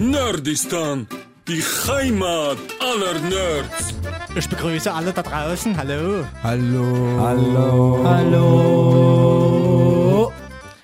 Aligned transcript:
Nerdistan, 0.00 1.06
die 1.46 1.62
Heimat 1.62 2.56
aller 2.80 3.20
Nerds. 3.20 3.92
Ich 4.34 4.48
begrüße 4.48 4.90
alle 4.90 5.12
da 5.12 5.20
draußen. 5.20 5.76
Hallo. 5.76 6.24
Hallo. 6.42 7.18
Hallo. 7.18 8.00
Hallo. 8.02 9.52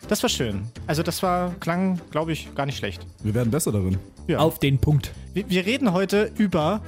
Das 0.06 0.22
war 0.22 0.28
schön. 0.28 0.66
Also 0.86 1.02
das 1.02 1.22
war, 1.22 1.54
klang, 1.60 1.98
glaube 2.10 2.32
ich, 2.32 2.54
gar 2.54 2.66
nicht 2.66 2.76
schlecht. 2.76 3.06
Wir 3.22 3.32
werden 3.32 3.50
besser 3.50 3.72
darin. 3.72 3.96
Ja. 4.26 4.40
Auf 4.40 4.58
den 4.58 4.78
Punkt. 4.78 5.12
Wir, 5.32 5.48
wir 5.48 5.64
reden 5.64 5.94
heute 5.94 6.30
über 6.36 6.82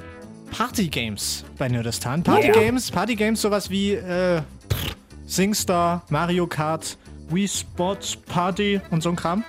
Partygames 0.51 1.45
bei 1.57 1.67
Nerdistan. 1.67 2.21
Partygames, 2.21 2.91
Partygames, 2.91 3.41
sowas 3.41 3.71
wie 3.71 3.93
äh, 3.93 4.43
SingStar, 5.25 6.03
Mario 6.09 6.45
Kart, 6.45 6.95
Wii 7.29 7.47
Sports 7.47 8.15
Party 8.15 8.81
und 8.91 9.01
so 9.01 9.09
ein 9.09 9.15
Kram. 9.15 9.43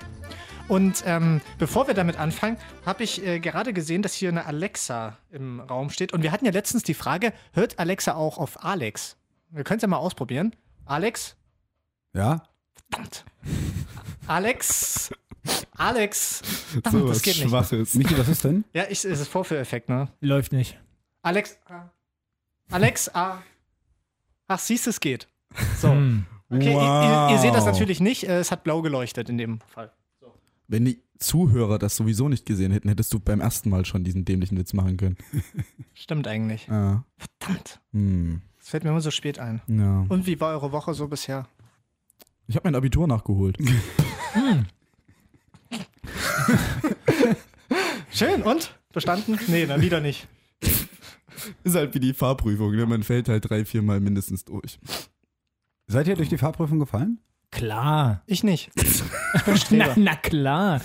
Und 0.70 1.02
ähm, 1.04 1.40
bevor 1.58 1.88
wir 1.88 1.94
damit 1.94 2.16
anfangen, 2.16 2.56
habe 2.86 3.02
ich 3.02 3.26
äh, 3.26 3.40
gerade 3.40 3.72
gesehen, 3.72 4.02
dass 4.02 4.14
hier 4.14 4.28
eine 4.28 4.46
Alexa 4.46 5.18
im 5.32 5.58
Raum 5.58 5.90
steht. 5.90 6.12
Und 6.12 6.22
wir 6.22 6.30
hatten 6.30 6.44
ja 6.46 6.52
letztens 6.52 6.84
die 6.84 6.94
Frage, 6.94 7.32
hört 7.52 7.78
Alexa 7.80 8.14
auch 8.14 8.38
auf 8.38 8.64
Alex? 8.64 9.16
Wir 9.50 9.64
können 9.64 9.78
es 9.78 9.82
ja 9.82 9.88
mal 9.88 9.96
ausprobieren. 9.96 10.54
Alex? 10.86 11.34
Ja? 12.14 12.44
Verdammt. 12.88 13.24
Alex? 14.28 15.10
Alex? 15.76 16.40
Verdammt, 16.72 16.92
So 16.92 17.06
das 17.08 17.16
was 17.16 17.22
geht 17.22 17.36
nicht. 17.38 17.48
Schwaches. 17.48 17.94
Michi, 17.94 18.16
was 18.16 18.28
ist 18.28 18.44
denn? 18.44 18.64
Ja, 18.72 18.84
ich, 18.84 19.04
es 19.04 19.20
ist 19.20 19.28
Vorführeffekt, 19.28 19.88
ne? 19.88 20.08
Läuft 20.20 20.52
nicht. 20.52 20.78
Alex. 21.22 21.58
ah. 21.68 21.90
Alex, 22.70 23.08
ah. 23.12 23.38
Ach, 24.46 24.58
siehst 24.60 24.86
du, 24.86 24.90
es 24.90 25.00
geht. 25.00 25.26
So. 25.80 25.90
Hm. 25.90 26.26
Okay, 26.48 26.74
Wow. 26.74 26.82
ihr, 26.82 27.10
ihr, 27.10 27.34
ihr 27.34 27.38
seht 27.40 27.54
das 27.54 27.64
natürlich 27.64 27.98
nicht. 28.00 28.24
äh, 28.28 28.38
Es 28.38 28.50
hat 28.52 28.62
blau 28.64 28.82
geleuchtet 28.82 29.28
in 29.28 29.38
dem 29.38 29.60
Fall. 29.66 29.90
Wenn 30.70 30.84
die 30.84 31.02
Zuhörer 31.18 31.80
das 31.80 31.96
sowieso 31.96 32.28
nicht 32.28 32.46
gesehen 32.46 32.70
hätten, 32.70 32.88
hättest 32.88 33.12
du 33.12 33.18
beim 33.18 33.40
ersten 33.40 33.70
Mal 33.70 33.84
schon 33.84 34.04
diesen 34.04 34.24
dämlichen 34.24 34.56
Witz 34.56 34.72
machen 34.72 34.96
können. 34.96 35.16
Stimmt 35.94 36.28
eigentlich. 36.28 36.70
Ah. 36.70 37.04
Verdammt. 37.40 37.80
Hm. 37.92 38.40
Das 38.60 38.68
fällt 38.68 38.84
mir 38.84 38.90
immer 38.90 39.00
so 39.00 39.10
spät 39.10 39.40
ein. 39.40 39.60
Ja. 39.66 40.06
Und 40.08 40.28
wie 40.28 40.38
war 40.38 40.52
eure 40.52 40.70
Woche 40.70 40.94
so 40.94 41.08
bisher? 41.08 41.48
Ich 42.46 42.54
habe 42.54 42.68
mein 42.68 42.76
Abitur 42.76 43.08
nachgeholt. 43.08 43.58
Schön, 48.12 48.42
und? 48.42 48.78
Bestanden? 48.92 49.40
Nee, 49.48 49.66
dann 49.66 49.80
wieder 49.80 50.00
nicht. 50.00 50.28
Ist 51.64 51.74
halt 51.74 51.94
wie 51.94 52.00
die 52.00 52.14
Fahrprüfung, 52.14 52.76
ne? 52.76 52.86
Man 52.86 53.02
fällt 53.02 53.28
halt 53.28 53.50
drei, 53.50 53.64
vier 53.64 53.82
Mal 53.82 53.98
mindestens 53.98 54.44
durch. 54.44 54.78
Seid 55.88 56.06
ihr 56.06 56.14
durch 56.14 56.28
die 56.28 56.38
Fahrprüfung 56.38 56.78
gefallen? 56.78 57.18
Klar. 57.50 58.22
Ich 58.26 58.42
nicht. 58.44 58.70
Ich 59.54 59.68
bin 59.68 59.78
Na, 59.78 59.84
Streber. 59.86 59.94
na 59.96 60.16
klar. 60.16 60.80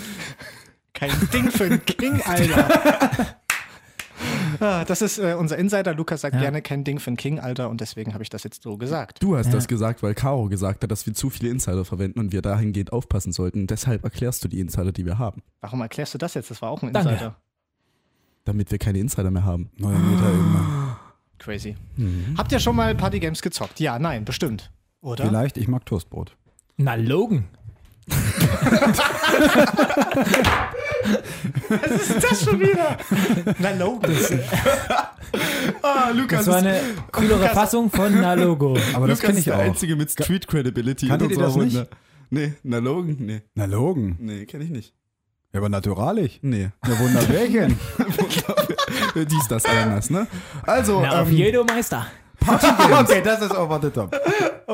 Kein 0.94 1.12
Ding 1.34 1.50
für 1.52 1.66
einen 1.66 1.84
King, 1.86 2.22
Alter. 2.26 3.36
Ah, 4.60 4.86
das 4.86 5.02
ist 5.02 5.18
äh, 5.18 5.36
unser 5.38 5.58
Insider. 5.58 5.94
Lukas 5.94 6.22
sagt 6.22 6.36
Ja. 6.36 6.42
gerne 6.42 6.62
kein 6.62 6.84
Ding 6.84 7.00
für 7.00 7.08
einen 7.10 7.18
King, 7.18 7.40
Alter. 7.40 7.70
Und 7.70 7.82
deswegen 7.82 8.14
habe 8.14 8.24
ich 8.24 8.30
das 8.30 8.44
jetzt 8.44 8.64
so 8.64 8.78
gesagt. 8.78 9.22
Du 9.22 9.36
hast 9.36 9.48
Ja. 9.48 9.52
das 9.54 9.68
gesagt, 9.68 10.04
weil 10.04 10.14
Caro 10.14 10.48
gesagt 10.48 10.84
hat, 10.84 10.92
dass 10.92 11.06
wir 11.06 11.14
zu 11.14 11.30
viele 11.30 11.50
Insider 11.50 11.84
verwenden 11.86 12.20
und 12.20 12.32
wir 12.32 12.42
dahingehend 12.42 12.94
aufpassen 12.94 13.34
sollten. 13.34 13.68
Deshalb 13.68 14.04
erklärst 14.04 14.44
du 14.44 14.48
die 14.48 14.60
Insider, 14.60 14.92
die 14.92 15.06
wir 15.06 15.18
haben. 15.20 15.42
Warum 15.62 15.82
erklärst 15.82 16.14
du 16.14 16.18
das 16.18 16.36
jetzt? 16.36 16.50
Das 16.52 16.62
war 16.62 16.70
auch 16.70 16.82
ein 16.84 16.94
Danke. 16.94 17.10
Insider. 17.10 17.36
Damit 18.46 18.72
wir 18.72 18.78
keine 18.78 19.00
Insider 19.00 19.32
mehr 19.32 19.44
haben. 19.44 19.72
Neuer 19.76 19.98
Meter 20.00 20.30
immer. 20.32 21.00
Crazy. 21.40 21.76
Mhm. 21.98 22.36
Habt 22.38 22.52
ihr 22.52 22.60
schon 22.60 22.76
mal 22.76 22.94
Partygames 22.96 23.42
gezockt? 23.42 23.80
Ja, 23.80 23.98
nein, 24.00 24.24
bestimmt. 24.24 24.72
Oder? 25.02 25.26
Vielleicht, 25.26 25.58
ich 25.58 25.68
mag 25.68 25.86
Toastbrot. 25.86 26.38
Na, 26.78 26.96
Logan. 26.96 27.46
Was 31.70 31.92
ist 31.92 32.24
das 32.24 32.44
schon 32.44 32.60
wieder? 32.60 32.98
Na, 33.60 33.72
Logan. 33.72 34.16
Ah, 35.82 36.10
Lukas 36.12 36.40
Das 36.46 36.48
war 36.48 36.58
eine 36.58 36.80
coolere 37.12 37.50
Fassung 37.50 37.90
von 37.90 38.14
Na 38.22 38.34
Logo. 38.34 38.78
Aber 38.94 39.08
das 39.08 39.20
Lukas 39.20 39.22
kenne 39.22 39.34
ist 39.34 39.40
ich 39.40 39.46
der 39.46 39.56
auch. 39.58 39.62
Einzige 39.62 39.96
mit 39.96 40.12
Street 40.12 40.48
Credibility 40.48 41.08
Kanntet 41.08 41.32
ihr 41.32 41.38
das 41.38 41.56
nicht? 41.56 41.76
Runde. 41.76 41.90
Nee, 42.30 42.54
na 42.64 42.78
Logan? 42.80 43.16
Nee. 43.20 43.42
Na, 43.54 43.66
Logan. 43.66 44.16
Nee, 44.20 44.46
kenne 44.46 44.64
ich 44.64 44.70
nicht. 44.70 44.94
Ja, 45.54 45.60
aber 45.60 45.70
naturalig. 45.70 46.40
Nee. 46.42 46.70
Ja, 46.86 47.00
Wunderbärchen. 47.00 47.80
Dies, 49.16 49.48
das, 49.48 49.64
Ananas, 49.66 50.10
ne? 50.10 50.28
Also, 50.64 51.02
Na, 51.02 51.22
auf 51.22 51.30
ähm, 51.30 51.36
jedo 51.36 51.64
Meister. 51.64 52.08
okay, 53.00 53.22
das 53.24 53.42
ist 53.42 53.52
over 53.56 53.80
the 53.82 53.90
top. 53.90 54.16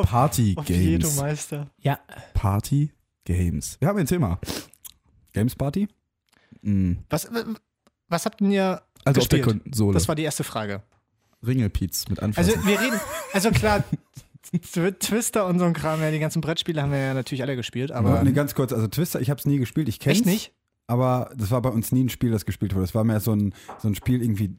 Party 0.04 0.56
Oviedo 0.58 1.00
Games. 1.08 1.16
Meister. 1.20 1.70
Ja, 1.80 2.00
Party 2.34 2.92
Games. 3.26 3.78
Wir 3.80 3.88
haben 3.88 4.00
ein 4.00 4.06
Thema. 4.06 4.40
Games 5.34 5.56
Party? 5.56 5.88
Mhm. 6.62 7.00
Was, 7.10 7.30
was 8.08 8.26
habt 8.26 8.42
ihr 8.42 8.82
Also 9.06 9.22
auf 9.22 9.28
der? 9.28 9.42
Konsole. 9.42 9.94
Das 9.94 10.08
war 10.08 10.16
die 10.16 10.24
erste 10.24 10.44
Frage. 10.44 10.84
Ringelpiez 11.46 12.08
mit 12.10 12.22
Anfassen. 12.22 12.54
Also 12.54 12.68
wir 12.68 12.80
reden, 12.80 13.00
also 13.34 13.50
klar, 13.52 13.84
Tw- 14.54 14.92
Twister 15.00 15.46
und 15.48 15.58
so 15.60 15.66
ein 15.66 15.74
Kram, 15.74 16.02
ja, 16.02 16.12
die 16.12 16.20
ganzen 16.20 16.42
Brettspiele 16.42 16.82
haben 16.82 16.92
wir 16.92 17.00
ja 17.00 17.14
natürlich 17.14 17.42
alle 17.42 17.56
gespielt, 17.56 17.92
Aber 17.92 18.10
aber 18.12 18.24
nee, 18.24 18.32
ganz 18.32 18.54
kurz, 18.54 18.74
also 18.74 18.88
Twister, 18.88 19.22
ich 19.22 19.30
habe 19.30 19.40
es 19.40 19.46
nie 19.46 19.58
gespielt. 19.58 19.88
Ich 19.90 20.00
kenne 20.00 20.14
echt 20.16 20.26
nicht? 20.26 20.54
Aber 20.88 21.32
das 21.36 21.50
war 21.52 21.62
bei 21.62 21.70
uns 21.70 21.92
nie 21.92 22.04
ein 22.04 22.10
Spiel, 22.10 22.32
das 22.32 22.46
gespielt 22.46 22.74
wurde. 22.76 22.84
Das 22.84 22.94
war 22.94 23.04
mehr 23.04 23.20
so 23.22 23.32
ein, 23.34 23.54
so 23.80 23.88
ein 23.88 23.96
Spiel 23.96 24.22
irgendwie. 24.22 24.58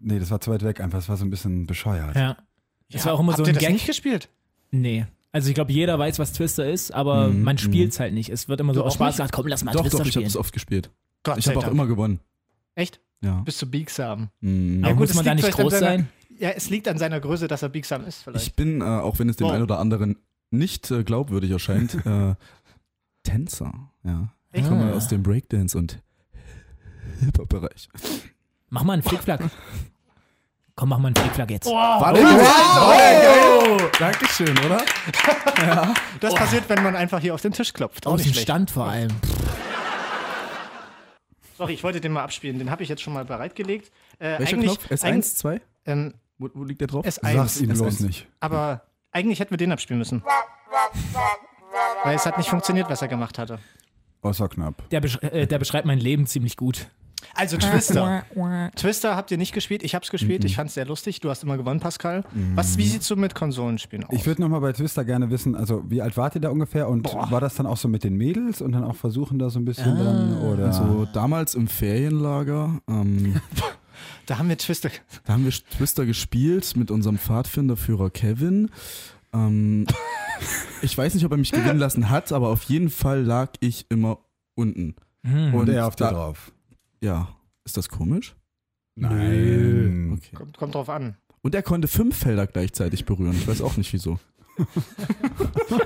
Nee, 0.00 0.18
das 0.18 0.30
war 0.30 0.40
zu 0.40 0.50
weit 0.50 0.62
weg 0.64 0.80
einfach. 0.80 0.98
Das 0.98 1.08
war 1.08 1.16
so 1.16 1.24
ein 1.24 1.30
bisschen 1.30 1.66
bescheuert. 1.66 2.16
ja. 2.16 2.36
Das 2.92 3.06
war 3.06 3.12
auch 3.14 3.20
immer 3.20 3.32
habt 3.32 3.38
so 3.38 3.44
ihr 3.44 3.48
ein 3.50 3.54
das 3.54 3.62
Gag. 3.62 3.72
nicht 3.72 3.86
gespielt? 3.86 4.28
Nee. 4.72 5.06
Also 5.30 5.48
ich 5.48 5.54
glaube, 5.54 5.70
jeder 5.72 5.96
weiß, 5.96 6.18
was 6.18 6.32
Twister 6.32 6.68
ist, 6.68 6.92
aber 6.92 7.28
Mhm, 7.28 7.42
man 7.44 7.56
spielt 7.56 7.92
es 7.92 8.00
halt 8.00 8.12
nicht. 8.14 8.30
Es 8.30 8.48
wird 8.48 8.58
immer 8.60 8.74
so 8.74 8.80
Du 8.80 8.86
aus 8.86 8.92
auch 8.92 8.96
Spaß 8.96 9.06
nicht? 9.06 9.16
gesagt, 9.18 9.32
komm, 9.32 9.46
lass 9.46 9.62
mal 9.62 9.70
doch, 9.72 9.82
Twister 9.82 9.98
doch, 9.98 10.06
ich 10.06 10.08
habe 10.16 10.22
spielen. 10.22 10.26
es 10.26 10.36
oft 10.36 10.52
gespielt. 10.52 10.90
Gott 11.22 11.38
Ich 11.38 11.44
sei 11.44 11.50
habe 11.52 11.58
auch 11.60 11.62
Dank. 11.64 11.74
immer 11.74 11.86
gewonnen. 11.86 12.18
Echt? 12.74 13.00
Ja. 13.22 13.42
Bist 13.42 13.62
du 13.62 13.66
biegsam? 13.66 14.30
Mhm. 14.40 14.78
aber 14.82 14.88
Ja, 14.88 14.92
gut, 14.94 15.00
muss 15.02 15.10
es 15.10 15.16
man 15.16 15.24
da 15.24 15.32
liegt 15.32 15.44
nicht 15.44 15.54
vielleicht 15.54 15.58
an 15.60 15.62
groß 15.64 15.72
seiner- 15.78 15.86
sein? 15.98 16.08
Ja, 16.40 16.50
es 16.50 16.68
liegt 16.70 16.88
an 16.88 16.98
seiner 16.98 17.20
Größe, 17.20 17.46
dass 17.46 17.62
er 17.62 17.68
biegsam 17.68 18.04
ist 18.06 18.24
vielleicht. 18.24 18.46
Ich 18.46 18.54
bin, 18.54 18.80
äh, 18.80 18.84
auch 18.84 19.18
wenn 19.20 19.28
es 19.28 19.36
dem 19.36 19.46
Wow. 19.46 19.52
einen 19.52 19.62
oder 19.62 19.78
anderen 19.78 20.16
nicht 20.50 20.90
äh, 20.90 21.04
glaubwürdig 21.04 21.50
erscheint, 21.52 21.94
äh, 22.06 22.34
Tänzer. 23.22 23.92
Ja. 24.02 24.32
Ich 24.52 24.66
komme 24.66 24.90
Ah. 24.92 24.96
aus 24.96 25.06
dem 25.06 25.22
Breakdance 25.22 25.78
und 25.78 26.02
Hip-Hop-Bereich. 27.20 27.88
Mach 28.70 28.84
mal 28.84 28.94
einen 28.94 29.02
Flickflack. 29.02 29.40
Komm, 30.76 30.88
mach 30.88 30.98
mal 30.98 31.08
einen 31.08 31.16
Flickflack 31.16 31.50
jetzt. 31.50 31.66
War 31.66 32.12
der, 32.14 32.22
war 32.24 32.96
der 32.96 33.76
geil? 33.76 33.90
Dankeschön, 33.98 34.58
oder? 34.64 34.82
das 36.20 36.34
passiert, 36.34 36.68
wenn 36.68 36.82
man 36.82 36.96
einfach 36.96 37.20
hier 37.20 37.34
auf 37.34 37.42
den 37.42 37.52
Tisch 37.52 37.72
klopft. 37.72 38.06
Dem 38.06 38.18
schlecht. 38.18 38.40
Stand 38.40 38.70
vor 38.70 38.86
allem. 38.86 39.10
Sorry, 41.58 41.74
ich 41.74 41.84
wollte 41.84 42.00
den 42.00 42.12
mal 42.12 42.22
abspielen. 42.22 42.58
Den 42.58 42.70
habe 42.70 42.82
ich 42.82 42.88
jetzt 42.88 43.02
schon 43.02 43.12
mal 43.12 43.24
bereitgelegt. 43.24 43.92
Äh, 44.18 44.38
Welcher 44.38 44.56
eigentlich, 44.56 44.78
Knopf? 44.78 44.90
S1, 44.90 45.04
Eigentlich, 45.04 45.34
2? 45.36 45.60
ähm, 45.86 46.14
Wo, 46.38 46.48
wo 46.54 46.64
liegt 46.64 46.80
der 46.80 46.88
drauf? 46.88 47.04
S1. 47.04 47.34
Sag's 47.34 47.60
ihm 47.60 47.70
S1. 47.70 47.74
bloß 47.82 48.00
nicht. 48.00 48.26
Aber 48.38 48.82
eigentlich 49.12 49.40
hätten 49.40 49.50
wir 49.50 49.58
den 49.58 49.72
abspielen 49.72 49.98
müssen. 49.98 50.22
Weil 52.04 52.14
es 52.16 52.24
hat 52.24 52.38
nicht 52.38 52.48
funktioniert, 52.48 52.88
was 52.88 53.02
er 53.02 53.08
gemacht 53.08 53.38
hatte. 53.38 53.58
Außer 54.22 54.48
knapp. 54.48 54.88
Der, 54.90 55.00
besch 55.00 55.18
äh, 55.22 55.46
der 55.46 55.58
beschreibt 55.58 55.86
mein 55.86 55.98
Leben 55.98 56.26
ziemlich 56.26 56.56
gut. 56.56 56.86
Also 57.34 57.56
Twister. 57.56 58.24
Twister 58.76 59.16
habt 59.16 59.30
ihr 59.30 59.38
nicht 59.38 59.52
gespielt. 59.52 59.82
Ich 59.82 59.94
hab's 59.94 60.10
gespielt. 60.10 60.44
Ich 60.44 60.56
fand's 60.56 60.74
sehr 60.74 60.86
lustig. 60.86 61.20
Du 61.20 61.30
hast 61.30 61.42
immer 61.42 61.56
gewonnen, 61.56 61.80
Pascal. 61.80 62.24
Was, 62.54 62.78
wie 62.78 62.86
sieht's 62.86 63.06
so 63.06 63.16
mit 63.16 63.34
Konsolenspielen 63.34 64.04
aus? 64.04 64.14
Ich 64.14 64.26
würde 64.26 64.40
nochmal 64.42 64.60
bei 64.60 64.72
Twister 64.72 65.04
gerne 65.04 65.30
wissen, 65.30 65.54
also 65.54 65.82
wie 65.88 66.02
alt 66.02 66.16
wart 66.16 66.34
ihr 66.34 66.40
da 66.40 66.50
ungefähr 66.50 66.88
und 66.88 67.04
war 67.04 67.40
das 67.40 67.54
dann 67.54 67.66
auch 67.66 67.76
so 67.76 67.88
mit 67.88 68.04
den 68.04 68.16
Mädels 68.16 68.60
und 68.60 68.72
dann 68.72 68.84
auch 68.84 68.96
versuchen 68.96 69.38
da 69.38 69.50
so 69.50 69.58
ein 69.58 69.64
bisschen 69.64 69.96
dann 69.98 70.38
oder 70.42 70.66
Also 70.66 71.06
damals 71.12 71.54
im 71.54 71.68
Ferienlager, 71.68 72.80
ähm, 72.88 73.40
da 74.26 74.38
haben 74.38 74.48
wir 74.48 74.58
Twister. 74.58 74.90
da 75.24 75.34
haben 75.34 75.44
wir 75.44 75.52
Twister 75.52 76.06
gespielt 76.06 76.76
mit 76.76 76.90
unserem 76.90 77.18
Pfadfinderführer 77.18 78.10
Kevin. 78.10 78.70
Ähm, 79.32 79.86
ich 80.82 80.96
weiß 80.96 81.14
nicht, 81.14 81.24
ob 81.24 81.32
er 81.32 81.38
mich 81.38 81.52
gewinnen 81.52 81.78
lassen 81.78 82.10
hat, 82.10 82.32
aber 82.32 82.48
auf 82.48 82.64
jeden 82.64 82.90
Fall 82.90 83.22
lag 83.22 83.52
ich 83.60 83.86
immer 83.88 84.18
unten. 84.54 84.94
Hm. 85.22 85.54
und 85.54 85.68
er 85.68 85.86
auf 85.86 85.96
dir 85.96 86.08
drauf? 86.08 86.50
Ja, 87.00 87.28
ist 87.64 87.76
das 87.76 87.88
komisch? 87.88 88.34
Nein. 88.96 90.12
Okay. 90.18 90.36
Kommt, 90.36 90.56
kommt 90.58 90.74
drauf 90.74 90.88
an. 90.88 91.16
Und 91.42 91.54
er 91.54 91.62
konnte 91.62 91.88
fünf 91.88 92.16
Felder 92.16 92.46
gleichzeitig 92.46 93.04
berühren. 93.06 93.32
Ich 93.32 93.48
weiß 93.48 93.62
auch 93.62 93.76
nicht 93.76 93.92
wieso. 93.92 94.18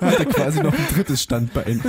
er 0.01 0.11
hatte 0.11 0.27
quasi 0.27 0.61
noch 0.61 0.77
ein 0.77 0.87
drittes 0.93 1.23
Standbein. 1.23 1.81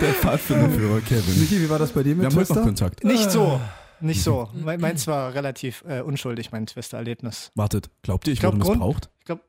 Der 0.00 0.12
Pfadfinderführer 0.14 1.00
Kevin. 1.00 1.40
Michi, 1.40 1.60
wie 1.60 1.68
war 1.70 1.78
das 1.78 1.92
bei 1.92 2.02
dir 2.02 2.10
Wir 2.10 2.16
mit 2.16 2.26
haben 2.26 2.34
heute 2.36 2.40
noch 2.54 2.62
Twister? 2.62 2.62
Kontakt. 2.62 3.04
Nicht 3.04 3.30
so. 3.30 3.60
Nicht 4.00 4.22
so. 4.22 4.48
Me- 4.54 4.78
Meins 4.78 5.06
war 5.06 5.34
relativ 5.34 5.82
äh, 5.88 6.00
unschuldig, 6.02 6.52
mein 6.52 6.66
Twister-Erlebnis. 6.66 7.50
Wartet, 7.54 7.90
glaubt 8.02 8.26
ihr, 8.26 8.32
ich, 8.32 8.36
Ich 8.38 8.40
glaub, 8.40 8.54
wurde 8.54 8.64
Grund- 8.64 8.78
missbraucht? 8.78 9.10
Ich 9.20 9.24
glaube, 9.24 9.42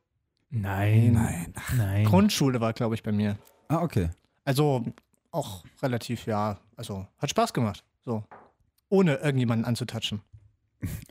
Nein. 0.50 1.14
Nein. 1.14 1.54
Nein. 1.78 2.06
Grundschule 2.06 2.62
war, 2.62 2.74
glaube 2.74 2.96
ich, 2.96 3.04
bei 3.04 3.12
mir. 3.12 3.38
Ah, 3.68 3.82
okay. 3.82 4.10
Also 4.46 4.86
auch 5.36 5.64
relativ, 5.82 6.26
ja, 6.26 6.58
also 6.76 7.06
hat 7.20 7.30
Spaß 7.30 7.54
gemacht. 7.54 7.84
So. 8.06 8.24
Ohne 8.90 9.16
irgendjemanden 9.16 9.66
anzutatschen. 9.66 10.22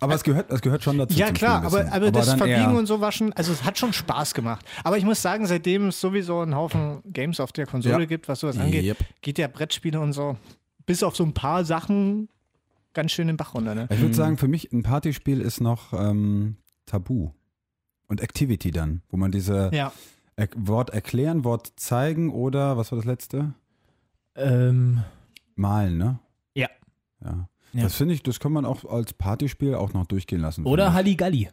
Aber 0.01 0.15
es 0.15 0.23
gehört, 0.23 0.51
es 0.53 0.61
gehört 0.61 0.83
schon 0.85 0.99
dazu. 0.99 1.19
Ja, 1.19 1.33
klar, 1.33 1.59
aber, 1.65 1.71
Spielwissen. 1.81 1.93
aber 1.93 2.11
das 2.13 2.35
Verbiegen 2.35 2.77
und 2.77 2.87
so 2.87 3.01
waschen, 3.01 3.33
also 3.33 3.53
es 3.53 3.65
hat 3.65 3.77
schon 3.79 3.93
Spaß 3.93 4.35
gemacht. 4.35 4.65
Aber 4.85 4.99
ich 4.99 5.05
muss 5.05 5.21
sagen, 5.21 5.47
seitdem 5.47 5.89
es 5.89 6.01
sowieso 6.01 6.41
einen 6.41 6.55
Haufen 6.55 7.03
Games 7.13 7.41
auf 7.41 7.51
der 7.51 7.67
Konsole 7.67 8.01
Ja. 8.01 8.05
gibt, 8.05 8.29
was 8.29 8.41
sowas 8.41 8.59
angeht, 8.59 8.85
Yep. 8.85 8.99
geht 9.23 9.39
ja 9.39 9.49
Brettspiele 9.49 9.99
und 10.01 10.13
so 10.13 10.37
bis 10.87 11.03
auf 11.03 11.17
so 11.17 11.25
ein 11.25 11.33
paar 11.33 11.65
Sachen 11.65 12.29
ganz 12.93 13.11
schön 13.13 13.27
den 13.27 13.37
Bach 13.37 13.55
runter. 13.55 13.75
Ne? 13.75 13.89
Ich 13.91 14.01
würde 14.01 14.15
sagen, 14.15 14.37
für 14.39 14.49
mich 14.49 14.71
ein 14.73 14.83
Partyspiel 14.83 15.41
ist 15.41 15.61
noch 15.61 15.93
ähm, 15.93 16.57
Tabu. 16.87 17.31
Und 18.07 18.21
Activity 18.21 18.71
dann, 18.71 19.03
wo 19.09 19.17
man 19.17 19.33
diese 19.33 19.71
Ja. 19.73 19.93
er 20.37 20.49
Wort 20.57 20.91
erklären, 20.91 21.43
Wort 21.43 21.73
zeigen 21.77 22.31
oder, 22.31 22.77
was 22.77 22.93
war 22.93 22.97
das 22.97 23.07
letzte? 23.07 23.55
Ähm, 24.37 25.01
Malen, 25.55 25.99
ne? 25.99 26.19
Ja. 26.55 26.69
Ja. 27.25 27.49
Ja. 27.73 27.83
Das 27.83 27.95
finde 27.97 28.15
ich, 28.15 28.23
das 28.23 28.39
kann 28.41 28.53
man 28.53 28.65
auch 28.65 28.85
als 28.85 29.13
Partyspiel 29.13 29.75
auch 29.75 29.93
noch 29.95 30.07
durchgehen 30.07 30.41
lassen. 30.41 30.65
oder. 30.65 30.93
Halligalli. 30.93 31.49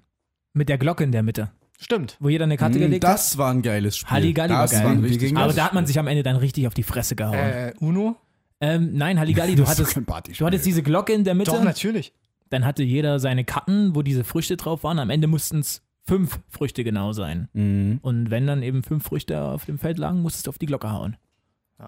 Mit 0.53 0.69
der 0.69 0.77
Glocke 0.77 1.03
in 1.03 1.11
der 1.11 1.23
Mitte. 1.23 1.51
Stimmt. 1.79 2.17
Wo 2.19 2.29
jeder 2.29 2.43
eine 2.43 2.57
Karte 2.57 2.77
Mm, 2.77 2.81
gelegt 2.81 3.05
hat. 3.05 3.13
Das 3.15 3.37
war 3.39 3.49
ein 3.51 3.61
geiles 3.63 3.97
Spiel. 3.97 4.11
Halligalli 4.11 4.53
war 4.53 4.61
das 4.63 4.71
geil. 4.71 4.83
war 4.85 5.01
richtig 5.01 5.19
ging 5.19 5.37
Aber 5.37 5.47
das? 5.47 5.55
da 5.55 5.65
hat 5.65 5.73
man 5.73 5.87
sich 5.87 5.97
am 5.97 6.07
Ende 6.07 6.21
dann 6.21 6.35
richtig 6.35 6.67
auf 6.67 6.73
die 6.75 6.83
Fresse 6.83 7.15
gehauen. 7.15 7.33
Äh, 7.35 7.73
Uno? 7.79 8.17
Ähm, 8.59 8.91
nein, 8.93 9.17
Halligalli, 9.17 9.55
du 9.55 9.63
Das 9.63 9.79
hattest, 9.79 9.97
du 10.39 10.45
hattest 10.45 10.65
diese 10.65 10.83
Glocke 10.83 11.13
in 11.13 11.23
der 11.23 11.33
Mitte. 11.33 11.49
Doch, 11.51 11.63
natürlich. 11.63 12.13
Dann 12.51 12.65
hatte 12.65 12.83
jeder 12.83 13.19
seine 13.19 13.43
Karten, 13.45 13.95
wo 13.95 14.03
diese 14.03 14.23
Früchte 14.23 14.57
drauf 14.57 14.83
waren. 14.83 14.99
Am 14.99 15.09
Ende 15.09 15.25
mussten 15.27 15.59
es 15.59 15.81
fünf 16.05 16.39
Früchte 16.49 16.83
genau 16.83 17.13
sein. 17.13 17.47
Mhm. 17.53 17.99
Und 18.03 18.29
wenn 18.29 18.45
dann 18.45 18.61
eben 18.61 18.83
fünf 18.83 19.03
Früchte 19.05 19.41
auf 19.41 19.65
dem 19.65 19.79
Feld 19.79 19.97
lagen, 19.97 20.21
musstest 20.21 20.45
du 20.45 20.49
auf 20.49 20.59
die 20.59 20.65
Glocke 20.67 20.91
hauen. 20.91 21.17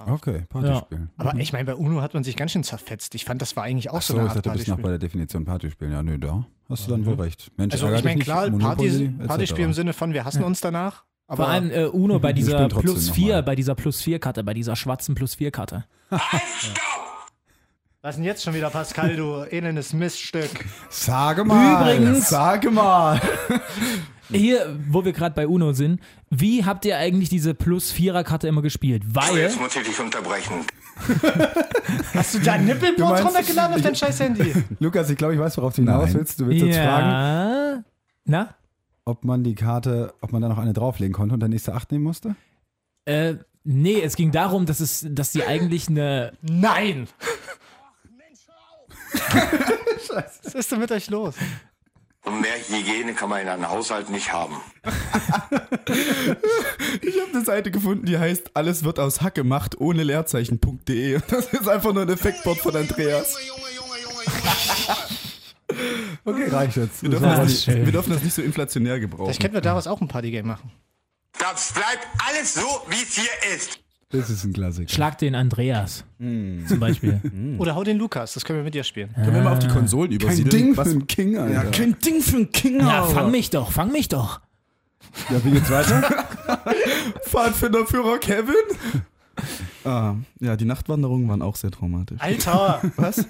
Okay, 0.07 0.43
Partyspiel. 0.49 1.07
Aber 1.17 1.35
ich 1.39 1.53
meine, 1.53 1.65
bei 1.65 1.75
Uno 1.75 2.01
hat 2.01 2.13
man 2.13 2.23
sich 2.23 2.35
ganz 2.35 2.51
schön 2.51 2.63
zerfetzt. 2.63 3.15
Ich 3.15 3.25
fand, 3.25 3.41
das 3.41 3.55
war 3.55 3.63
eigentlich 3.63 3.89
auch 3.89 4.01
so 4.01 4.13
So, 4.13 4.19
eine 4.19 4.27
ich 4.27 4.29
Art 4.35 4.37
dachte, 4.45 4.49
du 4.49 4.55
bist 4.57 4.67
noch 4.69 4.79
bei 4.79 4.89
der 4.89 4.97
Definition 4.99 5.45
Partyspiel. 5.45 5.91
Ja, 5.91 6.01
nö, 6.03 6.17
da 6.17 6.45
hast 6.69 6.87
du 6.87 6.91
dann 6.91 7.05
wohl 7.05 7.15
recht. 7.21 7.51
Mensch, 7.57 7.73
Also 7.73 7.91
ich 7.91 8.03
meine, 8.03 8.21
klar, 8.21 8.49
Party. 8.49 9.09
Partyspiel 9.27 9.65
im 9.65 9.73
Sinne 9.73 9.93
von, 9.93 10.13
wir 10.13 10.25
hassen 10.25 10.43
uns 10.43 10.61
danach. 10.61 11.03
Aber 11.27 11.45
Vor 11.45 11.51
allem 11.53 11.71
äh, 11.71 11.85
Uno 11.85 12.19
bei 12.19 12.33
dieser 12.33 12.67
Plus 12.67 13.07
noch 13.07 13.15
4, 13.15 13.35
mal. 13.35 13.43
bei 13.43 13.55
dieser 13.55 13.75
Plus 13.75 14.01
4 14.01 14.19
Karte, 14.19 14.43
bei 14.43 14.53
dieser 14.53 14.75
schwarzen 14.75 15.15
Plus 15.15 15.35
4 15.35 15.51
Karte. 15.51 15.85
was 18.01 18.15
denn 18.15 18.25
jetzt 18.25 18.43
schon 18.43 18.53
wieder, 18.53 18.69
Pascal, 18.69 19.15
du 19.15 19.43
elendes 19.43 19.93
Miststück? 19.93 20.49
Sage 20.89 21.43
mal. 21.45 21.95
Übrigens- 21.95 22.27
Sage 22.29 22.69
mal. 22.71 23.21
Hier, 24.29 24.77
wo 24.89 25.03
wir 25.05 25.11
gerade 25.11 25.35
bei 25.35 25.47
Uno 25.47 25.73
sind, 25.73 25.99
wie 26.29 26.65
habt 26.65 26.85
ihr 26.85 26.97
eigentlich 26.97 27.29
diese 27.29 27.53
Plus 27.53 27.93
4er 27.93 28.23
Karte 28.23 28.47
immer 28.47 28.61
gespielt? 28.61 29.03
Weil 29.07 29.37
Jetzt 29.37 29.59
muss 29.59 29.75
ich 29.75 29.83
dich 29.83 29.99
unterbrechen. 29.99 30.65
Hast 32.13 32.35
du 32.35 32.39
da 32.39 32.57
Nippelboards 32.57 33.25
runtergeladen 33.25 33.75
auf 33.75 33.81
dein 33.81 33.95
scheiß 33.95 34.19
Handy? 34.21 34.53
Lukas, 34.79 35.09
ich 35.09 35.17
glaube, 35.17 35.33
ich 35.33 35.39
weiß, 35.39 35.57
worauf 35.57 35.75
du 35.75 35.81
hinaus 35.81 36.05
Nein. 36.05 36.13
willst. 36.15 36.39
Du 36.39 36.47
willst 36.47 36.65
jetzt 36.65 36.77
fragen, 36.77 37.09
ja. 37.09 37.83
Na? 38.25 38.55
ob 39.05 39.23
man 39.23 39.43
die 39.43 39.55
Karte, 39.55 40.13
ob 40.21 40.31
man 40.31 40.41
da 40.41 40.49
noch 40.49 40.57
eine 40.57 40.73
drauflegen 40.73 41.13
konnte 41.13 41.33
und 41.33 41.39
der 41.39 41.49
nächste 41.49 41.73
acht 41.73 41.91
nehmen 41.91 42.03
musste? 42.05 42.35
Äh, 43.05 43.35
nee, 43.63 44.01
es 44.01 44.15
ging 44.15 44.31
darum, 44.31 44.65
dass 44.65 44.79
es, 44.79 45.05
dass 45.09 45.31
die 45.31 45.43
eigentlich 45.43 45.89
eine. 45.89 46.33
Nein! 46.41 47.07
Was 50.13 50.53
ist 50.53 50.71
denn 50.71 50.79
mit 50.79 50.91
euch 50.91 51.09
los? 51.09 51.35
Und 52.25 52.39
mehr 52.41 52.55
Hygiene 52.57 53.13
kann 53.13 53.29
man 53.29 53.41
in 53.41 53.47
einem 53.49 53.69
Haushalt 53.69 54.09
nicht 54.09 54.31
haben. 54.31 54.55
Ich 57.01 57.19
habe 57.19 57.31
eine 57.33 57.43
Seite 57.43 57.71
gefunden, 57.71 58.05
die 58.05 58.17
heißt 58.17 58.51
Alles 58.55 58.83
wird 58.83 58.97
aus 58.99 59.21
Hack 59.21 59.35
gemacht 59.35 59.79
ohne 59.79 60.03
Leerzeichen.de. 60.03 61.19
Das 61.27 61.47
ist 61.47 61.67
einfach 61.67 61.91
nur 61.93 62.03
ein 62.03 62.09
Effektboard 62.09 62.59
von 62.59 62.75
Andreas. 62.75 63.35
Okay, 66.25 66.47
reicht 66.49 66.77
jetzt. 66.77 67.01
Wir 67.01 67.09
Das 67.09 67.19
dürfen, 67.21 67.37
das 67.37 67.65
die- 67.65 67.71
nicht, 67.71 67.85
wir 67.85 67.91
dürfen 67.91 68.13
das 68.13 68.21
nicht 68.23 68.33
so 68.35 68.41
inflationär 68.43 68.99
gebrauchen. 68.99 69.25
Vielleicht 69.25 69.41
könnten 69.41 69.55
wir 69.55 69.61
daraus 69.61 69.87
auch 69.87 69.99
ein 70.01 70.07
Partygame 70.07 70.47
machen. 70.47 70.71
Das 71.39 71.73
bleibt 71.73 72.07
alles 72.29 72.53
so, 72.53 72.61
wie 72.89 73.01
es 73.01 73.15
hier 73.15 73.55
ist. 73.55 73.79
Das 74.13 74.29
ist 74.29 74.43
ein 74.45 74.53
Klassiker. 74.53 74.89
Schlag 74.89 75.17
den 75.17 75.35
Andreas. 75.35 76.05
Zum 76.19 76.79
Beispiel. 76.79 77.19
Oder 77.57 77.75
hau 77.75 77.83
den 77.83 77.97
Lukas, 77.97 78.33
das 78.33 78.45
können 78.45 78.59
wir 78.59 78.63
mit 78.63 78.73
dir 78.75 78.83
spielen. 78.83 79.11
Können 79.13 79.33
wir 79.33 79.41
mal 79.41 79.53
auf 79.53 79.59
die 79.59 79.67
Konsolen 79.67 80.09
Kein 80.11 80.21
übersiedeln? 80.21 80.49
Ding 80.67 80.77
Was- 80.77 80.87
für 80.87 80.93
einen 80.93 81.07
King, 81.07 81.37
Alter. 81.37 81.53
Ja, 81.53 81.63
kein 81.71 81.99
Ding 81.99 82.21
für 82.21 82.35
einen 82.37 82.51
King, 82.51 82.79
Ja, 82.79 83.01
Alter. 83.01 83.13
fang 83.15 83.31
mich 83.31 83.49
doch, 83.49 83.71
fang 83.71 83.91
mich 83.91 84.07
doch. 84.07 84.39
Ja, 85.29 85.43
wie 85.43 85.51
geht's 85.51 85.69
weiter? 85.69 86.01
Pfadfinderführer 87.25 88.17
Kevin? 88.19 88.53
Ah, 89.85 90.15
ja, 90.39 90.55
die 90.55 90.65
Nachtwanderungen 90.65 91.27
waren 91.29 91.41
auch 91.41 91.55
sehr 91.55 91.71
traumatisch. 91.71 92.19
Alter! 92.21 92.81
Was? 92.95 93.27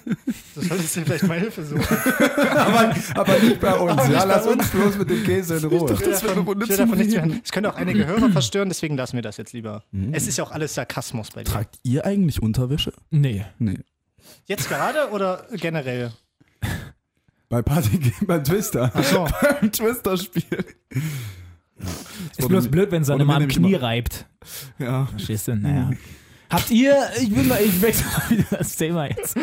Du 0.54 0.60
solltest 0.60 0.96
dir 0.96 1.02
vielleicht 1.04 1.26
mal 1.26 1.38
Hilfe 1.38 1.64
suchen. 1.64 1.84
aber, 2.50 2.94
aber 3.14 3.38
nicht 3.40 3.60
bei 3.60 3.74
uns. 3.74 3.92
Aber 3.92 4.02
ja, 4.04 4.08
nicht 4.08 4.26
lass 4.26 4.44
bei 4.44 4.52
uns 4.52 4.70
bloß 4.70 4.98
mit 4.98 5.10
dem 5.10 5.24
Käse 5.24 5.56
in 5.56 5.64
Ruhe. 5.64 5.92
Ich 5.92 6.00
will 6.00 6.10
Das 6.10 6.22
wäre 6.22 6.32
eine 6.32 6.40
davon, 6.40 6.46
Runde 6.46 6.66
ich 6.68 6.76
davon 6.76 6.98
hören. 6.98 7.40
Es 7.44 7.52
könnte 7.52 7.72
auch 7.72 7.76
einige 7.76 8.06
Hörer 8.06 8.30
verstören, 8.30 8.68
deswegen 8.68 8.96
lassen 8.96 9.16
wir 9.16 9.22
das 9.22 9.36
jetzt 9.36 9.52
lieber. 9.52 9.84
Es 10.12 10.26
ist 10.26 10.38
ja 10.38 10.44
auch 10.44 10.52
alles 10.52 10.74
Sarkasmus 10.74 11.30
bei 11.30 11.44
dir. 11.44 11.50
Tragt 11.50 11.78
ihr 11.82 12.04
eigentlich 12.04 12.42
Unterwäsche? 12.42 12.92
Nee. 13.10 13.44
Nee. 13.58 13.78
Jetzt 14.46 14.68
gerade 14.68 15.10
oder 15.10 15.46
generell? 15.52 16.12
Bei 17.48 17.62
Party 17.62 18.12
beim 18.26 18.42
Twister. 18.42 18.94
Achso. 18.94 19.28
Beim 19.60 19.70
Twister-Spiel. 19.70 20.64
Ist 22.36 22.48
bloß 22.48 22.68
blöd, 22.68 22.90
wenn 22.90 23.02
es 23.02 23.08
dann 23.08 23.14
wurde 23.16 23.24
immer 23.24 23.38
mir 23.38 23.44
am 23.44 23.48
Knie 23.48 23.74
reibt. 23.74 24.26
Ja. 24.78 25.06
Verstehst 25.06 25.48
du? 25.48 25.56
Naja. 25.56 25.90
Habt 26.54 26.70
ihr, 26.70 27.10
ich 27.20 27.34
will 27.34 27.42
mal, 27.44 27.60
ich 27.60 27.82
wechsle 27.82 28.06
mal 28.06 28.30
wieder 28.30 28.58
das 28.58 28.76
Thema 28.76 29.06
jetzt. 29.08 29.36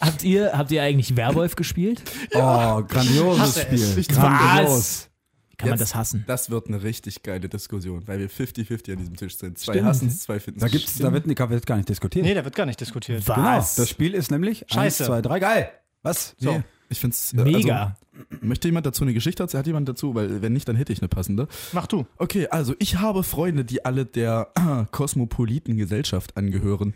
Habt 0.00 0.24
ihr, 0.24 0.50
habt 0.58 0.72
ihr 0.72 0.82
eigentlich 0.82 1.16
Werwolf 1.16 1.54
gespielt? 1.54 2.02
Oh, 2.34 2.82
grandioses. 2.82 3.60
Spiel. 3.60 3.98
Ich- 3.98 4.08
Grandios. 4.08 5.08
Wie 5.50 5.56
kann 5.56 5.68
man 5.68 5.78
Jetzt- 5.78 5.90
das 5.90 5.94
hassen? 5.94 6.24
Das 6.26 6.50
wird 6.50 6.66
eine 6.66 6.82
richtig 6.82 7.22
geile 7.22 7.48
Diskussion, 7.48 8.02
weil 8.08 8.18
wir 8.18 8.28
50-50 8.28 8.92
an 8.94 8.98
diesem 8.98 9.16
Tisch 9.16 9.36
sind. 9.38 9.56
Zwei 9.58 9.74
Stimmt. 9.74 9.86
hassen 9.86 10.08
es, 10.08 10.18
zwei 10.20 10.40
finden 10.40 10.58
es. 10.58 10.62
Da, 10.62 10.68
gibt's, 10.68 10.98
da 10.98 11.12
wird, 11.12 11.38
da 11.38 11.50
wird 11.50 11.64
gar 11.66 11.76
nicht 11.76 11.88
diskutiert. 11.88 12.24
Nee, 12.24 12.34
da 12.34 12.44
wird 12.44 12.56
gar 12.56 12.66
nicht 12.66 12.80
diskutiert. 12.80 13.24
Genau, 13.24 13.36
Was? 13.36 13.76
das 13.76 13.88
Spiel 13.88 14.14
ist 14.14 14.32
nämlich 14.32 14.64
Scheiße. 14.66 15.04
1, 15.04 15.06
2, 15.06 15.22
3, 15.22 15.38
geil. 15.38 15.70
Was? 16.02 16.34
So. 16.38 16.50
Nee, 16.54 16.62
ich 16.92 17.00
finde 17.00 17.14
es 17.14 17.32
Mega. 17.32 17.96
Also, 18.12 18.38
möchte 18.40 18.68
jemand 18.68 18.86
dazu 18.86 19.02
eine 19.04 19.14
Geschichte 19.14 19.42
erzählen? 19.42 19.60
Hat 19.60 19.66
jemand 19.66 19.88
dazu? 19.88 20.14
Weil 20.14 20.42
wenn 20.42 20.52
nicht, 20.52 20.68
dann 20.68 20.76
hätte 20.76 20.92
ich 20.92 21.00
eine 21.00 21.08
passende. 21.08 21.48
Mach 21.72 21.86
du. 21.86 22.06
Okay, 22.18 22.46
also 22.48 22.74
ich 22.78 22.98
habe 22.98 23.22
Freunde, 23.22 23.64
die 23.64 23.84
alle 23.84 24.04
der 24.04 24.48
kosmopoliten 24.90 25.76
Gesellschaft 25.76 26.36
angehören 26.36 26.94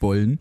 wollen. 0.00 0.40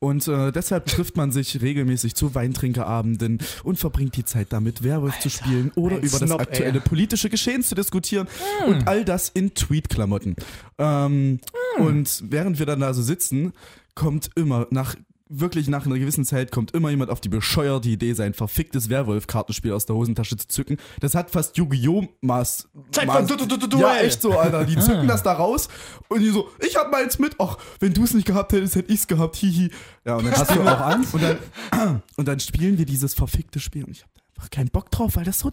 Und 0.00 0.26
äh, 0.28 0.52
deshalb 0.52 0.86
trifft 0.86 1.16
man 1.16 1.32
sich 1.32 1.60
regelmäßig 1.60 2.14
zu 2.14 2.34
Weintrinkerabenden 2.34 3.38
und 3.64 3.78
verbringt 3.78 4.16
die 4.16 4.24
Zeit 4.24 4.48
damit, 4.52 4.82
Werwolf 4.82 5.18
zu 5.20 5.28
spielen 5.28 5.72
oder 5.74 5.96
über 5.96 6.18
das 6.18 6.20
Snob, 6.20 6.40
aktuelle 6.40 6.78
ey. 6.78 6.84
politische 6.84 7.28
Geschehen 7.30 7.62
zu 7.62 7.74
diskutieren 7.74 8.28
und 8.66 8.86
all 8.86 9.04
das 9.04 9.28
in 9.28 9.54
Tweet-Klamotten. 9.54 10.36
Ähm, 10.78 11.40
Und 11.78 12.22
während 12.28 12.58
wir 12.58 12.66
dann 12.66 12.80
da 12.80 12.94
so 12.94 13.02
sitzen, 13.02 13.52
kommt 13.94 14.30
immer 14.36 14.66
nach 14.70 14.94
wirklich 15.28 15.68
nach 15.68 15.86
einer 15.86 15.98
gewissen 15.98 16.24
Zeit 16.24 16.50
kommt 16.52 16.72
immer 16.72 16.90
jemand 16.90 17.10
auf 17.10 17.20
die 17.20 17.28
bescheuerte 17.28 17.88
Idee, 17.88 18.12
sein 18.14 18.34
verficktes 18.34 18.88
Werwolf-Kartenspiel 18.88 19.72
aus 19.72 19.86
der 19.86 19.96
Hosentasche 19.96 20.36
zu 20.36 20.48
zücken. 20.48 20.76
Das 21.00 21.14
hat 21.14 21.30
fast 21.30 21.56
Yu-Gi-Oh! 21.56 22.06
Maß. 22.20 22.68
Zeit 22.90 23.08
Maß- 23.08 23.26
für 23.28 23.36
Du- 23.36 23.46
Du- 23.46 23.56
Du- 23.58 23.66
Du- 23.66 23.78
Ja, 23.80 23.98
echt 23.98 24.20
so, 24.22 24.38
Alter. 24.38 24.64
Die 24.64 24.76
zücken 24.80 25.06
das 25.08 25.22
da 25.22 25.32
raus 25.32 25.68
und 26.08 26.20
die 26.20 26.30
so, 26.30 26.48
ich 26.66 26.76
hab 26.76 26.90
meins 26.90 27.18
mit. 27.18 27.34
Ach, 27.38 27.56
wenn 27.80 27.92
du 27.94 28.04
es 28.04 28.14
nicht 28.14 28.26
gehabt 28.26 28.52
hättest, 28.52 28.74
hätte 28.76 28.92
ich's 28.92 29.06
gehabt. 29.06 29.36
Hihi. 29.36 29.70
Ja, 30.04 30.16
und 30.16 30.24
dann 30.24 30.34
Hast 30.34 30.50
du 30.54 30.60
auch 30.62 30.80
eins? 30.80 31.12
und 31.14 31.22
dann, 31.22 32.02
und 32.16 32.26
dann 32.28 32.40
spielen 32.40 32.78
wir 32.78 32.86
dieses 32.86 33.14
verfickte 33.14 33.60
Spiel 33.60 33.84
und 33.84 33.90
ich 33.92 34.02
habe 34.02 34.12
einfach 34.36 34.50
keinen 34.50 34.70
Bock 34.70 34.90
drauf, 34.90 35.16
weil 35.16 35.24
das 35.24 35.38
so 35.40 35.50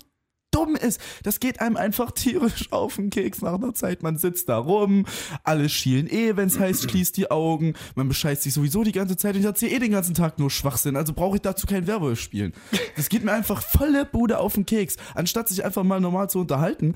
dumm 0.55 0.75
ist. 0.75 1.01
Das 1.23 1.39
geht 1.39 1.59
einem 1.59 1.77
einfach 1.77 2.11
tierisch 2.11 2.71
auf 2.71 2.95
den 2.95 3.09
Keks 3.09 3.41
nach 3.41 3.55
einer 3.55 3.73
Zeit. 3.73 4.03
Man 4.03 4.17
sitzt 4.17 4.49
da 4.49 4.57
rum, 4.57 5.05
alle 5.43 5.69
schielen 5.69 6.07
eh, 6.09 6.37
wenn 6.37 6.47
es 6.47 6.59
heißt, 6.59 6.89
schließt 6.89 7.17
die 7.17 7.29
Augen. 7.29 7.73
Man 7.95 8.07
bescheißt 8.07 8.43
sich 8.43 8.53
sowieso 8.53 8.83
die 8.83 8.91
ganze 8.91 9.17
Zeit 9.17 9.35
und 9.35 9.41
ich 9.41 9.45
erzähle 9.45 9.75
eh 9.75 9.79
den 9.79 9.91
ganzen 9.91 10.15
Tag 10.15 10.39
nur 10.39 10.49
Schwachsinn. 10.49 10.95
Also 10.95 11.13
brauche 11.13 11.35
ich 11.35 11.41
dazu 11.41 11.67
kein 11.67 11.87
Werwolf 11.87 12.19
spielen. 12.19 12.53
Das 12.95 13.09
geht 13.09 13.23
mir 13.25 13.33
einfach 13.33 13.61
volle 13.61 14.05
Bude 14.05 14.39
auf 14.39 14.53
den 14.53 14.65
Keks. 14.65 14.95
Anstatt 15.13 15.49
sich 15.49 15.65
einfach 15.65 15.83
mal 15.83 15.99
normal 15.99 16.29
zu 16.29 16.39
unterhalten, 16.39 16.95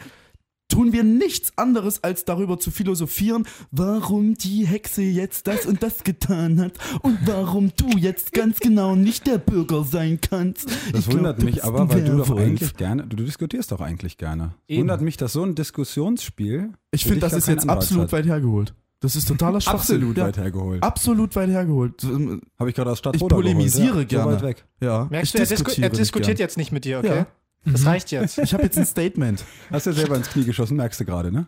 tun 0.70 0.94
wir 0.94 1.04
nichts 1.04 1.52
anderes, 1.58 2.04
als 2.04 2.24
darüber 2.26 2.60
zu 2.60 2.72
philosophieren, 2.72 3.46
warum 3.72 4.36
die 4.36 4.66
Hexe 4.66 5.02
jetzt 5.02 5.48
das 5.48 5.66
und 5.66 5.84
das 5.84 6.04
getan 6.04 6.60
hat 6.62 6.74
und 7.02 7.18
warum 7.26 7.72
du 7.76 7.90
jetzt 7.98 8.32
ganz 8.32 8.60
genau 8.60 8.96
nicht 8.96 9.28
der 9.28 9.38
Bürger 9.40 9.84
sein 9.84 10.20
kannst. 10.22 10.70
Das 10.70 11.02
Ich 11.02 11.06
glaub, 11.06 11.18
wundert 11.18 11.42
du 11.42 11.46
mich 11.46 11.64
aber, 11.64 11.90
weil 11.90 12.06
du 12.06 12.18
doch 12.18 12.38
eigentlich 12.38 12.76
gerne, 12.78 13.06
du 13.06 13.18
diskutierst 13.18 13.72
doch 13.72 13.82
eigentlich 13.82 14.18
gerne. 14.18 14.54
Eben. 14.68 14.82
Wundert 14.82 15.02
mich, 15.02 15.18
dass 15.18 15.34
so 15.34 15.44
ein 15.44 15.56
Diskussionsspiel. 15.56 16.72
Ich 16.92 17.04
finde, 17.04 17.20
das 17.20 17.34
ist 17.34 17.48
jetzt 17.48 17.64
Anreiz 17.64 17.84
absolut 17.86 18.04
hat. 18.06 18.12
weit 18.14 18.26
hergeholt. 18.26 18.74
Das 19.02 19.16
ist 19.16 19.28
totaler 19.28 19.62
Schwachsinn. 19.62 19.96
Absolut 19.98 20.18
ja. 20.18 20.26
weit 20.28 20.38
hergeholt. 20.38 20.84
Absolut 20.84 21.36
weit 21.36 21.50
hergeholt. 21.50 22.04
Ähm, 22.04 22.42
Habe 22.60 22.70
ich 22.70 22.76
gerade 22.76 22.92
aus 22.92 23.00
Stadt 23.00 23.16
Ich 23.16 23.22
polemisiere 23.26 24.06
geholt. 24.06 24.12
ja. 24.12 24.24
gerne. 24.24 24.38
So 24.38 24.38
weit 24.38 24.44
weg. 24.44 24.66
Ja, 24.82 25.08
Merkst 25.10 25.36
ich 25.36 25.40
du, 25.40 25.44
er, 25.44 25.58
disku 25.58 25.82
er 25.82 25.90
diskutiert 25.90 26.38
gern. 26.38 26.46
jetzt 26.46 26.58
nicht 26.58 26.72
mit 26.72 26.86
dir, 26.86 27.00
okay? 27.00 27.08
Ja. 27.08 27.28
Das 27.66 27.86
reicht 27.86 28.12
jetzt. 28.12 28.38
Ich 28.38 28.54
habe 28.54 28.64
jetzt 28.64 28.78
ein 28.78 28.86
Statement. 28.88 29.44
Hast 29.72 29.86
du 29.86 29.90
ja 29.92 29.96
selber 29.96 30.16
ins 30.16 30.30
Knie 30.30 30.46
geschossen, 30.46 30.78
merkst 30.78 31.00
du 31.00 31.06
gerade, 31.06 31.32
ne? 31.32 31.48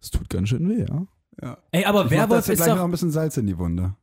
Es 0.00 0.10
tut 0.10 0.28
ganz 0.28 0.48
schön 0.48 0.68
weh, 0.68 0.84
ja. 0.88 1.06
Ja. 1.42 1.58
Ey, 1.72 1.84
aber 1.84 2.00
Ich 2.00 2.04
mach 2.06 2.10
Werwolf 2.12 2.46
jetzt 2.46 2.48
ist 2.50 2.56
gleich 2.58 2.68
noch 2.70 2.76
doch. 2.78 2.84
ein 2.84 2.90
bisschen 2.90 3.10
Salz 3.10 3.36
in 3.36 3.46
die 3.46 3.58
Wunde. 3.58 3.94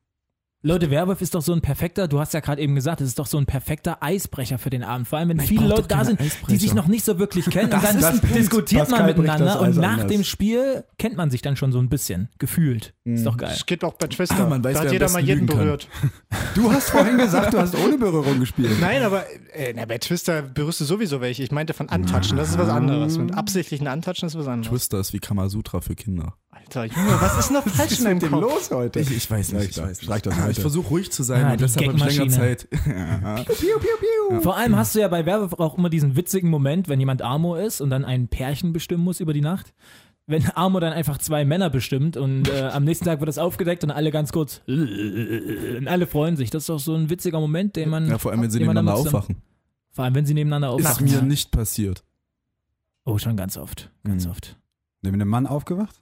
Leute, 0.64 0.92
Werwolf 0.92 1.22
ist 1.22 1.34
doch 1.34 1.42
so 1.42 1.54
ein 1.54 1.62
perfekter, 1.62 2.08
du 2.08 2.20
hast 2.20 2.36
ja 2.36 2.40
gerade 2.40 2.62
eben 2.62 2.76
gesagt, 2.76 3.02
es 3.02 3.08
ist 3.08 3.18
doch 3.18 3.26
so 3.26 3.40
ein 3.40 3.48
perfekter 3.48 3.98
Eisbrecher 4.04 4.60
für 4.60 4.70
den 4.70 4.84
Abend. 4.84 5.08
Vor 5.08 5.18
allem, 5.18 5.30
wenn 5.30 5.40
Ich 5.40 5.48
viele 5.48 5.66
Leute 5.68 5.88
da 5.88 6.06
sind, 6.06 6.20
die 6.20 6.26
Eisbrecher. 6.26 6.60
sich 6.60 6.76
noch 6.76 6.86
nicht 6.86 7.04
so 7.04 7.18
wirklich 7.18 7.46
kennen. 7.50 7.66
und 7.66 7.74
Das 7.74 7.82
dann 7.82 7.98
ist 7.98 8.06
ein 8.06 8.20
Punkt. 8.20 8.36
diskutiert 8.36 8.88
man 8.92 9.00
Pascal 9.00 9.08
miteinander 9.08 9.46
das 9.46 9.56
und 9.76 9.78
nach 9.78 9.94
anders. 9.94 10.08
dem 10.12 10.24
Spiel 10.24 10.84
kennt 11.00 11.18
man 11.18 11.32
sich 11.32 11.42
dann 11.42 11.56
schon 11.56 11.72
so 11.72 11.80
ein 11.80 11.90
bisschen. 11.90 12.30
Gefühlt. 12.38 12.94
Ist 13.06 13.26
doch 13.26 13.38
geil. 13.38 13.50
Das 13.50 13.66
geht 13.66 13.84
auch 13.84 13.94
bei 13.96 14.06
Twister. 14.06 14.38
Ah, 14.38 14.50
man 14.50 14.64
weiß, 14.64 14.78
da 14.78 14.84
hat 14.84 14.92
jeder 14.92 15.10
mal 15.10 15.24
jeden 15.24 15.48
berührt. 15.48 15.88
Du 16.54 16.70
hast 16.70 16.90
vorhin 16.90 17.18
gesagt, 17.18 17.54
du 17.54 17.60
hast 17.60 17.76
ohne 17.78 17.98
Berührung 17.98 18.40
gespielt. 18.42 18.72
Nein, 18.82 19.04
aber 19.04 19.24
äh, 19.54 19.74
na, 19.74 19.86
bei 19.86 19.98
Twister 20.00 20.42
berührst 20.42 20.82
du 20.82 20.86
sowieso 20.86 21.22
welche. 21.22 21.44
Ich 21.44 21.52
meinte 21.52 21.74
von 21.74 21.88
Antatschen, 21.88 22.36
das 22.38 22.50
ist 22.50 22.58
was 22.58 22.68
anderes. 22.68 23.18
Mit 23.18 23.34
absichtlichen 23.34 23.88
Antatschen 23.88 24.28
ist 24.28 24.38
was 24.38 24.48
anderes. 24.48 24.70
Twister 24.70 25.00
ist 25.00 25.14
wie 25.14 25.20
Kamasutra 25.20 25.80
für 25.80 25.96
Kinder. 25.96 26.36
Alter, 26.52 26.84
Junge, 26.86 27.22
was 27.22 27.40
ist 27.40 27.48
denn 27.48 27.56
noch 27.56 27.68
falsch 27.68 28.00
in 28.00 28.06
deinem 28.06 28.20
Dem 28.20 28.32
Kopf? 28.32 28.42
los 28.42 28.72
heute. 28.72 29.00
Ich, 29.00 29.10
ich 29.10 29.32
weiß 29.32 29.52
Ja, 29.52 29.60
nicht. 29.60 29.72
ich 29.72 29.78
ich 29.78 29.84
weiß 29.84 30.00
das 30.00 30.26
nicht. 30.36 30.40
heute. 30.42 30.52
Ich 30.52 30.60
versuche 30.60 30.88
ruhig 30.90 31.12
zu 31.12 31.24
sein 31.24 31.46
Ah, 31.46 31.52
und 31.52 31.60
die 31.62 31.64
deshalb 31.64 31.88
habe 32.00 32.10
ich 32.10 32.18
länger. 32.18 32.30
Zeit. 32.32 32.68
Vor 34.42 34.58
allem 34.58 34.76
hast 34.76 34.94
du 34.96 35.00
ja 35.00 35.08
bei 35.08 35.26
Werwolf 35.26 35.54
auch 35.54 35.78
immer 35.78 35.90
diesen 35.90 36.16
witzigen 36.16 36.50
Moment, 36.50 36.90
wenn 36.90 37.00
jemand 37.00 37.22
Amor 37.22 37.60
ist 37.60 37.80
und 37.82 37.90
dann 37.90 38.04
ein 38.06 38.28
Pärchen 38.28 38.74
bestimmen 38.74 39.04
muss 39.04 39.20
über 39.22 39.34
die 39.34 39.42
Nacht. 39.42 39.74
Wenn 40.28 40.50
Amor 40.56 40.82
dann 40.82 40.94
einfach 40.94 41.18
zwei 41.18 41.46
Männer 41.46 41.70
bestimmt 41.70 42.16
und 42.18 42.48
äh, 42.50 42.64
am 42.64 42.84
nächsten 42.84 43.06
Tag 43.06 43.20
wird 43.20 43.28
das 43.30 43.38
aufgedeckt 43.38 43.84
und 43.84 43.92
alle 43.92 44.12
ganz 44.12 44.32
kurz 44.32 44.62
und 44.68 45.88
alle 45.88 46.06
freuen 46.06 46.38
sich. 46.38 46.50
Das 46.50 46.64
ist 46.64 46.70
doch 46.70 46.80
so 46.80 46.96
ein 46.96 47.10
witziger 47.10 47.40
Moment, 47.40 47.76
den 47.76 47.90
man. 47.90 48.08
Ja, 48.08 48.18
vor 48.18 48.32
allem, 48.32 48.42
wenn 48.42 48.52
sie 48.52 48.60
nebeneinander 48.60 48.96
aufwachen. 48.96 49.42
Vor 49.92 50.06
allem, 50.06 50.16
wenn 50.16 50.26
sie 50.26 50.34
nebeneinander 50.34 50.78
Ist 50.78 50.86
aufwachen. 50.86 51.06
mir 51.08 51.14
ja. 51.16 51.22
nicht 51.22 51.52
passiert. 51.52 52.04
Oh, 53.04 53.18
schon 53.18 53.36
ganz 53.36 53.58
oft. 53.58 53.90
Ganz 54.06 54.26
Mhm. 54.26 54.32
oft. 54.32 54.58
Neben 55.02 55.18
dem 55.20 55.28
Mann 55.28 55.48
aufgewacht? 55.48 56.02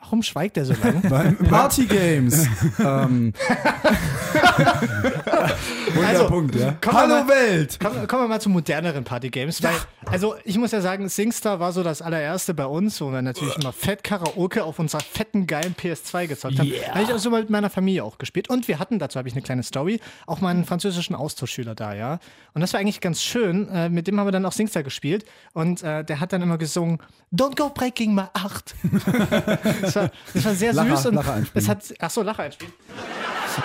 Warum 0.00 0.22
schweigt 0.22 0.56
der 0.56 0.64
so 0.64 0.74
lange? 0.82 1.34
Party 1.48 1.86
Games. 1.86 2.46
ähm, 2.78 3.32
Also, 6.06 6.28
Punkt, 6.28 6.54
ja. 6.54 6.76
Hallo 6.86 7.24
mal, 7.24 7.28
Welt! 7.28 7.78
kommen, 7.80 8.06
kommen 8.06 8.24
wir 8.24 8.28
mal 8.28 8.40
zu 8.40 8.48
moderneren 8.48 9.04
Partygames. 9.04 9.62
Weil, 9.62 9.74
also 10.06 10.36
ich 10.44 10.56
muss 10.56 10.70
ja 10.72 10.80
sagen, 10.80 11.08
SingStar 11.08 11.60
war 11.60 11.72
so 11.72 11.82
das 11.82 12.00
allererste 12.00 12.54
bei 12.54 12.66
uns, 12.66 13.00
wo 13.00 13.10
wir 13.12 13.22
natürlich 13.22 13.56
immer 13.56 13.72
fett 13.72 14.04
Karaoke 14.04 14.64
auf 14.64 14.78
unserer 14.78 15.00
fetten, 15.02 15.46
geilen 15.46 15.74
PS2 15.74 16.26
gezockt 16.28 16.58
haben. 16.58 16.68
Yeah. 16.68 16.94
Habe 16.94 17.02
ich 17.02 17.12
auch 17.12 17.18
so 17.18 17.30
mal 17.30 17.40
mit 17.40 17.50
meiner 17.50 17.70
Familie 17.70 18.04
auch 18.04 18.18
gespielt. 18.18 18.48
Und 18.48 18.68
wir 18.68 18.78
hatten, 18.78 18.98
dazu 18.98 19.18
habe 19.18 19.28
ich 19.28 19.34
eine 19.34 19.42
kleine 19.42 19.62
Story, 19.62 20.00
auch 20.26 20.40
mal 20.40 20.50
einen 20.50 20.64
französischen 20.64 21.14
Austauschschüler 21.16 21.74
da, 21.74 21.94
ja. 21.94 22.18
Und 22.54 22.60
das 22.60 22.72
war 22.72 22.80
eigentlich 22.80 23.00
ganz 23.00 23.22
schön. 23.22 23.68
Äh, 23.68 23.88
mit 23.88 24.06
dem 24.06 24.18
haben 24.18 24.26
wir 24.26 24.32
dann 24.32 24.46
auch 24.46 24.52
SingStar 24.52 24.82
gespielt. 24.82 25.24
Und 25.52 25.82
äh, 25.82 26.04
der 26.04 26.20
hat 26.20 26.32
dann 26.32 26.42
immer 26.42 26.58
gesungen, 26.58 26.98
Don't 27.32 27.56
go 27.56 27.68
breaking 27.70 28.14
my 28.14 28.24
heart. 28.36 28.74
das, 29.82 29.96
war, 29.96 30.10
das 30.34 30.44
war 30.44 30.54
sehr 30.54 30.72
Lacher- 30.72 30.96
süß. 30.96 31.06
Und 31.06 31.14
Lacher 31.14 31.34
einspielen. 31.34 31.62
es 31.64 31.68
hat, 31.68 31.94
ach 32.00 32.10
so, 32.10 32.22
Lacher 32.22 32.44
einspielen. 32.44 32.72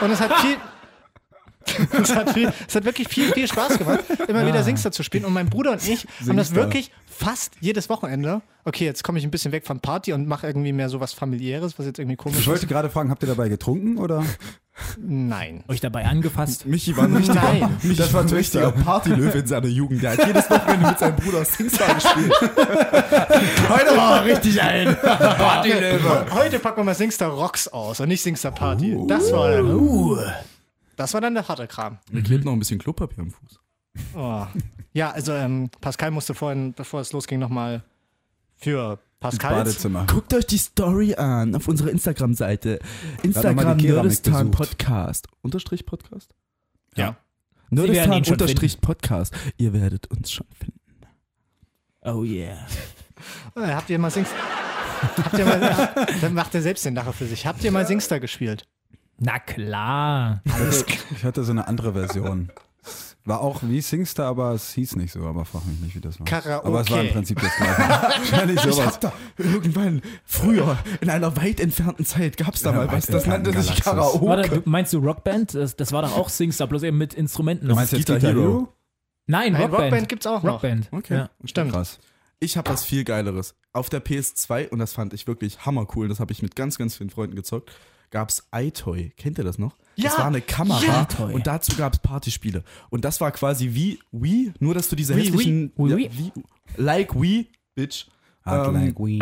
Und 0.02 0.12
es 0.12 0.22
hat 0.22 0.34
viel, 0.40 0.58
es 2.02 2.16
hat, 2.16 2.32
viel, 2.32 2.52
es 2.68 2.76
hat 2.76 2.86
wirklich 2.86 3.08
viel, 3.08 3.32
viel 3.34 3.48
Spaß 3.48 3.78
gemacht, 3.80 4.04
immer 4.28 4.46
wieder 4.46 4.64
Singster 4.64 4.92
zu 4.92 5.04
spielen. 5.04 5.26
Und 5.26 5.34
mein 5.34 5.50
Bruder 5.50 5.72
und 5.74 5.88
ich 5.88 6.06
haben 6.28 6.38
das 6.38 6.48
Singstar. 6.50 6.56
wirklich 6.56 6.92
fast 7.08 7.54
jedes 7.60 7.90
Wochenende. 7.90 8.42
Okay, 8.66 8.86
jetzt 8.86 9.04
komme 9.04 9.20
ich 9.20 9.26
ein 9.26 9.32
bisschen 9.32 9.52
weg 9.52 9.66
von 9.66 9.80
Party 9.80 10.14
und 10.14 10.28
mache 10.28 10.48
irgendwie 10.48 10.74
mehr 10.74 10.90
so 10.90 11.00
was 11.00 11.14
familiäres, 11.14 11.78
was 11.78 11.86
jetzt 11.86 12.00
irgendwie 12.00 12.16
komisch 12.18 12.40
Ich 12.40 12.48
wollte 12.48 12.64
ist. 12.66 12.70
gerade 12.72 12.90
fragen, 12.90 13.10
habt 13.12 13.22
ihr 13.24 13.28
dabei 13.28 13.48
getrunken 13.50 13.98
oder? 13.98 14.24
Nein. 14.98 15.64
Euch 15.68 15.80
dabei 15.80 16.06
angefasst. 16.06 16.66
Michi 16.66 16.98
war 16.98 17.06
ein 17.06 17.16
richtiger, 17.16 17.42
Nein. 17.42 17.78
Michi 17.82 17.96
Das 17.96 18.14
war 18.14 18.22
ein 18.22 18.30
richtiger. 18.30 18.72
Partylöwe 18.72 19.38
in 19.40 19.48
seiner 19.48 19.68
Jugend. 19.68 20.04
Der 20.04 20.12
hat 20.18 20.28
jedes 20.28 20.50
Wochenende 20.50 20.88
mit 20.88 21.00
seinem 21.00 21.16
Bruder 21.16 21.46
Singstar 21.46 21.94
gespielt. 21.96 22.34
Heute 23.70 23.98
war 23.98 24.18
er 24.18 24.26
richtig 24.26 24.62
ein. 24.62 24.96
Partylöwe. 25.00 26.26
Heute 26.32 26.60
packen 26.60 26.78
wir 26.78 26.84
mal 26.84 26.96
Singster 26.96 27.28
Rocks 27.28 27.68
aus 27.68 28.00
und 28.00 28.08
nicht 28.10 28.22
Singster 28.22 28.52
Party. 28.52 28.98
Das 29.08 29.32
war 29.32 29.52
dann, 29.52 30.34
das 30.96 31.14
war 31.14 31.22
dann 31.22 31.34
der 31.34 31.48
harte 31.48 31.68
Kram. 31.68 32.00
Mir 32.12 32.24
klebt 32.24 32.46
noch 32.46 32.54
ein 32.54 32.60
bisschen 32.60 32.80
Klopapier 32.80 33.24
am 33.24 33.32
Fuß. 33.32 33.60
Oh. 34.16 34.46
Ja, 34.94 35.12
also 35.12 35.34
ähm, 35.34 35.70
Pascal 35.82 36.12
musste 36.12 36.34
vorhin, 36.34 36.74
bevor 36.74 37.02
es 37.02 37.12
losging, 37.14 37.40
nochmal 37.40 37.84
für 38.56 39.00
Pascal. 39.20 39.56
Badezimmer. 39.56 40.06
Guckt 40.08 40.34
euch 40.34 40.46
die 40.46 40.58
Story 40.58 41.16
an 41.16 41.56
auf 41.56 41.68
unserer 41.68 41.90
Instagram-Seite. 41.90 42.80
Instagram 43.24 43.78
Nerdistan. 43.78 44.52
Podcast. 44.52 45.28
Unterstrich 45.42 45.86
Podcast? 45.86 46.34
Ja. 46.96 47.18
Werden 47.70 47.88
Nerdistan 47.88 48.34
Unterstrich 48.34 48.80
Podcast. 48.82 49.34
Ihr 49.58 49.74
werdet 49.74 50.08
uns 50.08 50.32
schon 50.32 50.48
finden. 50.58 50.80
Oh 52.02 52.24
yeah. 52.24 52.66
Äh, 53.56 53.74
habt 53.74 53.90
ihr 53.90 53.98
mal 53.98 54.12
Singster. 54.12 54.36
Habt 55.24 55.38
ihr 55.38 55.46
mal, 55.46 55.96
dann 56.22 56.34
macht 56.34 56.54
er 56.54 56.62
selbst 56.62 56.84
den 56.84 56.94
Lacher 56.94 57.14
für 57.14 57.26
sich. 57.26 57.48
Habt 57.48 57.64
ihr 57.64 57.72
mal 57.72 57.88
Singster 57.88 58.20
gespielt? 58.20 58.68
Na 59.18 59.40
klar. 59.40 60.42
Ich 61.16 61.24
hatte 61.24 61.44
so 61.44 61.52
eine 61.52 61.68
andere 61.68 61.94
Version. 61.94 62.52
War 63.24 63.42
auch 63.42 63.62
wie 63.64 63.82
Singstar, 63.82 64.28
aber 64.28 64.52
es 64.52 64.74
hieß 64.74 64.98
nicht 64.98 65.12
so, 65.12 65.22
aber 65.26 65.46
frag 65.46 65.66
mich 65.66 65.80
nicht, 65.80 65.96
wie 65.96 66.02
das 66.02 66.20
war. 66.20 66.26
Karaoke. 66.28 66.68
Aber 66.68 66.82
es 66.82 66.92
war 66.92 67.02
im 67.02 67.12
Prinzip 67.12 67.42
das 67.42 67.56
gleiche. 67.56 67.78
Wahrscheinlich 67.80 68.58
Ich 68.64 68.72
sowas. 68.72 68.86
hab 68.86 69.02
da 69.02 69.14
irgendwann, 69.38 70.02
früher, 70.26 70.78
in 71.02 71.10
einer 71.10 71.36
weit 71.36 71.60
entfernten 71.60 72.06
Zeit, 72.06 72.38
gab 72.38 72.54
es 72.54 72.62
da 72.62 72.70
Ja, 72.72 72.76
mal 72.78 72.92
was, 72.92 73.08
das 73.08 73.26
nannte 73.26 73.60
sich. 73.60 73.82
Karaoke. 73.84 74.26
Warte, 74.28 74.50
du, 74.62 74.70
meinst 74.70 74.94
du 74.94 75.00
Rockband? 75.00 75.56
Das, 75.56 75.76
das 75.76 75.92
war 75.92 76.04
doch 76.04 76.16
auch 76.16 76.30
Singstar, 76.30 76.68
bloß 76.68 76.84
eben 76.84 77.00
mit 77.00 77.16
Instrumenten. 77.16 77.68
Du 77.68 77.74
meinst 77.74 77.94
jetzt 77.94 78.06
Guitar 78.06 78.20
Hero? 78.30 78.40
Hero? 78.42 78.74
Nein, 79.26 79.54
Nein, 79.54 79.62
Rockband. 79.64 79.84
Rockband 79.86 80.10
gibt's 80.10 80.28
auch 80.28 80.44
noch. 80.44 80.54
Rockband. 80.56 80.90
Okay. 80.92 81.16
Ja. 81.16 81.30
Stimmt. 81.46 81.72
Krass. 81.72 81.98
Ich 82.40 82.58
habe 82.58 82.70
was 82.70 82.84
viel 82.84 83.04
Geileres. 83.06 83.56
Auf 83.74 83.90
der 83.90 84.06
PS2, 84.06 84.70
und 84.70 84.78
das 84.78 84.94
fand 84.94 85.14
ich 85.14 85.26
wirklich 85.26 85.66
hammercool, 85.66 86.08
das 86.10 86.20
habe 86.20 86.32
ich 86.32 86.44
mit 86.44 86.56
ganz, 86.56 86.78
ganz 86.78 86.96
vielen 86.98 87.10
Freunden 87.10 87.36
gezockt, 87.36 87.72
gab 88.12 88.30
es 88.30 88.48
iToy. 88.54 89.12
Kennt 89.18 89.38
ihr 89.38 89.44
das 89.44 89.58
noch? 89.58 89.76
Das 89.98 90.14
Ja, 90.14 90.18
war 90.20 90.26
eine 90.26 90.42
Kamera 90.42 91.08
ja. 91.18 91.26
und 91.26 91.48
dazu 91.48 91.76
gab 91.78 91.94
es 91.94 92.00
Partyspiele. 92.00 92.64
Und 92.90 93.06
das 93.06 93.22
war 93.22 93.32
quasi 93.32 93.74
wie 93.74 94.00
Wii, 94.12 94.52
nur 94.60 94.74
dass 94.74 94.90
du 94.90 94.96
diese 94.96 95.16
Wii, 95.16 95.26
hässlichen... 95.26 95.72
Wii, 95.78 95.90
ja, 95.90 95.98
Wii. 95.98 96.10
wie, 96.14 96.32
like 96.78 97.20
Wii, 97.20 97.48
Bitch. 97.76 98.08
Hard 98.44 98.68
Ähm, 98.68 98.74
like 98.74 99.00
we. 99.00 99.20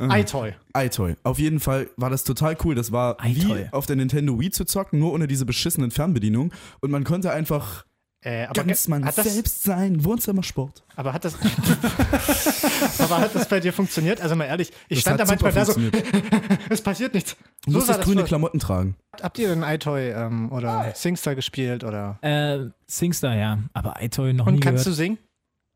iToy. 0.00 0.54
iToy. 0.76 1.14
Auf 1.22 1.38
jeden 1.38 1.60
Fall 1.60 1.88
war 1.96 2.08
das 2.10 2.24
total 2.24 2.56
cool. 2.64 2.74
Das 2.74 2.90
war 2.92 3.16
iToy. 3.22 3.66
wie 3.66 3.72
auf 3.72 3.86
der 3.86 3.96
Nintendo 3.96 4.38
Wii 4.38 4.50
zu 4.50 4.64
zocken, 4.64 4.98
nur 4.98 5.12
ohne 5.12 5.26
diese 5.26 5.44
beschissenen 5.44 5.90
Fernbedienungen. 5.90 6.52
Und 6.80 6.90
man 6.90 7.04
konnte 7.04 7.30
einfach 7.32 7.84
Äh, 8.20 8.46
aber 8.46 8.64
ganz 8.64 8.88
man 8.88 9.04
hat 9.04 9.16
das, 9.16 9.32
selbst 9.32 9.62
sein. 9.62 10.02
Wohnzimmersport. 10.04 10.82
aber 10.96 11.12
hat 11.12 11.24
das, 11.24 11.36
aber 12.98 13.18
hat 13.20 13.34
das 13.34 13.48
bei 13.48 13.60
dir 13.60 13.72
funktioniert? 13.72 14.20
Also 14.20 14.34
mal 14.34 14.44
ehrlich, 14.46 14.72
ich 14.88 14.96
Das 14.98 15.00
stand 15.02 15.20
da 15.20 15.24
manchmal 15.24 15.52
da 15.52 15.64
so, 15.64 15.80
es 16.68 16.82
passiert 16.82 17.14
nichts. 17.14 17.36
Du 17.64 17.70
So 17.72 17.78
musst 17.78 17.88
das 17.88 17.98
das 17.98 18.04
grüne 18.06 18.20
vor. 18.22 18.26
Klamotten 18.28 18.58
tragen. 18.58 18.96
Habt 19.22 19.38
ihr 19.38 19.48
denn 19.48 19.62
iToy 19.62 20.10
ähm, 20.10 20.50
oder 20.50 20.92
Singstar 20.94 21.34
gespielt 21.36 21.84
oder? 21.84 22.18
Äh, 22.22 22.70
Singstar, 22.86 23.36
ja. 23.36 23.58
Aber 23.72 23.94
iToy 24.00 24.32
noch 24.32 24.46
Und 24.46 24.54
nie 24.54 24.60
kannst 24.60 24.84
gehört. 24.84 24.98
du 24.98 25.00
singen? 25.02 25.18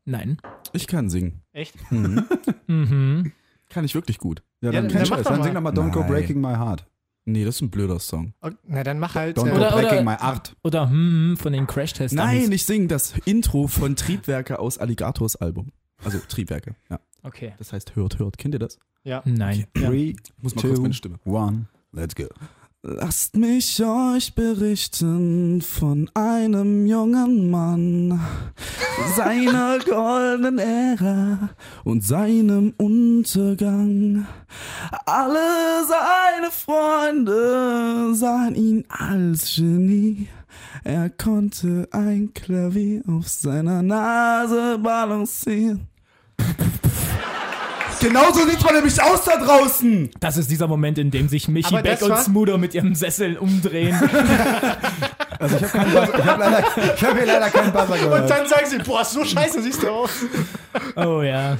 Nein. 0.05 0.37
Ich 0.73 0.87
kann 0.87 1.09
singen. 1.09 1.41
Echt? 1.53 1.75
Mhm. 1.91 2.25
Kann 3.69 3.85
ich 3.85 3.95
wirklich 3.95 4.17
gut. 4.19 4.43
Ja, 4.61 4.71
Ja, 4.71 4.81
dann, 4.81 4.89
dann 4.89 5.03
dann, 5.09 5.23
dann 5.23 5.43
sing 5.43 5.53
doch 5.53 5.61
mal 5.61 5.73
Don't 5.73 5.91
Go 5.91 6.01
Nein. 6.01 6.09
Breaking 6.09 6.41
My 6.41 6.53
Heart. 6.55 6.85
Nee, 7.25 7.45
das 7.45 7.55
ist 7.55 7.61
ein 7.61 7.69
blöder 7.69 7.99
Song. 7.99 8.33
Na 8.67 8.83
dann 8.83 8.99
mach 8.99 9.15
halt. 9.15 9.37
Don't 9.37 9.47
Äh, 9.47 9.51
Go 9.51 9.55
Oder- 9.57 9.77
oder- 9.77 10.03
My 10.03 10.15
Art. 10.19 10.55
Oder 10.63 10.89
hm, 10.89 11.37
von 11.39 11.53
den 11.53 11.67
Crash-Tests. 11.67 12.15
Nein, 12.15 12.51
ich 12.51 12.65
singe 12.65 12.87
das 12.87 13.13
Intro 13.25 13.67
von 13.67 13.95
Triebwerke 13.95 14.59
aus 14.59 14.77
Alligators 14.77 15.35
Album. 15.37 15.71
Also 16.03 16.19
Triebwerke, 16.27 16.75
ja. 16.89 16.99
Okay. 17.23 17.53
Das 17.57 17.71
heißt 17.71 17.95
hört, 17.95 18.19
hört. 18.19 18.37
Kennt 18.37 18.55
ihr 18.55 18.59
das? 18.59 18.77
ja. 19.03 19.21
Nein. 19.25 19.65
Three, 19.73 20.09
Ich 20.11 20.17
muss 20.41 20.55
mal 20.55 20.61
kurz 20.61 20.75
two, 20.75 20.81
meine 20.81 20.93
Stimme. 20.93 21.19
one, 21.23 21.67
let's 21.93 22.13
go. 22.15 22.25
Lasst 22.85 23.37
mich 23.37 23.81
euch 23.81 24.35
berichten 24.35 25.61
von 25.61 26.11
einem 26.15 26.85
jungen 26.85 27.49
Mann, 27.49 28.19
seiner 29.15 29.79
goldenen 29.89 30.59
Ära 30.59 31.49
und 31.85 32.03
seinem 32.03 32.73
Untergang. 32.75 34.27
Alle 35.05 35.85
seine 35.87 36.51
Freunde 36.51 38.13
sahen 38.15 38.55
ihn 38.55 38.83
als 38.89 39.55
Genie. 39.55 40.27
Er 40.83 41.09
konnte 41.09 41.87
ein 41.91 42.33
Klavier 42.33 43.01
auf 43.07 43.29
seiner 43.29 43.81
Nase 43.81 44.77
balancieren. 44.77 45.92
Genauso 48.03 48.45
sieht 48.47 48.63
man 48.63 48.75
nämlich 48.75 49.01
aus 49.01 49.23
da 49.23 49.37
draußen. 49.37 50.11
Das 50.19 50.37
ist 50.37 50.51
dieser 50.51 50.67
Moment, 50.67 50.97
in 50.97 51.09
dem 51.11 51.27
sich 51.29 51.47
Michi 51.47 51.75
Beck 51.81 52.01
und 52.01 52.17
Smudo 52.17 52.57
mit 52.57 52.73
ihrem 52.73 52.95
Sessel 52.95 53.37
umdrehen. 53.37 53.97
Also 55.39 55.57
ich 55.57 55.73
habe 55.73 56.63
ich 56.95 57.03
hab 57.03 57.17
hier 57.17 57.25
leider 57.25 57.49
keinen 57.49 57.73
Buzzer 57.73 57.93
Und 57.93 57.99
gehört. 57.99 58.29
dann 58.29 58.47
sagen 58.47 58.65
sie, 58.69 58.77
boah, 58.77 59.03
so 59.03 59.25
scheiße 59.25 59.61
siehst 59.61 59.83
du 59.83 59.89
aus. 59.89 60.11
oh 60.95 61.21
ja. 61.21 61.57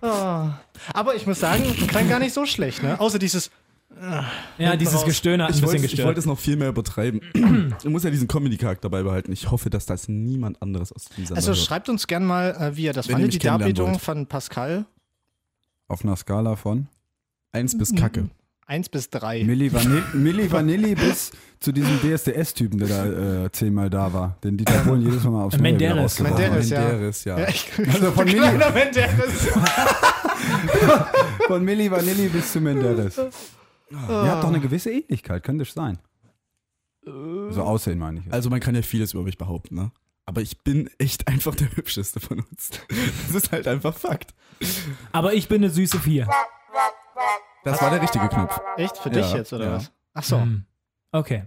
Oh. 0.00 0.48
Aber 0.94 1.14
ich 1.14 1.26
muss 1.26 1.40
sagen, 1.40 1.62
klang 1.86 2.08
gar 2.08 2.18
nicht 2.18 2.32
so 2.32 2.46
schlecht, 2.46 2.82
ne? 2.82 2.98
Außer 2.98 3.18
dieses. 3.18 3.50
Ja, 4.58 4.76
dieses. 4.76 5.04
Gestöhne 5.04 5.42
hat 5.44 5.50
ein 5.50 5.54
Ich 5.54 5.60
bisschen 5.60 5.66
wollte, 5.74 5.84
ich 5.84 5.90
gestört. 5.90 6.06
wollte 6.06 6.20
es 6.20 6.26
noch 6.26 6.38
viel 6.38 6.56
mehr 6.56 6.68
übertreiben. 6.68 7.20
ich 7.82 7.90
muss 7.90 8.04
ja 8.04 8.10
diesen 8.10 8.28
Comedy-Charakter 8.28 8.88
beibehalten. 8.88 9.32
Ich 9.32 9.50
hoffe, 9.50 9.68
dass 9.68 9.84
das 9.84 10.08
niemand 10.08 10.62
anderes 10.62 10.92
aus 10.92 11.06
dieser 11.18 11.36
Also 11.36 11.48
hört. 11.48 11.58
schreibt 11.58 11.88
uns 11.90 12.06
gern 12.06 12.24
mal, 12.24 12.56
äh, 12.58 12.76
wie 12.76 12.84
ihr 12.84 12.92
das 12.94 13.08
Wenn 13.08 13.16
fandet, 13.16 13.34
die 13.34 13.38
Darbietung 13.38 13.98
von 13.98 14.26
Pascal. 14.26 14.86
Auf 15.88 16.04
einer 16.04 16.16
Skala 16.16 16.56
von. 16.56 16.88
Eins 17.52 17.76
bis 17.76 17.94
Kacke. 17.94 18.28
Eins 18.68 18.88
bis 18.88 19.08
drei. 19.10 19.44
Milli, 19.44 19.72
Vanilli, 19.72 20.02
Milli 20.14 20.50
Vanilli 20.50 20.94
bis 20.96 21.30
zu 21.60 21.70
diesem 21.70 22.00
DSDS-Typen, 22.00 22.78
der 22.80 22.88
da 22.88 23.44
äh, 23.44 23.52
zehnmal 23.52 23.88
da 23.88 24.12
war. 24.12 24.38
Den 24.42 24.56
Dieter 24.56 24.82
Bohlen 24.84 25.02
jedes 25.02 25.22
Mal 25.22 25.44
aufs 25.44 25.56
Menderes. 25.58 26.18
Menderes, 26.18 26.70
ja. 26.70 26.80
Menderes, 26.80 27.24
ja. 27.24 27.38
Ja, 27.38 27.48
ich, 27.48 27.70
Also 27.78 28.10
von 28.10 28.24
Milli, 28.24 28.38
kleiner 28.40 28.70
Menderes. 28.72 29.48
von 31.46 31.64
Milli 31.64 31.88
Vanilli 31.90 32.28
bis 32.28 32.52
zu 32.52 32.60
Menderes. 32.60 33.16
Ihr 33.18 33.98
habt 34.00 34.42
doch 34.42 34.48
eine 34.48 34.58
gewisse 34.58 34.90
Ähnlichkeit, 34.90 35.44
könnte 35.44 35.62
es 35.62 35.72
sein. 35.72 35.98
So 37.04 37.62
aussehen 37.62 38.00
meine 38.00 38.18
ich. 38.18 38.24
jetzt. 38.24 38.34
Also 38.34 38.50
man 38.50 38.58
kann 38.58 38.74
ja 38.74 38.82
vieles 38.82 39.14
über 39.14 39.22
mich 39.22 39.38
behaupten, 39.38 39.76
ne? 39.76 39.92
Aber 40.26 40.40
ich 40.42 40.58
bin 40.64 40.90
echt 40.98 41.28
einfach 41.28 41.54
der 41.54 41.74
hübscheste 41.76 42.18
von 42.20 42.40
uns. 42.40 42.70
Das 43.28 43.36
ist 43.36 43.52
halt 43.52 43.68
einfach 43.68 43.96
Fakt. 43.96 44.34
Aber 45.12 45.34
ich 45.34 45.46
bin 45.48 45.58
eine 45.62 45.70
süße 45.70 46.00
Vier. 46.00 46.28
Das 47.64 47.80
war 47.80 47.90
der 47.90 48.02
richtige 48.02 48.28
Knopf. 48.28 48.60
Echt? 48.76 48.96
Für 48.98 49.10
dich 49.10 49.28
Ja, 49.30 49.36
jetzt, 49.36 49.52
oder 49.52 49.64
ja. 49.66 49.72
was? 49.74 49.92
Ach 50.14 50.22
so. 50.24 50.40
Hm. 50.40 50.64
Okay. 51.12 51.44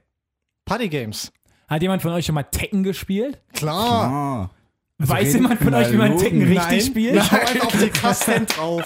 Party 0.65 0.89
Games. 0.89 1.31
Hat 1.67 1.81
jemand 1.81 2.01
von 2.01 2.11
euch 2.11 2.25
schon 2.25 2.35
mal 2.35 2.43
Tekken 2.43 2.83
gespielt? 2.83 3.41
Klar. 3.53 4.09
Ah. 4.11 4.49
Weiß 4.97 5.27
reden- 5.29 5.41
jemand 5.43 5.61
von 5.61 5.73
euch, 5.73 5.91
wie 5.91 5.97
man 5.97 6.17
Tekken 6.17 6.41
richtig 6.41 6.57
Nein. 6.67 6.81
spielt? 6.81 7.15
Ich 7.15 7.31
hau 7.31 7.37
einfach 7.37 7.65
auf 7.67 7.79
die 7.79 7.89
Kasten 7.89 8.45
drauf. 8.47 8.83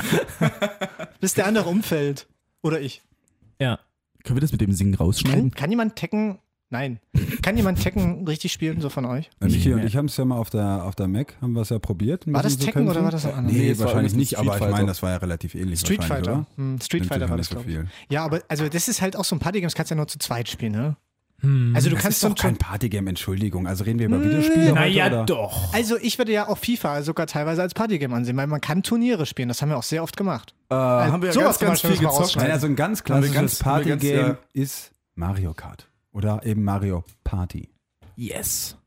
Bis 1.20 1.34
der 1.34 1.48
andere 1.48 1.70
umfällt. 1.70 2.28
Oder 2.62 2.82
ich. 2.82 3.02
Ja. 3.60 3.80
Können 4.24 4.38
wir 4.38 4.42
das 4.42 4.52
mit 4.52 4.62
dem 4.62 4.72
Singen 4.74 4.96
Kann, 4.96 5.06
rausschneiden? 5.06 5.52
kann 5.52 5.70
jemand 5.70 5.96
Tekken. 5.96 6.40
Nein. 6.74 7.00
Kann 7.44 7.56
jemand 7.56 7.82
Tekken 7.82 8.28
richtig 8.28 8.52
spielen, 8.52 8.82
so 8.82 8.90
von 8.90 9.06
euch? 9.06 9.30
Na, 9.40 9.48
Michi 9.48 9.72
und 9.74 9.84
ich 9.86 9.96
haben 9.96 10.08
es 10.08 10.18
ja 10.18 10.26
mal 10.26 10.38
auf 10.38 10.50
der, 10.50 10.84
auf 10.86 10.96
der 10.96 11.08
Mac, 11.08 11.36
haben 11.40 11.54
wir 11.54 11.62
es 11.62 11.70
ja 11.70 11.78
probiert. 11.78 12.26
War 12.26 12.42
das 12.42 12.54
müssen 12.54 12.60
so 12.62 12.66
Tekken 12.66 12.90
oder 12.90 13.04
war 13.04 13.12
das 13.12 13.26
ein 13.26 13.34
anderes? 13.36 13.56
Nee, 13.58 13.70
Nee, 13.74 13.80
wahrscheinlich 13.80 14.16
nicht, 14.16 14.40
aber 14.40 14.56
ich 14.56 14.70
meine, 14.72 14.88
das 14.88 15.04
war 15.04 15.12
ja 15.12 15.18
relativ 15.18 15.54
ähnlich. 15.54 15.80
Street 15.82 16.04
Fighter. 16.04 16.48
Hm, 16.58 16.80
Street 16.82 17.06
Fighter 17.06 17.30
war 17.30 17.38
nicht 17.38 17.52
das, 17.52 17.62
so 17.62 17.64
glaube. 17.70 17.88
Ja, 18.10 18.26
aber 18.26 18.42
also 18.48 18.68
das 18.68 18.88
ist 18.88 19.02
halt 19.04 19.16
auch 19.16 19.24
so 19.24 19.36
ein 19.36 19.40
Party-Games, 19.40 19.76
kannst 19.76 19.92
du 19.92 19.94
ja 19.94 19.98
nur 19.98 20.08
zu 20.08 20.18
zweit 20.18 20.50
spielen, 20.50 20.72
ne? 20.72 20.98
Hm. 21.42 21.74
Also 21.76 21.90
du 21.90 21.96
Das 21.96 22.04
kannst 22.04 22.24
ist 22.24 22.30
doch 22.32 22.36
kein 22.42 22.58
Partygame, 22.58 23.10
Entschuldigung. 23.10 23.68
Also 23.68 23.84
reden 23.84 24.00
wir 24.00 24.08
über 24.08 24.24
Videospiele 24.24 24.66
heute, 24.72 24.74
Naja, 24.76 25.08
oder? 25.08 25.26
doch. 25.26 25.74
also 25.76 25.98
ich 26.02 26.18
würde 26.18 26.32
ja 26.32 26.48
auch 26.48 26.58
FIFA 26.58 27.04
sogar 27.04 27.28
teilweise 27.28 27.62
als 27.62 27.74
Partygame 27.76 28.16
ansehen, 28.16 28.36
weil 28.38 28.48
man 28.48 28.62
kann 28.62 28.82
Turniere 28.82 29.26
spielen, 29.28 29.48
das 29.50 29.62
haben 29.62 29.70
wir 29.70 29.78
auch 29.78 29.84
sehr 29.84 30.02
oft 30.02 30.18
gemacht. 30.18 30.56
Äh, 30.70 30.76
haben 30.76 31.22
wir 31.22 31.28
ja 31.28 31.34
sowas 31.34 31.60
ganz, 31.60 31.82
ganz 31.82 31.82
Beispiel 31.84 31.98
viel 32.00 32.08
gezockt. 32.08 32.36
Nein, 32.38 32.50
also 32.52 32.66
ein 32.66 32.76
ganz 32.76 33.04
klassisches 33.04 33.36
ganz- 33.36 33.60
ganz, 33.60 33.64
Partygame 33.64 34.28
ja. 34.30 34.38
ist 34.54 34.92
Mario 35.16 35.54
Kart. 35.54 35.88
Oder 36.14 36.46
eben 36.46 36.64
Mario 36.64 37.04
Party. 37.24 37.70
Yes. 38.16 38.78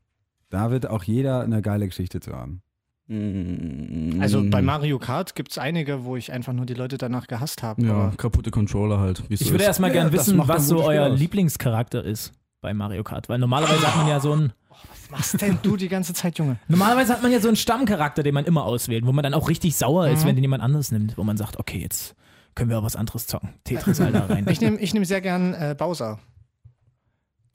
Da 0.49 0.71
wird 0.71 0.89
auch 0.89 1.03
jeder 1.03 1.41
eine 1.41 1.61
geile 1.61 1.85
Geschichte 1.87 2.19
zu 2.21 2.33
haben. 2.33 2.61
Mm. 3.07 4.21
Also 4.21 4.43
bei 4.49 4.61
Mario 4.61 4.99
Kart 4.99 5.35
gibt 5.35 5.51
es 5.51 5.57
einige, 5.57 6.03
wo 6.03 6.15
ich 6.15 6.31
einfach 6.31 6.53
nur 6.53 6.65
die 6.65 6.73
Leute 6.73 6.97
danach 6.97 7.27
gehasst 7.27 7.63
habe. 7.63 7.81
Ja, 7.85 7.93
aber 7.93 8.17
kaputte 8.17 8.51
Controller 8.51 8.99
halt. 8.99 9.29
wie 9.29 9.33
es 9.35 9.41
Ich 9.41 9.47
so 9.47 9.53
würde 9.53 9.63
ist. 9.63 9.67
erstmal 9.67 9.89
Ja, 9.91 9.95
gerne 9.95 10.11
das 10.11 10.27
wissen, 10.27 10.47
was 10.47 10.67
so 10.67 10.83
euer 10.83 11.11
aus. 11.11 11.19
Lieblingscharakter 11.19 12.03
ist 12.03 12.33
bei 12.61 12.73
Mario 12.73 13.03
Kart. 13.03 13.29
Weil 13.29 13.39
normalerweise 13.39 13.85
hat 13.87 13.97
man 13.97 14.07
ja 14.07 14.19
so 14.19 14.33
einen. 14.33 14.53
Was 14.69 15.11
machst 15.11 15.41
denn 15.41 15.57
du 15.63 15.77
die 15.77 15.87
ganze 15.87 16.13
Zeit, 16.13 16.37
Junge? 16.37 16.57
Normalerweise 16.67 17.13
hat 17.13 17.23
man 17.23 17.31
ja 17.31 17.39
so 17.39 17.47
einen 17.47 17.57
Stammcharakter, 17.57 18.23
den 18.23 18.33
man 18.33 18.45
immer 18.45 18.63
auswählt, 18.65 19.05
wo 19.05 19.11
man 19.13 19.23
dann 19.23 19.33
auch 19.33 19.49
richtig 19.49 19.75
sauer 19.75 20.09
ist, 20.09 20.25
wenn 20.25 20.35
den 20.35 20.43
jemand 20.43 20.61
anderes 20.61 20.91
nimmt, 20.91 21.17
wo 21.17 21.23
man 21.23 21.37
sagt, 21.37 21.57
okay, 21.57 21.79
jetzt 21.79 22.13
können 22.55 22.69
wir 22.69 22.77
auch 22.79 22.83
was 22.83 22.95
anderes 22.95 23.25
zocken. 23.25 23.49
Tetris 23.63 23.97
da 23.97 24.09
rein. 24.25 24.45
Ich 24.49 24.59
nehme 24.59 24.77
ich 24.79 24.93
nehm 24.93 25.05
sehr 25.05 25.21
gern 25.21 25.53
äh, 25.53 25.75
Bowser. 25.77 26.19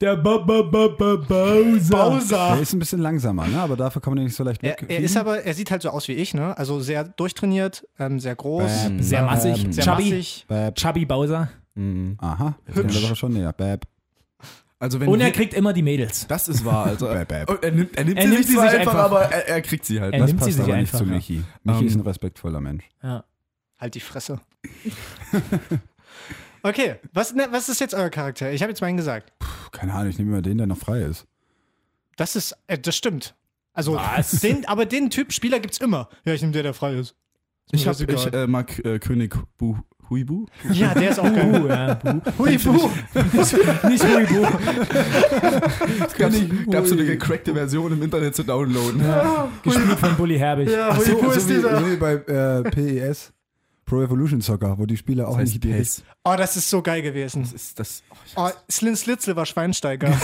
Der 0.03 0.17
ba 0.17 0.37
ba 0.37 0.61
ba 0.63 0.87
ba 0.89 1.15
Bowser. 1.15 2.49
Der 2.55 2.59
ist 2.61 2.73
ein 2.73 2.79
bisschen 2.79 2.99
langsamer, 2.99 3.47
ne? 3.47 3.57
aber 3.61 3.77
dafür 3.77 4.01
kann 4.01 4.11
man 4.11 4.17
den 4.17 4.25
nicht 4.25 4.35
so 4.35 4.43
leicht 4.43 4.61
Er, 4.61 4.71
weg. 4.71 4.85
er 4.89 4.99
ist 4.99 5.15
aber, 5.15 5.43
er 5.45 5.53
sieht 5.53 5.71
halt 5.71 5.81
so 5.81 5.89
aus 5.91 6.09
wie 6.09 6.13
ich, 6.13 6.33
ne? 6.33 6.57
Also 6.57 6.81
sehr 6.81 7.05
durchtrainiert, 7.05 7.87
ähm, 7.99 8.19
sehr 8.19 8.35
groß, 8.35 8.63
Bam, 8.83 9.01
Sehr 9.01 9.19
bam, 9.21 9.27
massig. 9.27 9.65
sehr 9.69 9.83
Chubby. 9.85 10.03
massig. 10.09 10.45
Bab. 10.49 10.75
Chubby 10.75 11.05
Bowser. 11.05 11.47
Mhm. 11.75 12.17
Aha, 12.19 12.55
jetzt 12.67 12.75
kommt 12.75 12.93
er 12.95 13.01
doch 13.09 13.15
schon 13.15 13.31
näher. 13.31 13.53
Bab. 13.53 13.85
Also 14.77 14.99
wenn 14.99 15.07
Und 15.07 15.21
er 15.21 15.31
kriegt 15.31 15.53
immer 15.53 15.71
die 15.71 15.81
Mädels. 15.83 16.27
das 16.27 16.49
ist 16.49 16.65
wahr, 16.65 16.87
also 16.87 17.05
er 17.05 17.19
nimmt, 17.71 17.95
er 17.97 18.03
nimmt 18.03 18.17
Er 18.17 18.23
sie 18.23 18.27
nimmt 18.27 18.45
sich 18.45 18.47
sie 18.47 18.51
sich 18.51 18.59
einfach, 18.59 18.77
einfach. 18.79 18.93
aber 18.95 19.21
er, 19.21 19.47
er 19.47 19.61
kriegt 19.61 19.85
sie 19.85 20.01
halt. 20.01 20.13
Er 20.13 20.19
Das 20.19 20.27
nimmt 20.27 20.41
sie 20.43 20.45
passt 20.47 20.57
sich 20.57 20.63
aber 20.65 20.73
einfach, 20.73 20.99
nicht 20.99 21.21
zu 21.21 21.31
ja. 21.37 21.39
Michi. 21.39 21.43
Michi 21.63 21.79
Ähm, 21.79 21.87
ist 21.87 21.95
ein 21.95 22.01
respektvoller 22.01 22.59
Mensch. 22.59 22.83
Ja. 23.01 23.23
Halt 23.79 23.95
die 23.95 24.01
Fresse. 24.01 24.41
okay, 26.63 26.95
was, 27.13 27.33
ne, 27.33 27.47
was 27.51 27.69
ist 27.69 27.79
jetzt 27.79 27.93
euer 27.93 28.09
Charakter? 28.09 28.51
Ich 28.51 28.61
habe 28.61 28.71
jetzt 28.71 28.81
meinen 28.81 28.97
gesagt. 28.97 29.31
Puh, 29.39 29.47
keine 29.71 29.93
Ahnung, 29.93 30.09
ich 30.09 30.17
nehme 30.17 30.31
immer 30.31 30.41
den, 30.41 30.57
der 30.57 30.67
noch 30.67 30.77
frei 30.77 31.01
ist. 31.01 31.25
Das 32.15 32.35
ist, 32.35 32.55
äh, 32.67 32.77
das 32.77 32.95
stimmt. 32.95 33.35
Also, 33.73 33.95
Was? 33.95 34.31
Den, 34.41 34.65
aber 34.67 34.85
den 34.85 35.09
Typ 35.09 35.33
Spieler 35.33 35.59
gibt's 35.59 35.79
immer. 35.79 36.09
Ja, 36.25 36.33
ich 36.33 36.41
nehme 36.41 36.53
der, 36.53 36.63
der 36.63 36.73
frei 36.73 36.93
ist. 36.95 37.15
Ist 37.71 37.81
Ich, 37.81 37.87
hab, 37.87 37.93
das 37.97 38.01
ich 38.01 38.27
egal. 38.27 38.43
äh, 38.43 38.47
mag 38.47 38.77
äh, 38.85 38.99
König 38.99 39.35
Bu 39.57 39.77
Huibu. 40.09 40.45
ja, 40.71 40.93
der 40.93 41.09
ist 41.11 41.19
auch 41.19 41.23
geil. 41.33 41.63
Uh, 41.63 41.67
ja. 41.67 41.93
Buh. 41.95 42.21
Hui, 42.37 42.57
puh. 42.57 42.89
Nicht 43.89 44.03
Huibu. 44.03 44.41
Gab's, 46.17 46.37
gab's 46.69 46.89
so 46.89 46.95
eine 46.95 47.05
gecrackte 47.05 47.53
Version 47.53 47.93
im 47.93 48.03
Internet 48.03 48.35
zu 48.35 48.43
downloaden. 48.43 49.01
Gespielt 49.63 49.99
von 49.99 50.15
Bully 50.15 50.37
Herbig. 50.37 50.69
Ja, 50.69 50.95
Hui, 50.95 51.05
puh 51.15 51.31
ist 51.31 51.49
wie, 51.49 51.53
dieser. 51.53 51.79
so 51.79 51.89
wie 51.89 51.95
bei 51.95 52.13
äh, 52.13 52.63
PES, 52.63 53.33
Pro 53.93 54.01
Evolution 54.01 54.41
Soccer, 54.41 54.77
wo 54.79 54.85
die 54.87 54.97
Spieler 54.97 55.27
auch 55.27 55.33
Das 55.33 55.41
heißt 55.41 55.53
nicht 55.53 55.63
die 55.63 55.71
PES. 55.71 56.03
Oh, 56.23 56.33
das 56.35 56.57
ist 56.57 56.67
so 56.69 56.81
geil 56.81 57.03
gewesen. 57.03 57.43
Das 57.43 57.53
ist 57.53 57.79
das. 57.79 58.01
Oh, 58.35 58.47
Oh, 58.47 58.49
Slin 58.71 58.95
Slitzel 58.95 59.35
war 59.35 59.45
Schweinsteiger. 59.45 60.09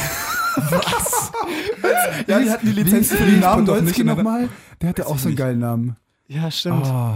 ja, 2.28 2.40
die 2.40 2.50
hatten 2.50 2.66
die 2.66 2.72
Lizenz 2.72 3.10
für 3.14 3.24
den 3.24 3.40
Namen 3.40 3.66
doch 3.68 3.80
nicht. 3.80 3.96
der- 3.96 4.06
nochmal? 4.06 4.50
Der 4.82 4.90
hatte 4.90 5.06
auch 5.06 5.20
so 5.20 5.28
einen 5.28 5.38
geilen 5.38 5.60
Namen. 5.60 5.96
ja, 6.28 6.50
stimmt. 6.50 6.86
Oh. 6.88 7.16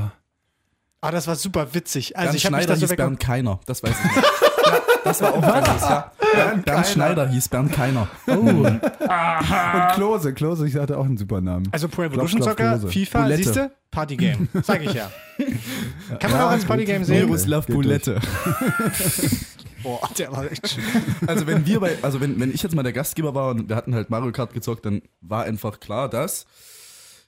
Ah, 1.01 1.11
das 1.11 1.25
war 1.27 1.35
super 1.35 1.73
witzig. 1.73 2.15
Also 2.17 2.27
Bernd 2.27 2.37
ich 2.37 2.45
habe 2.45 2.55
mich 2.55 2.63
Schneider 2.65 2.79
da 2.79 2.87
so. 2.87 2.95
Bernd 2.95 3.19
Keiner, 3.19 3.59
das 3.65 3.81
weiß 3.83 3.89
ich 3.91 4.15
nicht. 4.15 4.15
ja, 4.67 4.79
das 5.03 5.21
war 5.21 5.33
auch 5.33 5.41
was? 5.41 5.81
Ja. 5.81 6.11
Bernd, 6.35 6.65
Bernd 6.65 6.87
Schneider 6.87 7.27
hieß 7.27 7.49
Bernd 7.49 7.71
Keiner. 7.71 8.07
Oh. 8.27 8.31
Und 8.31 8.81
Klose, 9.93 10.33
Klose, 10.33 10.67
ich 10.67 10.75
hatte 10.75 10.97
auch 10.97 11.05
einen 11.05 11.17
super 11.17 11.41
Namen. 11.41 11.67
Also 11.71 11.87
Pro 11.87 12.03
Evolution 12.03 12.41
Klopf, 12.41 12.57
Soccer, 12.57 12.77
Klose. 12.77 12.87
FIFA, 12.87 13.21
Bulette. 13.23 13.43
siehst 13.43 13.55
du? 13.55 13.71
Partygame. 13.91 14.47
Sag 14.63 14.83
ich 14.83 14.93
ja. 14.93 15.11
Kann 16.19 16.31
man 16.31 16.41
auch 16.41 16.49
als 16.49 16.65
Partygame 16.65 17.05
sehen? 17.05 17.25
Miroslav 17.25 17.67
Bulette. 17.67 18.19
Boah, 19.83 20.09
der 20.17 20.31
war 20.31 20.49
echt 20.49 20.69
schön. 20.69 20.83
Also 21.27 21.45
wenn 21.45 21.65
wir 21.65 21.79
bei, 21.79 21.97
also 22.01 22.21
wenn, 22.21 22.39
wenn 22.39 22.53
ich 22.53 22.63
jetzt 22.63 22.73
mal 22.73 22.83
der 22.83 22.93
Gastgeber 22.93 23.35
war 23.35 23.51
und 23.51 23.69
wir 23.69 23.75
hatten 23.75 23.93
halt 23.93 24.09
Mario 24.09 24.31
Kart 24.31 24.53
gezockt, 24.53 24.85
dann 24.85 25.01
war 25.21 25.43
einfach 25.43 25.79
klar, 25.79 26.09
dass. 26.09 26.45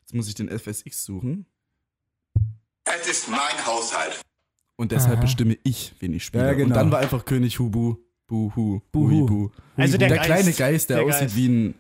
Jetzt 0.02 0.14
muss 0.14 0.28
ich 0.28 0.36
den 0.36 0.50
FSX 0.50 1.04
suchen. 1.04 1.46
Es 2.84 3.08
ist 3.08 3.30
mein 3.30 3.66
Haushalt. 3.66 4.22
Und 4.78 4.92
deshalb 4.92 5.16
Aha. 5.16 5.22
bestimme 5.22 5.58
ich, 5.64 5.94
wen 6.00 6.14
ich 6.14 6.26
spiele. 6.26 6.46
Ja, 6.46 6.54
genau. 6.54 6.68
Und 6.68 6.76
dann 6.76 6.92
war 6.92 7.00
einfach 7.00 7.26
König 7.26 7.60
Hubu. 7.60 7.96
Buhu. 8.28 8.82
Buhu. 8.92 9.26
Buhu. 9.26 9.50
Also 9.78 9.98
der 9.98 10.10
der 10.10 10.18
Geist. 10.18 10.28
kleine 10.30 10.52
Geist, 10.54 10.90
der, 10.90 10.98
Der 10.98 11.06
aussieht 11.06 11.22
Geist. 11.22 11.36
wie 11.36 11.48
ein. 11.48 11.76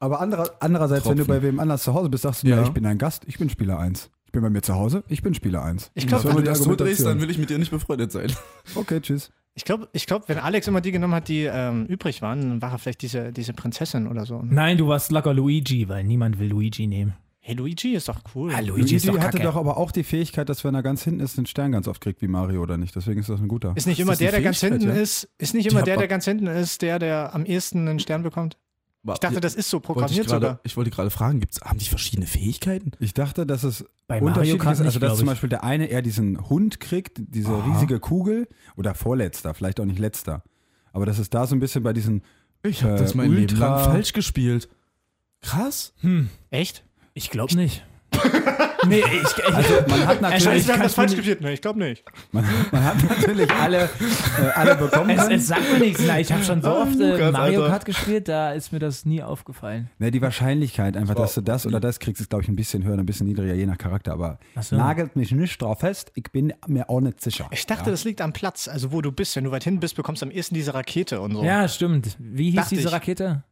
Aber 0.00 0.20
anderer, 0.20 0.50
andererseits, 0.60 1.04
wenn 1.06 1.16
du 1.16 1.24
Tropfen. 1.24 1.42
bei 1.42 1.46
wem 1.48 1.58
anders 1.58 1.82
zu 1.82 1.92
Hause 1.94 2.08
bist, 2.08 2.22
sagst 2.22 2.44
du, 2.44 2.48
Ja. 2.48 2.56
ja. 2.56 2.62
ich 2.62 2.70
bin 2.70 2.86
ein 2.86 2.98
Gast, 2.98 3.24
ich 3.26 3.38
bin 3.38 3.50
Spieler 3.50 3.78
1. 3.80 4.10
Ich 4.26 4.32
bin 4.32 4.42
bei 4.42 4.50
mir 4.50 4.62
zu 4.62 4.74
Hause, 4.74 5.02
ich 5.08 5.22
bin 5.22 5.34
Spieler 5.34 5.64
1. 5.64 5.90
Ich 5.94 6.06
glaub, 6.06 6.20
Das 6.22 6.28
war 6.30 6.36
Wenn 6.36 6.44
du 6.44 6.50
das 6.50 6.58
so 6.60 6.74
drehst, 6.76 7.04
dann 7.04 7.20
will 7.20 7.30
ich 7.30 7.38
mit 7.38 7.50
dir 7.50 7.58
nicht 7.58 7.70
befreundet 7.70 8.12
sein. 8.12 8.30
Okay, 8.74 9.00
tschüss. 9.00 9.30
Ich 9.54 9.64
glaube, 9.64 9.88
ich 9.92 10.06
glaub, 10.06 10.28
wenn 10.28 10.38
Alex 10.38 10.68
immer 10.68 10.80
die 10.80 10.92
genommen 10.92 11.14
hat, 11.14 11.26
die 11.26 11.42
ähm, 11.50 11.86
übrig 11.86 12.22
waren, 12.22 12.40
dann 12.42 12.62
war 12.62 12.70
er 12.72 12.78
vielleicht 12.78 13.02
diese, 13.02 13.32
diese 13.32 13.52
Prinzessin 13.54 14.06
oder 14.06 14.24
so. 14.24 14.40
Nein, 14.44 14.78
du 14.78 14.86
warst 14.86 15.10
locker 15.10 15.34
Luigi, 15.34 15.88
weil 15.88 16.04
niemand 16.04 16.38
will 16.38 16.50
Luigi 16.50 16.86
nehmen. 16.86 17.14
Hey, 17.48 17.56
Luigi 17.56 17.94
ist 17.94 18.10
doch 18.10 18.20
cool. 18.34 18.52
Ah, 18.54 18.60
Luigi, 18.60 18.94
ist 18.96 19.08
doch 19.08 19.14
hatte 19.18 19.38
kacke. 19.38 19.42
doch 19.42 19.56
aber 19.56 19.78
auch 19.78 19.90
die 19.90 20.02
Fähigkeit, 20.04 20.50
dass 20.50 20.64
wenn 20.64 20.74
er 20.74 20.82
ganz 20.82 21.02
hinten 21.02 21.20
ist, 21.20 21.38
den 21.38 21.46
Stern 21.46 21.72
ganz 21.72 21.88
oft 21.88 21.98
kriegt 22.02 22.20
wie 22.20 22.28
Mario 22.28 22.60
oder 22.62 22.76
nicht. 22.76 22.94
Deswegen 22.94 23.20
ist 23.20 23.30
das 23.30 23.40
ein 23.40 23.48
guter. 23.48 23.72
Ist 23.74 23.86
nicht 23.86 23.98
Ist 23.98 24.02
immer 24.02 24.12
das 24.12 24.18
der, 24.18 24.32
der 24.32 24.42
ganz 24.42 24.60
hinten 24.60 24.82
ja? 24.88 24.92
ist, 24.92 25.30
ist 25.38 25.54
nicht 25.54 25.66
immer 25.66 25.80
der, 25.80 25.96
der 25.96 26.08
ganz 26.08 26.26
hinten 26.26 26.46
ist, 26.46 26.82
der, 26.82 26.98
der 26.98 27.34
am 27.34 27.46
ehesten 27.46 27.88
einen 27.88 28.00
Stern 28.00 28.22
bekommt? 28.22 28.58
Ich 29.10 29.18
dachte, 29.20 29.40
das 29.40 29.54
ist 29.54 29.70
so 29.70 29.76
wollte 29.78 29.84
ich 29.84 29.86
programmiert 29.94 30.26
gerade, 30.26 30.46
sogar. 30.46 30.60
ich 30.64 30.76
wollte 30.76 30.90
gerade 30.90 31.08
fragen, 31.08 31.40
gibt's, 31.40 31.58
haben 31.62 31.78
die 31.78 31.86
verschiedene 31.86 32.26
Fähigkeiten? 32.26 32.90
Ich 33.00 33.14
dachte, 33.14 33.46
dass 33.46 33.62
es 33.64 33.86
Bei 34.06 34.20
unterschiedlich 34.20 34.60
ist. 34.70 34.80
Also, 34.82 34.98
dass 34.98 35.16
zum. 35.16 35.26
Beispiel 35.26 35.48
der 35.48 35.64
eine 35.64 35.86
eher 35.86 36.02
diesen 36.02 36.50
Hund 36.50 36.80
kriegt, 36.80 37.16
diese 37.18 37.64
riesige 37.64 37.98
Kugel 37.98 38.46
oder 38.76 38.94
vorletzter, 38.94 39.54
vielleicht 39.54 39.80
auch 39.80 39.86
nicht 39.86 39.98
letzter. 40.00 40.42
Aber 40.92 41.06
dass 41.06 41.18
es 41.18 41.30
da 41.30 41.46
so 41.46 41.56
ein 41.56 41.60
bisschen 41.60 41.82
bei 41.82 41.94
diesen 41.94 42.20
Ich 42.62 42.82
habe 42.82 42.96
Äh, 42.96 42.98
das 42.98 43.14
mein 43.14 43.30
Leben 43.32 43.42
Ultra- 43.54 43.76
lang 43.76 43.84
falsch 43.86 44.12
gespielt. 44.12 44.68
Krass. 45.40 45.94
Hm, 46.00 46.28
Echt? 46.50 46.84
Ich 47.18 47.30
glaube 47.30 47.54
nicht. 47.56 47.84
nee, 48.86 49.00
ich, 49.00 49.22
ich 49.38 49.54
Also 49.54 49.74
man 49.86 50.06
hat 50.06 50.18
Äh, 50.18 50.22
natürlich, 50.22 50.42
scheiße, 50.44 50.66
wir 50.68 50.74
haben 50.74 50.82
das 50.82 50.94
falsch 50.94 51.14
gespielt. 51.14 51.40
Nee, 51.42 51.52
ich 51.52 51.60
glaube 51.60 51.78
nicht. 51.78 52.02
man, 52.32 52.42
man 52.72 52.84
hat 52.84 52.96
natürlich 53.06 53.50
alle, 53.50 53.82
äh, 53.84 54.46
alle 54.54 54.76
bekommen. 54.76 55.10
es, 55.10 55.28
es 55.28 55.48
sagt 55.48 55.70
mir 55.72 55.78
nichts. 55.80 56.02
Nein, 56.06 56.22
ich 56.22 56.32
habe 56.32 56.42
schon 56.42 56.62
so 56.62 56.68
Ah, 56.68 56.82
oft 56.84 56.98
äh, 56.98 57.30
Mario. 57.30 57.66
Kart 57.66 57.84
gespielt, 57.84 58.28
da 58.28 58.52
ist 58.54 58.72
mir 58.72 58.78
das 58.78 59.04
nie 59.04 59.22
aufgefallen. 59.22 59.90
Ne, 59.98 60.10
die 60.10 60.22
Wahrscheinlichkeit 60.22 60.96
einfach, 60.96 61.16
dass 61.16 61.34
du 61.34 61.42
das 61.42 61.66
oder 61.66 61.80
das 61.80 61.98
kriegst, 61.98 62.20
ist 62.22 62.30
glaube 62.30 62.44
ich 62.44 62.48
ein 62.48 62.56
bisschen 62.56 62.82
höher, 62.84 62.96
ein 62.96 63.04
bisschen 63.04 63.26
niedriger, 63.26 63.52
je 63.54 63.66
nach 63.66 63.78
Charakter. 63.78 64.12
Aber 64.12 64.38
so. 64.60 64.76
nagelt 64.76 65.14
mich 65.16 65.30
nicht 65.32 65.60
drauf 65.60 65.80
fest. 65.80 66.10
Ich 66.14 66.32
bin 66.32 66.54
mir 66.66 66.88
auch 66.88 67.00
nicht 67.00 67.20
sicher. 67.20 67.48
Ich 67.50 67.66
dachte, 67.66 67.90
das 67.90 68.04
liegt 68.04 68.22
am 68.22 68.32
Platz, 68.32 68.68
also 68.68 68.90
wo 68.90 69.02
du 69.02 69.12
bist. 69.12 69.36
Wenn 69.36 69.44
du 69.44 69.50
weit 69.50 69.64
hin 69.64 69.80
bist, 69.80 69.96
bekommst 69.96 70.22
du 70.22 70.26
am 70.26 70.32
ehesten 70.32 70.54
diese 70.54 70.72
Rakete 70.72 71.20
und 71.20 71.32
so. 71.34 71.44
Ja, 71.44 71.68
stimmt. 71.68 72.16
Wie 72.18 72.46
hieß 72.52 72.54
Dachte 72.56 72.74
diese 72.76 72.88
ich. 72.88 72.94
Rakete? 72.94 73.42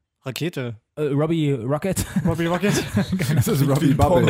Äh, 0.99 1.09
Robbie 1.09 1.53
Rocket. 1.53 2.07
Robbie 2.25 2.47
Rocket. 2.47 2.73
Das 3.35 3.49
ist 3.49 3.69
Robbie 3.69 3.93
Bubble. 3.93 4.23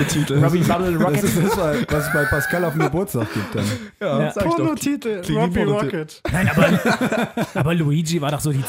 Robbie 0.43 0.59
Bubble 0.61 0.93
Das 0.99 1.03
Rocket. 1.03 1.23
ist 1.25 1.37
das, 1.39 1.57
was 1.57 2.07
es 2.09 2.13
bei 2.13 2.25
Pascal 2.25 2.65
auf 2.65 2.73
dem 2.73 2.83
Geburtstag 2.83 3.33
gibt 3.33 3.55
dann. 3.55 3.65
Ja, 4.01 4.25
Ja. 4.25 4.33
Pornotitel. 4.33 5.23
Robbie. 5.33 5.61
Rocket. 5.63 6.21
Nein, 6.33 6.49
aber, 6.49 7.37
aber 7.55 7.75
Luigi 7.75 8.21
war 8.21 8.33
doch 8.33 8.41
so 8.41 8.51
die. 8.53 8.65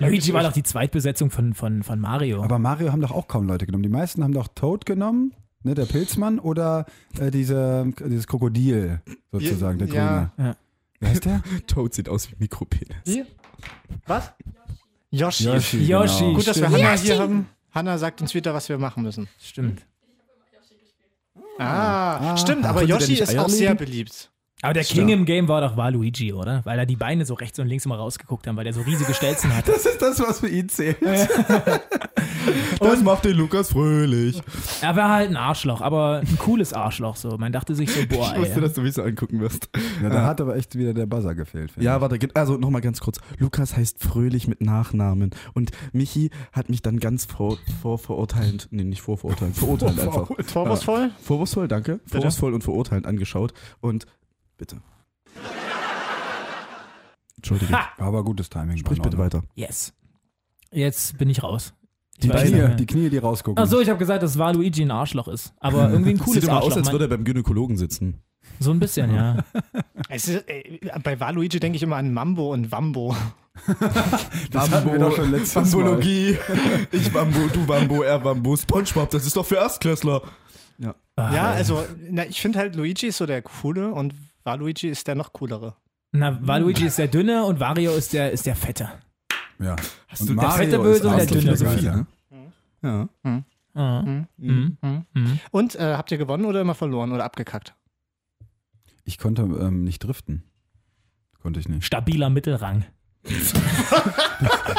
Luigi 0.00 0.32
war 0.32 0.42
doch 0.42 0.52
die 0.52 0.62
Zweitbesetzung 0.62 1.30
von, 1.30 1.54
von, 1.54 1.82
von 1.82 2.00
Mario. 2.00 2.42
Aber 2.42 2.58
Mario 2.58 2.92
haben 2.92 3.00
doch 3.00 3.12
auch 3.12 3.28
kaum 3.28 3.46
Leute 3.46 3.66
genommen. 3.66 3.82
Die 3.82 3.88
meisten 3.88 4.24
haben 4.24 4.32
doch 4.32 4.48
Toad 4.48 4.86
genommen, 4.86 5.34
ne, 5.62 5.74
der 5.74 5.84
Pilzmann, 5.86 6.38
oder 6.38 6.86
äh, 7.20 7.30
diese, 7.30 7.92
dieses 8.06 8.26
Krokodil 8.26 9.00
sozusagen, 9.32 9.78
der 9.78 9.88
Ja. 9.88 10.30
Grüne. 10.36 10.48
Ja. 10.48 10.56
Wie 11.00 11.06
heißt 11.06 11.24
der? 11.26 11.42
Toad 11.66 11.94
sieht 11.94 12.08
aus 12.08 12.30
wie 12.30 12.36
Mikropenis. 12.38 12.96
Wie? 13.04 13.24
Was? 14.06 14.32
Yoshi. 15.10 15.44
Yoshi. 15.44 15.84
Yoshi. 15.84 16.18
Genau. 16.24 16.34
Gut, 16.34 16.46
dass 16.46 16.60
wir 16.60 16.70
Hanna 16.70 16.92
hier 16.96 17.18
haben. 17.18 17.48
Hanna 17.72 17.98
sagt 17.98 18.20
uns 18.20 18.34
wieder, 18.34 18.54
was 18.54 18.68
wir 18.68 18.78
machen 18.78 19.02
müssen. 19.02 19.28
Stimmt. 19.40 19.82
Ah, 21.58 22.36
stimmt, 22.36 22.64
aber 22.64 22.80
Konnte 22.80 22.86
der 22.98 23.00
Yoshi 23.00 23.14
ist 23.20 23.30
Eier 23.30 23.44
auch 23.44 23.48
sehr 23.48 23.70
legen? 23.70 23.78
beliebt. 23.84 24.30
Aber 24.62 24.74
der 24.74 24.82
King 24.82 25.08
im 25.10 25.24
Game 25.24 25.46
war 25.46 25.60
doch 25.60 25.76
Waluigi, 25.76 26.32
oder? 26.32 26.64
Weil 26.64 26.80
er 26.80 26.86
die 26.86 26.96
Beine 26.96 27.24
so 27.24 27.34
rechts 27.34 27.60
und 27.60 27.68
links 27.68 27.86
immer 27.86 27.96
rausgeguckt 27.96 28.46
haben, 28.48 28.56
weil 28.56 28.64
der 28.64 28.72
so 28.72 28.80
riesige 28.82 29.14
Stelzen 29.14 29.54
hatte. 29.56 29.72
Das 29.78 29.86
ist 29.86 30.02
das, 30.02 30.18
was 30.18 30.40
für 30.40 30.48
ihn 30.48 30.68
zählt. 30.68 30.96
das 32.80 33.02
macht 33.02 33.24
den 33.24 33.36
Lukas 33.36 33.70
fröhlich. 33.70 34.40
Er 34.80 34.96
war 34.96 35.10
halt 35.10 35.30
ein 35.30 35.36
Arschloch, 35.36 35.80
aber 35.80 36.22
ein 36.26 36.38
cooles 36.38 36.72
Arschloch 36.72 37.14
so. 37.14 37.36
Man 37.38 37.52
dachte 37.52 37.76
sich 37.76 37.92
so, 37.92 38.00
boah, 38.08 38.32
Ich 38.32 38.40
wusste, 38.40 38.54
ey. 38.56 38.60
dass 38.62 38.72
du 38.72 38.80
mich 38.82 38.94
so 38.94 39.02
angucken 39.02 39.40
wirst. 39.40 39.68
Ja, 40.02 40.08
da 40.08 40.24
hat 40.24 40.40
aber 40.40 40.56
echt 40.56 40.76
wieder 40.76 40.94
der 40.94 41.06
Buzzer 41.06 41.36
gefehlt. 41.36 41.70
Ja, 41.78 41.96
ich. 41.96 42.00
warte, 42.00 42.18
also 42.34 42.56
nochmal 42.56 42.80
ganz 42.80 43.00
kurz. 43.00 43.20
Lukas 43.38 43.76
heißt 43.76 44.02
Fröhlich 44.02 44.48
mit 44.48 44.60
Nachnamen. 44.60 45.30
Und 45.54 45.70
Michi 45.92 46.30
hat 46.52 46.68
mich 46.70 46.82
dann 46.82 46.98
ganz 46.98 47.24
vor, 47.26 47.58
vorverurteilend, 47.80 48.68
nee, 48.70 48.84
nicht 48.84 49.02
vorverurteilend, 49.02 49.56
verurteilend 49.56 50.00
einfach. 50.00 50.28
Vorwurfsvoll? 50.44 51.10
Vorwurfsvoll, 51.22 51.68
danke. 51.68 52.00
Vorwurfsvoll 52.06 52.54
und 52.54 52.64
verurteilend 52.64 53.06
angeschaut. 53.06 53.52
Und 53.80 54.06
bitte. 54.58 54.80
Entschuldige. 57.36 57.72
Ha! 57.72 57.88
War 57.96 58.08
aber 58.08 58.24
gutes 58.24 58.50
Timing. 58.50 58.76
Sprich 58.76 59.00
bitte 59.00 59.16
Ordnung. 59.18 59.40
weiter. 59.40 59.42
Yes. 59.54 59.92
Jetzt 60.72 61.16
bin 61.18 61.30
ich 61.30 61.42
raus. 61.42 61.72
Ich 62.20 62.22
Die 62.22 62.28
Knie, 62.30 62.76
die 62.76 62.86
Knie, 62.86 63.10
die 63.10 63.18
rausgucken. 63.18 63.62
Ach 63.62 63.68
so, 63.68 63.80
ich 63.80 63.88
habe 63.88 63.98
gesagt, 63.98 64.22
dass 64.24 64.38
Waluigi 64.38 64.82
ein 64.82 64.90
Arschloch 64.90 65.28
ist. 65.28 65.54
Aber 65.60 65.88
irgendwie 65.90 66.10
ein 66.10 66.18
cooles 66.18 66.40
Sieht 66.42 66.50
immer 66.50 66.62
aus, 66.62 66.76
als 66.76 66.90
würde 66.90 67.04
er 67.04 67.08
beim 67.08 67.24
Gynäkologen 67.24 67.76
sitzen. 67.76 68.22
so 68.58 68.72
ein 68.72 68.80
bisschen, 68.80 69.14
ja. 69.14 69.44
Es 70.08 70.26
ist, 70.26 70.48
äh, 70.48 70.80
bei 71.02 71.20
Waluigi 71.20 71.60
denke 71.60 71.76
ich 71.76 71.82
immer 71.82 71.96
an 71.96 72.12
Mambo 72.12 72.52
und 72.52 72.72
Wambo. 72.72 73.14
das 74.50 74.70
hatten 74.70 74.90
wir 74.92 74.98
doch 74.98 75.14
schon 75.14 75.30
letztes 75.30 75.54
Mal. 75.54 75.62
Bambologie. 75.84 76.38
Ich 76.90 77.12
Bambo, 77.12 77.46
du 77.52 77.64
Bambo, 77.66 78.02
er 78.02 78.18
Bambo. 78.18 78.56
Spongebob, 78.56 79.10
das 79.10 79.24
ist 79.26 79.36
doch 79.36 79.46
für 79.46 79.56
Erstklässler. 79.56 80.22
Ah, 81.16 81.34
Ja, 81.34 81.50
also, 81.50 81.84
na, 82.10 82.24
ich 82.26 82.40
finde 82.40 82.58
halt, 82.58 82.74
Luigi 82.74 83.08
ist 83.08 83.18
so 83.18 83.26
der 83.26 83.42
Coole 83.42 83.92
und 83.92 84.14
Waluigi 84.48 84.88
ist 84.88 85.06
der 85.06 85.14
noch 85.14 85.32
coolere. 85.34 85.76
Na, 86.12 86.38
Waluigi 86.40 86.86
ist 86.86 86.98
der 86.98 87.08
dünne 87.08 87.44
und 87.44 87.60
Wario 87.60 87.92
ist 87.94 88.14
der, 88.14 88.32
ist 88.32 88.46
der 88.46 88.56
fette. 88.56 88.88
Ja. 89.58 89.76
Hast 90.08 90.22
Und 90.22 90.28
du- 90.30 90.34
der 90.36 90.42
Mario 90.48 90.64
fette 90.64 90.78
Böse 90.78 91.08
und 91.08 91.16
der 91.18 91.26
dünne 91.26 91.56
so 91.56 91.64
Böse. 91.66 91.90
ne? 91.90 92.06
Ja. 92.82 93.08
Ah. 93.74 94.02
Mhm. 94.02 94.76
Mhm. 94.80 95.40
Und 95.50 95.74
äh, 95.76 95.94
habt 95.96 96.10
ihr 96.10 96.16
gewonnen 96.18 96.46
oder 96.46 96.62
immer 96.62 96.74
verloren 96.74 97.12
oder 97.12 97.24
abgekackt? 97.24 97.74
Ich 99.04 99.18
konnte 99.18 99.42
ähm, 99.42 99.84
nicht 99.84 99.98
driften. 100.00 100.44
Konnte 101.42 101.60
ich 101.60 101.68
nicht. 101.68 101.84
Stabiler 101.84 102.30
Mittelrang. 102.30 102.84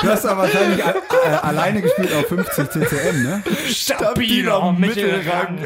Du 0.02 0.08
hast 0.08 0.26
aber 0.26 0.44
wahrscheinlich 0.44 0.80
äh, 0.80 1.28
alleine 1.42 1.82
gespielt 1.82 2.14
auf 2.14 2.28
50 2.28 2.70
CCM, 2.70 3.24
ne? 3.24 3.44
Stabiler 3.68 4.72
Mittelrang. 4.72 5.60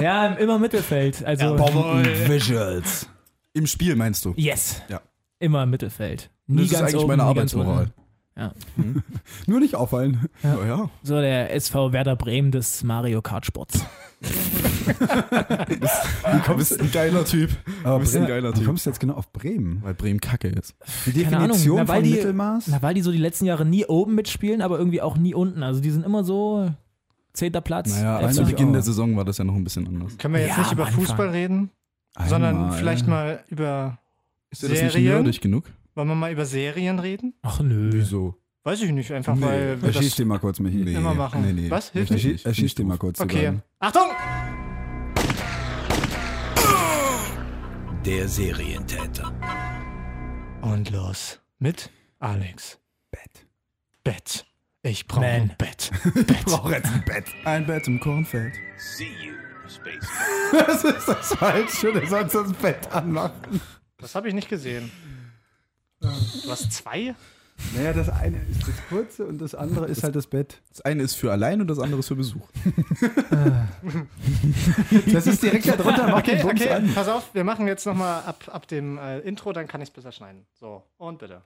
Ja, 0.00 0.26
immer 0.28 0.58
Mittelfeld. 0.58 1.22
Also, 1.26 1.58
Visuals. 1.58 3.06
Im 3.52 3.66
Spiel 3.66 3.96
meinst 3.96 4.24
du? 4.24 4.34
yes. 4.36 4.82
Ja. 4.88 5.00
Immer 5.38 5.66
Mittelfeld. 5.66 6.30
Nie 6.46 6.62
Das 6.62 6.72
ist 6.72 6.76
eigentlich 6.82 6.96
oben, 6.96 7.06
meine 7.08 7.22
Arbeitsmoral. 7.24 7.88
Ja. 8.36 8.52
Nur 9.46 9.60
nicht 9.60 9.74
auffallen. 9.74 10.26
Ja, 10.42 10.64
ja. 10.66 10.90
So 11.02 11.20
der 11.20 11.54
SV 11.54 11.92
Werder 11.92 12.16
Bremen 12.16 12.50
des 12.52 12.82
Mario 12.84 13.22
Kart 13.22 13.44
Sports. 13.46 13.84
Du 16.46 16.56
bist 16.56 16.80
ein 16.80 16.90
geiler 16.92 17.24
Typ. 17.24 17.50
Aber 17.84 17.94
Du 17.96 18.00
bist 18.00 18.16
ein 18.16 18.26
geiler 18.26 18.52
Typ. 18.52 18.64
kommst 18.66 18.86
du 18.86 18.90
jetzt 18.90 18.98
genau 18.98 19.14
auf 19.14 19.32
Bremen? 19.32 19.80
Weil 19.82 19.94
Bremen 19.94 20.20
kacke 20.20 20.48
ist. 20.48 20.74
Die 21.06 21.22
Keine 21.22 21.36
Ahnung. 21.38 21.48
Definition 21.48 21.76
Na, 21.78 21.88
weil 21.88 21.96
von 21.96 22.04
die- 22.04 22.10
Mittelmaß? 22.14 22.66
Na, 22.68 22.82
weil 22.82 22.94
die 22.94 23.02
so 23.02 23.12
die 23.12 23.18
letzten 23.18 23.44
Jahre 23.46 23.64
nie 23.64 23.84
oben 23.86 24.14
mitspielen, 24.14 24.62
aber 24.62 24.78
irgendwie 24.78 25.00
auch 25.02 25.16
nie 25.16 25.34
unten. 25.34 25.62
Also 25.62 25.80
die 25.80 25.90
sind 25.90 26.04
immer 26.04 26.24
so 26.24 26.70
zehnter 27.32 27.60
Platz. 27.60 27.90
Naja, 28.00 28.30
zu 28.30 28.44
Beginn 28.44 28.68
auch. 28.68 28.72
der 28.72 28.82
Saison 28.82 29.16
war 29.16 29.24
das 29.24 29.38
ja 29.38 29.44
noch 29.44 29.54
ein 29.54 29.64
bisschen 29.64 29.86
anders. 29.86 30.18
Können 30.18 30.34
wir 30.34 30.40
jetzt 30.42 30.56
Ja, 30.56 30.62
nicht 30.62 30.72
über. 30.72 30.86
Fußball 30.86 31.28
reden, 31.30 31.70
Einmal, 32.14 32.28
sondern 32.28 32.72
vielleicht 32.72 33.06
mal 33.06 33.44
über. 33.48 33.98
Ist 34.50 34.62
dir 34.62 34.68
das 34.68 34.82
nicht 34.82 34.92
Serien? 34.92 35.22
nerdig 35.22 35.40
genug? 35.40 35.64
Wollen 35.94 36.08
wir 36.08 36.14
mal 36.14 36.32
über 36.32 36.44
Serien 36.44 36.98
reden? 36.98 37.34
Ach 37.42 37.60
nö. 37.60 37.90
Wieso? 37.92 38.36
Weiß 38.64 38.82
ich 38.82 38.90
nicht, 38.92 39.10
einfach 39.12 39.34
Nee, 39.34 39.42
weil 39.42 39.80
wir 39.80 39.88
Erschieß 39.88 40.10
das 40.10 40.16
den 40.16 40.28
mal 40.28 40.38
kurz, 40.38 40.58
Michi. 40.60 40.78
Nee. 40.78 40.94
immer 40.94 41.14
machen. 41.14 41.42
nee, 41.42 41.52
nee. 41.52 41.70
Was? 41.70 41.90
Hilft 41.92 42.10
Richtig. 42.12 42.32
nicht? 42.32 42.44
Erschieß, 42.44 42.46
erschieß 42.46 42.74
den 42.74 42.86
mal 42.88 42.98
kurz. 42.98 43.18
die 43.18 43.24
Okay. 43.24 43.36
beiden. 43.46 43.62
Achtung! 43.78 44.08
Der 48.04 48.28
Serientäter. 48.28 49.32
Und 50.62 50.90
los. 50.90 51.40
Mit 51.58 51.90
Alex. 52.18 52.78
Bett. 53.10 53.46
Bett. 54.04 54.46
Ich 54.82 55.06
brauche 55.06 55.20
Man. 55.20 55.30
ein 55.42 55.54
Bett. 55.58 55.90
Ich 56.30 56.44
brauche 56.44 56.72
jetzt 56.72 56.90
ein 56.92 57.04
Bett. 57.04 57.24
Ein 57.44 57.66
Bett 57.66 57.86
im 57.86 58.00
Kornfeld. 58.00 58.54
See 58.78 59.04
you, 59.22 59.34
Space. 59.70 60.06
Das 60.52 60.84
ist 60.84 61.06
das 61.08 61.34
Falsche, 61.34 61.92
du 61.92 62.06
sollst 62.06 62.34
das 62.34 62.52
Bett 62.54 62.92
anmachen. 62.92 63.60
Das 63.98 64.14
habe 64.14 64.28
ich 64.28 64.34
nicht 64.34 64.48
gesehen. 64.48 64.90
Du 66.00 66.08
hast 66.50 66.72
zwei? 66.72 67.14
Naja, 67.74 67.92
das 67.92 68.08
eine 68.08 68.38
ist 68.50 68.66
das 68.66 68.74
kurze 68.88 69.26
und 69.26 69.38
das 69.38 69.54
andere 69.54 69.86
ist 69.86 70.02
halt 70.02 70.16
das 70.16 70.26
Bett. 70.26 70.62
Das 70.70 70.80
eine 70.80 71.02
ist 71.02 71.14
für 71.14 71.30
allein 71.30 71.60
und 71.60 71.68
das 71.68 71.78
andere 71.78 72.00
ist 72.00 72.08
für 72.08 72.16
Besuch. 72.16 72.48
Das 75.12 75.26
ist 75.26 75.42
direkt 75.42 75.68
da 75.68 75.76
drunter, 75.76 76.08
mach 76.08 76.18
Okay, 76.18 76.42
okay, 76.42 76.70
an. 76.70 76.92
pass 76.94 77.08
auf, 77.08 77.34
wir 77.34 77.44
machen 77.44 77.66
jetzt 77.68 77.86
nochmal 77.86 78.22
ab, 78.24 78.44
ab 78.50 78.66
dem 78.68 78.98
äh, 78.98 79.18
Intro, 79.20 79.52
dann 79.52 79.68
kann 79.68 79.80
ich 79.82 79.88
es 79.88 79.94
besser 79.94 80.10
schneiden. 80.12 80.46
So, 80.58 80.82
und 80.98 81.18
bitte. 81.18 81.42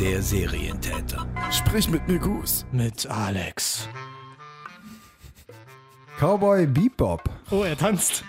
Der 0.00 0.22
Serientäter. 0.22 1.26
Sprich 1.50 1.88
mit 1.88 2.06
mir, 2.08 2.18
Goose. 2.18 2.64
Mit 2.72 3.06
Alex. 3.06 3.88
Cowboy 6.24 6.66
Bebop. 6.66 7.22
Oh, 7.50 7.64
er 7.64 7.76
tanzt. 7.76 8.24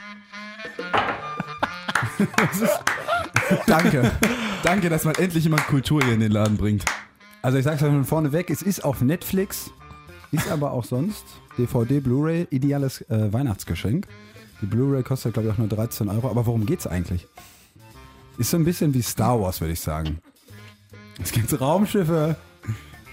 Danke. 3.67 4.11
Danke, 4.63 4.89
dass 4.89 5.05
mal 5.05 5.17
endlich 5.17 5.45
jemand 5.45 5.65
Kultur 5.67 6.03
hier 6.03 6.13
in 6.13 6.19
den 6.19 6.33
Laden 6.33 6.57
bringt. 6.57 6.83
Also 7.41 7.57
ich 7.57 7.63
sag's 7.63 7.81
euch 7.81 7.87
von 7.87 8.03
vorne 8.03 8.33
weg, 8.33 8.49
es 8.49 8.61
ist 8.61 8.83
auf 8.83 8.99
Netflix, 8.99 9.71
ist 10.33 10.51
aber 10.51 10.73
auch 10.73 10.83
sonst 10.83 11.23
DVD, 11.57 12.01
Blu-ray, 12.01 12.47
ideales 12.49 12.99
äh, 13.09 13.31
Weihnachtsgeschenk. 13.31 14.07
Die 14.61 14.65
Blu-ray 14.65 15.01
kostet 15.01 15.31
glaube 15.31 15.47
ich 15.47 15.53
auch 15.53 15.59
nur 15.59 15.69
13 15.69 16.09
Euro, 16.09 16.29
aber 16.29 16.45
worum 16.45 16.65
geht's 16.65 16.87
eigentlich? 16.87 17.25
Ist 18.37 18.49
so 18.49 18.57
ein 18.57 18.65
bisschen 18.65 18.93
wie 18.93 19.03
Star 19.03 19.39
Wars, 19.39 19.61
würde 19.61 19.71
ich 19.71 19.79
sagen. 19.79 20.19
Es 21.23 21.31
gibt 21.31 21.61
Raumschiffe, 21.61 22.35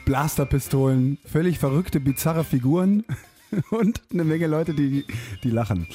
Blasterpistolen, 0.06 1.18
völlig 1.24 1.60
verrückte, 1.60 2.00
bizarre 2.00 2.42
Figuren 2.42 3.04
und 3.70 4.00
eine 4.12 4.24
Menge 4.24 4.46
Leute, 4.46 4.74
die, 4.74 5.04
die 5.42 5.50
lachen. 5.50 5.86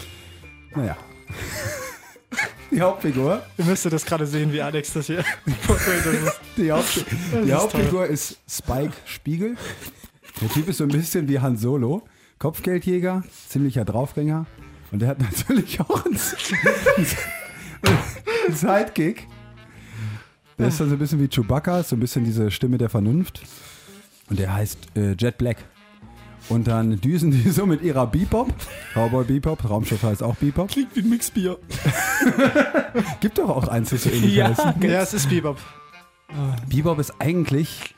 Naja. 0.76 0.98
Die 2.70 2.82
Hauptfigur 2.82 3.42
Ihr 3.58 3.64
müsstet 3.64 3.94
das 3.94 4.06
gerade 4.06 4.28
sehen, 4.28 4.52
wie 4.52 4.62
Alex 4.62 4.92
das 4.92 5.08
hier 5.08 5.24
Die, 6.58 6.70
Haupt 6.70 7.06
die 7.46 7.54
Hauptfigur 7.54 8.06
ist 8.06 8.38
Spike 8.46 8.92
Spiegel. 9.06 9.56
Der 10.42 10.50
Typ 10.50 10.68
ist 10.68 10.78
so 10.78 10.84
ein 10.84 10.90
bisschen 10.90 11.30
wie 11.30 11.40
Han 11.40 11.56
Solo. 11.56 12.04
Kopfgeldjäger, 12.40 13.24
ziemlicher 13.48 13.86
Draufgänger. 13.86 14.46
Und 14.92 15.02
der 15.02 15.08
hat 15.08 15.20
natürlich 15.22 15.80
auch 15.80 16.06
einen, 16.06 16.20
einen 18.48 18.56
Sidekick. 18.56 19.28
Der 20.60 20.68
ist 20.68 20.80
dann 20.80 20.90
so 20.90 20.96
ein 20.96 21.00
bisschen 21.00 21.22
wie 21.22 21.30
Chewbacca, 21.30 21.84
so 21.84 21.96
ein 21.96 22.00
bisschen 22.02 22.26
diese 22.26 22.52
Stimme 22.52 22.78
der 22.78 22.90
Vernunft. 22.90 23.44
Und 24.30 24.40
der 24.40 24.54
heißt 24.54 24.78
äh, 24.96 25.14
Jet 25.14 25.38
Black. 25.38 25.58
Und 26.50 26.68
dann 26.68 27.00
düsen 27.02 27.32
die 27.32 27.50
so 27.52 27.66
mit 27.66 27.82
ihrer 27.82 28.08
Bebop. 28.08 28.54
Cowboy 28.94 29.26
Bebop, 29.26 29.70
Raumschiff 29.70 30.04
heißt 30.04 30.24
auch 30.24 30.36
Bebop. 30.36 30.70
Klingt 30.70 30.96
wie 30.96 31.02
ein 31.02 31.10
Mixbier. 31.10 31.58
Gibt 33.20 33.38
doch 33.38 33.50
auch 33.50 33.68
eins, 33.68 33.90
das 33.90 34.04
so 34.04 34.10
ähnlich 34.10 34.36
Ja. 34.36 34.50
heißt. 34.50 34.84
ja, 34.84 35.02
es 35.02 35.14
ist 35.14 35.30
Bebop. 35.30 35.58
Bebop 36.70 37.00
ist 37.00 37.14
eigentlich 37.20 37.96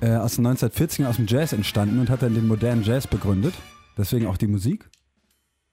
äh, 0.00 0.12
aus 0.16 0.36
den 0.36 0.46
1940ern 0.46 1.06
aus 1.06 1.16
dem 1.16 1.26
Jazz 1.26 1.52
entstanden 1.52 1.98
und 1.98 2.08
hat 2.10 2.22
dann 2.22 2.34
den 2.34 2.46
modernen 2.48 2.82
Jazz 2.84 3.06
begründet. 3.06 3.54
Deswegen 3.98 4.26
auch 4.26 4.36
die 4.38 4.46
Musik. 4.46 4.88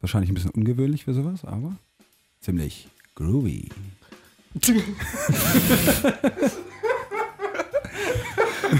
Wahrscheinlich 0.01 0.29
ein 0.29 0.35
bisschen 0.35 0.51
ungewöhnlich 0.51 1.05
für 1.05 1.13
sowas, 1.13 1.43
aber 1.45 1.75
ziemlich 2.41 2.87
groovy. 3.15 3.69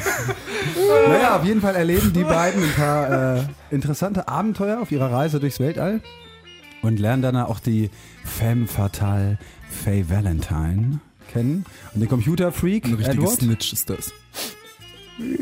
Naja, 1.08 1.38
auf 1.38 1.46
jeden 1.46 1.62
Fall 1.62 1.76
erleben 1.76 2.14
die 2.14 2.24
beiden 2.24 2.64
ein 2.64 2.74
paar 2.74 3.38
äh, 3.38 3.44
interessante 3.72 4.28
Abenteuer 4.28 4.82
auf 4.82 4.92
ihrer 4.92 5.12
Reise 5.12 5.40
durchs 5.40 5.60
Weltall 5.60 6.02
und 6.82 7.00
lernen 7.00 7.22
dann 7.22 7.36
auch 7.38 7.60
die 7.60 7.90
Femme 8.24 8.68
Fatale 8.68 9.38
Faye 9.70 10.10
Valentine 10.10 11.00
kennen. 11.32 11.66
Und 11.94 12.02
den 12.02 12.10
Computerfreak 12.10 12.86
Ein 12.86 12.94
richtiges 12.96 13.16
Edward. 13.16 13.40
Snitch 13.40 13.74
ist 13.74 13.90
das. 13.90 14.14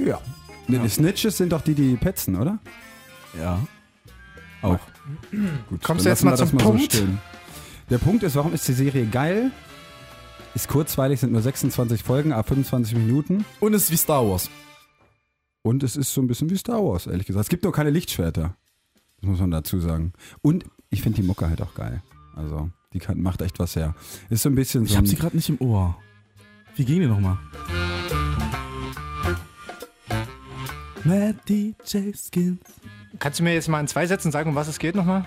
Ja. 0.06 0.20
Nee, 0.68 0.80
die 0.80 0.90
Snitches 0.90 1.38
sind 1.38 1.52
doch 1.52 1.62
die, 1.62 1.76
die 1.76 1.96
petzen, 1.96 2.36
oder? 2.36 2.58
Ja. 3.40 3.60
Auch. 4.62 4.80
Gut, 5.70 5.84
Kommst 5.84 5.88
dann 5.88 5.98
du 6.06 6.10
jetzt 6.10 6.24
lassen 6.24 6.24
wir 6.26 6.32
mal 6.32 6.38
das 6.38 6.50
zum 6.50 6.60
Punkt? 6.60 6.84
stehen. 6.94 7.20
Der 7.90 7.98
Punkt 8.00 8.24
ist, 8.24 8.36
warum 8.36 8.54
ist 8.54 8.68
die 8.68 8.74
Serie 8.74 9.06
geil? 9.06 9.52
Ist 10.56 10.70
kurzweilig, 10.70 11.20
sind 11.20 11.34
nur 11.34 11.42
26 11.42 12.02
Folgen, 12.02 12.32
ab 12.32 12.48
25 12.48 12.96
Minuten. 12.96 13.44
Und 13.60 13.74
es 13.74 13.84
ist 13.84 13.92
wie 13.92 13.98
Star 13.98 14.26
Wars. 14.26 14.50
Und 15.64 15.84
es 15.84 15.98
ist 15.98 16.14
so 16.14 16.22
ein 16.22 16.28
bisschen 16.28 16.50
wie 16.50 16.58
Star 16.58 16.82
Wars, 16.82 17.08
ehrlich 17.08 17.28
gesagt. 17.28 17.44
Es 17.44 17.50
gibt 17.50 17.64
nur 17.64 17.74
keine 17.74 17.90
Lichtschwerter. 17.90 18.56
Das 19.20 19.30
muss 19.30 19.40
man 19.40 19.52
dazu 19.52 19.82
sagen. 19.82 20.14
Und 20.42 20.64
ich 20.90 21.02
finde 21.02 21.22
die 21.22 21.28
Mucke 21.28 21.50
halt 21.50 21.62
auch 21.62 21.74
geil. 21.76 22.02
Also, 22.36 22.70
die 22.94 23.00
kann, 23.00 23.22
macht 23.22 23.42
echt 23.42 23.60
was 23.60 23.76
her. 23.76 23.96
Ist 24.30 24.44
so 24.44 24.50
ein 24.50 24.56
bisschen 24.56 24.86
so 24.86 24.92
Ich 24.92 24.98
habe 24.98 25.08
sie 25.08 25.18
gerade 25.18 25.36
nicht 25.36 25.50
im 25.50 25.60
Ohr. 25.60 25.98
Wie 26.76 26.86
ging 26.86 27.02
die 27.02 27.08
nochmal? 27.08 27.38
Mad 31.04 31.36
DJ 31.50 32.14
Skins. 32.14 32.62
Kannst 33.20 33.40
du 33.40 33.44
mir 33.44 33.54
jetzt 33.54 33.68
mal 33.68 33.82
in 33.82 33.88
zwei 33.88 34.08
Sätzen 34.08 34.32
sagen, 34.32 34.50
um 34.52 34.56
was 34.56 34.70
es 34.70 34.80
geht 34.80 34.96
nochmal? 34.96 35.26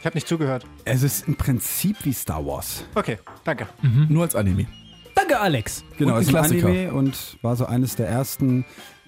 Ich 0.00 0.06
habe 0.06 0.16
nicht 0.16 0.28
zugehört. 0.28 0.64
Es 0.84 1.02
ist 1.02 1.26
im 1.26 1.34
Prinzip 1.34 1.96
wie 2.04 2.12
Star 2.12 2.44
Wars. 2.46 2.84
Okay, 2.94 3.18
danke. 3.44 3.66
Nur 4.08 4.22
als 4.22 4.34
Anime. 4.36 4.66
Danke, 5.14 5.40
Alex. 5.40 5.82
Genau, 5.98 6.14
Und 6.14 6.20
es 6.20 6.28
ist 6.28 6.34
ein 6.34 6.40
Klassiker. 6.42 6.68
Anime 6.68 6.92
und 6.92 7.38
war 7.42 7.56
so 7.56 7.66
eines 7.66 7.96
der 7.96 8.06
ersten, 8.08 8.64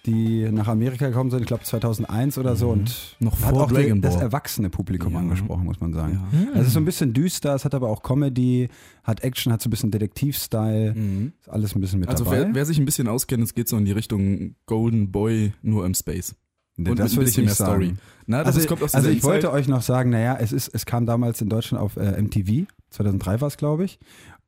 die 0.06 0.50
nach 0.50 0.66
Amerika 0.66 1.06
gekommen 1.06 1.30
sind. 1.30 1.42
Ich 1.42 1.46
glaube 1.46 1.62
2001 1.64 2.38
oder 2.38 2.56
so. 2.56 2.70
Und 2.70 3.16
Noch 3.20 3.38
hat 3.42 3.50
vor 3.50 3.64
auch 3.64 3.68
die, 3.68 3.74
Dragon 3.74 4.00
das 4.00 4.14
Ball. 4.14 4.22
erwachsene 4.24 4.70
Publikum 4.70 5.12
Ja. 5.12 5.18
angesprochen, 5.20 5.64
muss 5.64 5.78
man 5.80 5.92
sagen. 5.92 6.20
Ja. 6.32 6.38
Also 6.48 6.60
es 6.62 6.66
ist 6.68 6.72
so 6.72 6.80
ein 6.80 6.84
bisschen 6.86 7.12
düster, 7.12 7.54
es 7.54 7.64
hat 7.64 7.74
aber 7.74 7.88
auch 7.90 8.02
Comedy, 8.02 8.68
hat 9.04 9.20
Action, 9.22 9.52
hat 9.52 9.60
so 9.60 9.68
ein 9.68 9.70
bisschen 9.70 9.90
Detektiv-Style. 9.90 10.94
Mhm. 10.94 11.32
Ist 11.38 11.48
alles 11.50 11.76
ein 11.76 11.80
bisschen 11.80 12.00
mit 12.00 12.08
Also 12.08 12.24
dabei. 12.24 12.38
wer, 12.38 12.54
wer 12.54 12.64
sich 12.66 12.78
ein 12.78 12.86
bisschen 12.86 13.06
auskennt, 13.06 13.44
es 13.44 13.54
geht 13.54 13.68
so 13.68 13.76
in 13.76 13.84
die 13.84 13.92
Richtung 13.92 14.54
Golden 14.66 15.12
Boy 15.12 15.52
nur 15.62 15.84
im 15.86 15.94
Space. 15.94 16.34
Nee, 16.80 16.90
und 16.90 16.98
das 16.98 17.16
würde 17.16 17.28
ich 17.28 17.36
bisschen 17.36 17.44
nicht 17.46 17.58
mehr 17.58 17.66
Story. 17.66 17.86
sagen. 17.88 17.98
Na, 18.26 18.44
das 18.44 18.56
Also, 18.56 18.68
kommt 18.68 18.82
aus 18.82 18.94
also 18.94 19.08
ich 19.10 19.22
wollte 19.24 19.50
euch 19.52 19.68
noch 19.68 19.82
sagen, 19.82 20.10
naja, 20.10 20.36
es, 20.40 20.52
ist, 20.52 20.68
es 20.68 20.86
kam 20.86 21.06
damals 21.06 21.40
in 21.42 21.48
Deutschland 21.48 21.82
auf 21.82 21.96
äh, 21.96 22.20
MTV, 22.22 22.66
2003 22.90 23.40
war 23.40 23.48
es, 23.48 23.56
glaube 23.56 23.84
ich. 23.84 23.98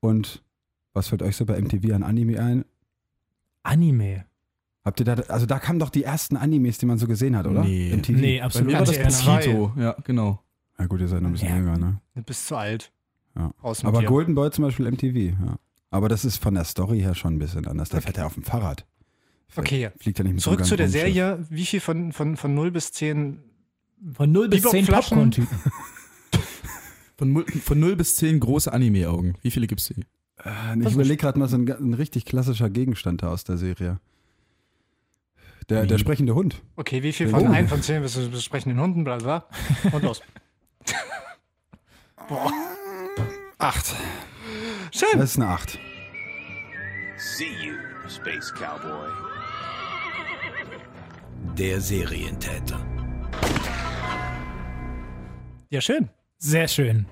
Und 0.01 0.43
was 0.95 1.09
fällt 1.09 1.23
euch 1.23 1.37
so 1.37 1.45
bei 1.45 1.61
MTV 1.61 1.93
an 1.95 2.03
Anime 2.03 2.40
ein? 2.40 2.64
Anime. 3.62 4.25
Habt 4.85 5.01
ihr 5.01 5.05
da, 5.07 5.14
also 5.29 5.45
da 5.47 5.59
kamen 5.59 5.79
doch 5.79 5.90
die 5.90 6.05
ersten 6.05 6.37
Animes, 6.37 6.79
die 6.79 6.87
man 6.87 6.99
so 6.99 7.07
gesehen 7.07 7.37
hat, 7.37 7.47
oder? 7.47 7.64
Nee. 7.64 7.93
MTV. 7.95 8.12
Nee, 8.16 8.38
Bei 8.38 8.45
absolut 8.45 8.73
mir 8.73 8.79
war 8.79 8.87
das. 8.87 9.25
Mosquito. 9.27 9.73
Ja, 9.77 9.97
genau. 10.05 10.40
Na 10.79 10.87
gut, 10.87 11.01
ihr 11.01 11.09
seid 11.09 11.21
noch 11.21 11.29
ein 11.29 11.33
bisschen 11.33 11.49
Ja. 11.51 11.57
jünger, 11.57 11.77
ne? 11.79 12.01
Du 12.14 12.23
bist 12.23 12.47
zu 12.47 12.57
alt. 12.57 12.90
Ja. 13.37 13.53
Aber 13.62 14.01
dir. 14.01 14.07
Golden 14.07 14.35
Boy 14.35 14.51
zum 14.51 14.64
Beispiel 14.64 14.87
MTV, 14.90 15.16
ja. 15.38 15.57
Aber 15.90 16.09
das 16.09 16.25
ist 16.25 16.38
von 16.38 16.55
der 16.55 16.64
Story 16.64 17.01
her 17.01 17.14
schon 17.14 17.35
ein 17.35 17.38
bisschen 17.38 17.66
anders. 17.66 17.90
Der 17.90 18.01
fährt 18.01 18.16
ja 18.16 18.25
auf 18.27 18.35
dem 18.35 18.43
Fahrrad. 18.43 18.87
Okay. 19.56 19.90
Fliegt 19.98 20.18
ja 20.18 20.24
nicht 20.24 20.34
mit 20.34 20.42
Zurück 20.42 20.64
zu 20.64 20.76
der. 20.76 20.88
Serie. 20.88 21.44
Wie 21.50 21.66
viel 21.66 21.80
von, 21.80 22.12
von, 22.12 22.36
von 22.36 22.54
0 22.54 22.70
bis 22.70 22.92
10? 22.92 23.38
Von 24.14 24.32
0 24.32 24.48
bis 24.48 24.62
10 24.62 24.70
Bebop-Flaschen? 24.86 25.16
Popcorn-Typen. 25.16 25.58
Von, 27.18 27.44
von 27.46 27.78
0 27.78 27.96
bis 27.96 28.16
10 28.16 28.40
große 28.40 28.72
Anime-Augen. 28.72 29.34
Wie 29.42 29.50
viele 29.50 29.66
gibt's 29.66 29.88
hier? 29.88 30.04
Äh, 30.42 30.80
Ich 30.86 30.94
überlege 30.94 31.18
gerade 31.18 31.38
mal 31.38 31.48
so 31.48 31.56
ein, 31.58 31.68
ein 31.70 31.92
richtig 31.92 32.24
klassischer 32.24 32.70
Gegenstand 32.70 33.22
da 33.22 33.28
aus 33.28 33.44
der 33.44 33.58
Serie. 33.58 34.00
Der, 35.68 35.84
der 35.84 35.98
Wie? 35.98 36.00
sprechende 36.00 36.34
Hund. 36.34 36.62
Okay, 36.76 37.02
wie 37.02 37.12
viel 37.12 37.28
von 37.28 37.46
Oh. 37.46 37.50
1 37.50 37.68
von 37.68 37.82
10 37.82 38.00
bis 38.00 38.14
zu 38.14 38.30
besprechenden 38.30 38.80
Hunden, 38.80 39.04
bla 39.04 39.18
bla. 39.18 39.44
Und 39.92 40.02
los. 40.02 40.22
Acht. 43.58 43.94
Schön. 44.92 45.18
Das 45.18 45.32
ist 45.32 45.36
eine 45.36 45.48
Acht. 45.48 45.78
See 47.18 47.44
you, 47.62 47.74
Space 48.08 48.50
Cowboy. 48.54 49.08
Der 51.61 51.79
Serientäter. 51.79 52.81
Ja, 55.68 55.83
schön. 55.83 56.09
Sehr 56.38 56.66
schön. 56.68 57.05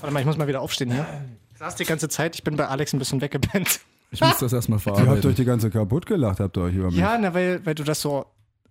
Warte 0.00 0.14
mal, 0.14 0.20
ich 0.20 0.24
muss 0.26 0.38
mal 0.38 0.48
wieder 0.48 0.62
aufstehen 0.62 0.90
hier. 0.90 1.06
Ich 1.52 1.58
saß 1.58 1.74
die 1.76 1.84
ganze 1.84 2.08
Zeit, 2.08 2.34
ich 2.34 2.42
bin 2.42 2.56
bei 2.56 2.66
Alex 2.66 2.94
ein 2.94 2.98
bisschen 2.98 3.20
weggepennt. 3.20 3.80
Ich 4.10 4.22
muss 4.22 4.38
das 4.38 4.54
erstmal 4.54 4.78
Ihr 4.78 4.84
habt 4.86 4.96
euch 5.00 5.04
verarbeiten. 5.04 5.34
die 5.34 5.44
ganze 5.44 5.68
kaputt 5.68 6.06
gelacht, 6.06 6.40
habt 6.40 6.56
ihr 6.56 6.62
euch 6.62 6.74
über 6.76 6.86
mich. 6.86 6.96
Ja, 6.96 7.18
na, 7.18 7.34
weil, 7.34 7.66
weil 7.66 7.74
du 7.74 7.84
das 7.84 8.00
so, 8.00 8.24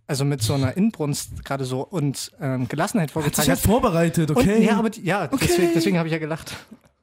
also 0.08 0.26
mit 0.26 0.42
so 0.42 0.56
einer 0.56 0.76
Inbrunst 0.76 1.46
gerade 1.46 1.66
so 1.66 1.82
und 1.82 2.32
ähm, 2.42 2.68
Gelassenheit 2.68 3.10
Hat 3.10 3.10
sich 3.10 3.14
vorgezeigt 3.24 3.48
ja 3.50 3.54
hast. 3.54 3.66
vorbereitet, 3.68 4.32
okay? 4.32 4.56
Und, 4.56 4.64
ja, 4.64 4.80
aber 4.80 4.90
die, 4.90 5.04
ja, 5.04 5.28
deswegen, 5.28 5.74
deswegen 5.76 5.98
habe 6.00 6.08
ich 6.08 6.14
ja 6.14 6.18
gelacht. 6.18 6.56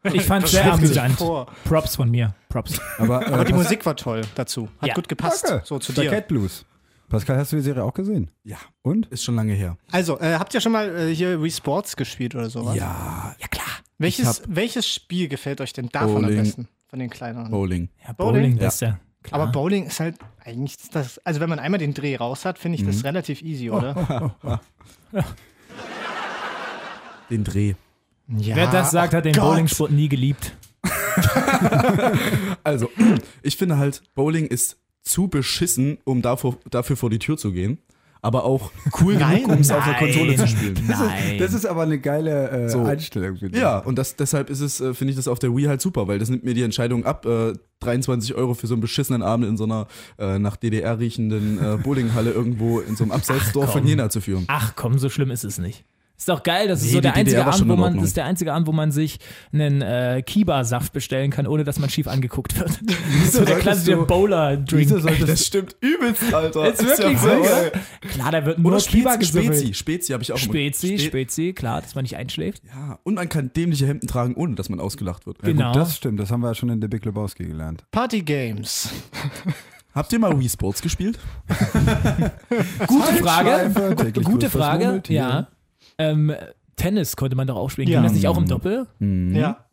Ich 0.03 0.25
fand 0.25 0.47
es 0.47 0.51
sehr 0.51 0.73
amüsant. 0.73 1.17
vor. 1.17 1.47
Props 1.65 1.95
von 1.95 2.11
mir. 2.11 2.35
Props. 2.49 2.81
Aber, 2.99 3.23
äh, 3.25 3.31
Aber 3.33 3.45
die 3.45 3.53
Musik 3.53 3.87
war 3.87 3.95
toll 3.95 4.23
dazu. 4.35 4.69
Hat 4.81 4.89
Ja. 4.89 4.95
gut 4.95 5.09
gepasst. 5.09 5.45
Danke. 5.47 5.63
So 5.65 5.79
zu 5.79 5.93
der 5.93 6.05
dir. 6.05 6.11
Cat 6.11 6.27
Blues. 6.27 6.65
Pascal, 7.11 7.37
hast 7.37 7.53
du 7.53 7.57
die 7.57 7.63
Serie 7.63 7.85
auch 7.85 7.93
gesehen? 7.93 8.31
Ja, 8.45 8.57
Und? 8.83 9.07
ist 9.09 9.23
schon 9.25 9.35
lange 9.37 9.53
her. 9.53 9.77
Also, 9.91 10.19
äh, 10.21 10.37
habt 10.39 10.55
ihr 10.55 10.61
schon 10.63 10.73
mal 10.73 10.89
äh, 10.97 11.15
hier 11.15 11.43
Wii 11.43 11.51
Sports 11.51 11.97
gespielt 11.97 12.35
oder 12.35 12.49
sowas? 12.49 12.77
Ja, 12.77 13.35
Ja, 13.39 13.49
klar. 13.49 13.67
Welches, 13.99 14.43
welches 14.49 14.87
Spiel 14.89 15.29
gefällt 15.29 15.61
euch 15.61 15.75
denn 15.75 15.91
davon 15.91 16.23
Bowling. 16.23 16.39
am 16.39 16.45
besten? 16.45 16.69
Von 16.89 16.99
den 17.01 17.11
kleineren? 17.11 17.51
Bowling. 17.51 17.89
Ja, 18.07 18.13
Bowling? 18.15 18.55
Bowling, 18.55 18.67
ist 18.67 18.81
ja. 18.81 18.99
Klar. 19.23 19.43
Aber 19.43 19.53
Bowling 19.53 19.85
ist 19.87 20.01
halt 20.01 20.17
eigentlich 20.43 20.77
das. 20.93 21.19
Also, 21.27 21.41
wenn 21.41 21.51
man 21.51 21.59
einmal 21.59 21.79
den 21.79 21.93
Dreh 21.93 22.17
raus 22.17 22.47
hat, 22.47 22.59
finde 22.59 22.77
ich 22.79 22.83
Mhm. 22.83 22.87
das 22.93 23.05
relativ 23.05 23.43
easy, 23.43 23.69
oder? 23.71 24.35
Den 27.29 27.45
Dreh. 27.45 27.75
Ja. 28.29 28.57
Wer 28.57 28.67
das 28.71 28.91
sagt, 28.93 29.13
hat 29.15 29.25
den 29.25 29.35
Gott. 29.35 29.43
Bowlingsport 29.45 29.91
nie 29.91 30.09
geliebt. 30.09 30.57
Also, 32.65 32.89
ich 33.43 33.57
finde 33.57 33.77
halt, 33.79 34.03
Bowling 34.15 34.47
ist 34.47 34.79
zu 35.03 35.29
beschissen, 35.29 35.99
um 36.05 36.23
davor, 36.23 36.57
dafür 36.71 36.97
vor 36.97 37.11
die 37.11 37.19
Tür 37.19 37.37
zu 37.37 37.53
gehen. 37.53 37.79
Aber 38.23 38.45
auch 38.45 38.71
cool 39.01 39.15
Nein, 39.19 39.39
genug, 39.45 39.53
um 39.53 39.61
es 39.61 39.71
auf 39.71 39.83
der 39.83 39.95
Konsole 39.95 40.37
zu 40.37 40.47
spielen. 40.47 40.77
Nein. 40.87 41.39
Das 41.39 41.55
ist 41.55 41.65
aber 41.65 41.85
eine 41.85 41.99
geile 41.99 42.51
äh, 42.51 42.69
So. 42.69 42.85
Einstellung 42.85 43.39
für 43.39 43.49
dich. 43.49 43.59
Ja, 43.59 43.79
und 43.79 43.97
das, 43.97 44.15
deshalb 44.15 44.51
ist 44.51 44.61
es, 44.61 44.79
äh, 44.79 44.93
finde 44.93 45.13
ich 45.13 45.17
das 45.17 45.27
auf 45.27 45.39
der 45.39 45.57
Wii 45.57 45.65
halt 45.65 45.81
super, 45.81 46.07
weil 46.07 46.19
das 46.19 46.29
nimmt 46.29 46.45
mir 46.45 46.53
die 46.53 46.63
Entscheidung 46.63 47.07
ab, 47.07 47.25
äh, 47.25 47.55
23 47.81 48.35
Euro 48.35 48.53
für 48.53 48.67
so 48.67 48.75
einen 48.75 48.83
beschissenen 48.83 49.23
Abend 49.23 49.47
in 49.49 49.57
so 49.57 49.65
einer 49.65 49.87
äh, 50.19 50.39
nach 50.39 50.57
DDR 50.57 50.99
riechenden 50.99 51.59
äh, 51.59 51.79
Bowlinghalle 51.79 52.31
irgendwo 52.31 52.81
in 52.81 52.95
so 52.95 53.05
einem 53.05 53.13
Abseitsdorf 53.13 53.73
von. 53.73 53.87
Jena 53.87 54.11
zu 54.11 54.21
führen. 54.21 54.45
Ach 54.49 54.75
komm, 54.77 54.99
so 54.99 55.09
schlimm 55.09 55.31
ist 55.31 55.45
es 55.45 55.57
nicht. 55.57 55.87
Ist 56.21 56.29
doch 56.29 56.43
geil, 56.43 56.69
das 56.69 56.81
ist 56.83 56.89
Nee, 56.89 56.93
so 56.97 57.01
der 57.01 57.15
einzige 57.15 57.47
Abend, 57.47 57.67
wo 57.67 57.77
man, 57.77 57.95
das 57.97 58.05
ist 58.09 58.17
der 58.19 58.27
einzige 58.27 58.53
Abend, 58.53 58.67
wo 58.69 58.73
man 58.73 58.93
sich 58.93 59.21
einen 59.55 59.81
äh, 59.81 60.23
Kiba-Saft 60.23 60.93
bestellen 60.93 61.31
kann, 61.31 61.47
ohne 61.47 61.65
dass 61.65 61.79
man 61.79 61.89
schief 61.89 62.07
angeguckt 62.09 62.59
wird. 62.61 62.79
Das 62.87 63.25
ist 63.25 63.33
so 63.33 63.45
der 63.47 63.57
klassische 63.59 63.97
Bowler-Drink. 63.97 64.91
Solltest 65.01 65.47
stimmt 65.47 65.77
übelst, 65.81 66.35
Alter. 66.35 66.75
Ist 66.75 66.85
wirklich 66.87 67.19
so, 67.19 67.31
oder? 67.31 67.71
Klar, 68.13 68.33
da 68.33 68.45
wird 68.45 68.59
nur 68.59 68.73
Oder 68.75 68.83
Kiba 68.83 69.15
Spezi, 69.15 69.29
Spezi. 69.47 69.73
Spezi 69.75 70.13
habe 70.13 70.23
ich 70.23 70.31
auch 70.33 70.37
Spezi, 70.37 70.99
Spe- 70.99 71.07
Spezi, 71.09 71.53
klar, 71.55 71.81
dass 71.81 71.95
man 71.95 72.03
nicht 72.03 72.17
einschläft. 72.19 72.65
Ja, 72.67 72.99
und 73.03 73.15
man 73.15 73.31
kann 73.31 73.51
dämliche 73.55 73.87
Hemden 73.87 74.07
tragen, 74.07 74.35
ohne 74.35 74.55
dass 74.57 74.69
man 74.69 74.79
ausgelacht 74.79 75.25
wird. 75.25 75.39
Ja, 75.41 75.49
Genau. 75.49 75.73
gut, 75.73 75.81
das 75.81 75.97
stimmt, 75.97 76.21
das 76.21 76.31
haben 76.31 76.41
wir 76.43 76.49
ja 76.49 76.55
schon 76.55 76.69
in 76.69 76.83
The 76.83 76.89
Big 76.89 77.03
Lebowski 77.07 77.47
gelernt. 77.47 77.85
Party 77.93 78.21
Games. 78.21 78.91
Habt 79.95 80.13
ihr 80.13 80.19
mal 80.19 80.39
Wii 80.39 80.51
Sports 80.51 80.83
gespielt? 80.83 81.19
Gute 82.87 83.15
Frage. 83.23 83.71
Gute 84.23 84.39
das 84.47 84.53
Frage. 84.53 85.03
Ja. 85.09 85.49
Ähm, 86.01 86.33
Tennis 86.77 87.17
konnte 87.17 87.37
man 87.37 87.47
doch 87.47 87.57
auch 87.57 87.71
spielen. 87.71 87.89
Ja. 87.89 87.99
Ging 87.99 88.05
das 88.05 88.13
nicht 88.15 88.27
auch 88.29 88.39
im 88.39 88.47
Doppel? 88.47 88.87
Mhm. 88.99 89.35
Ja. 89.35 89.67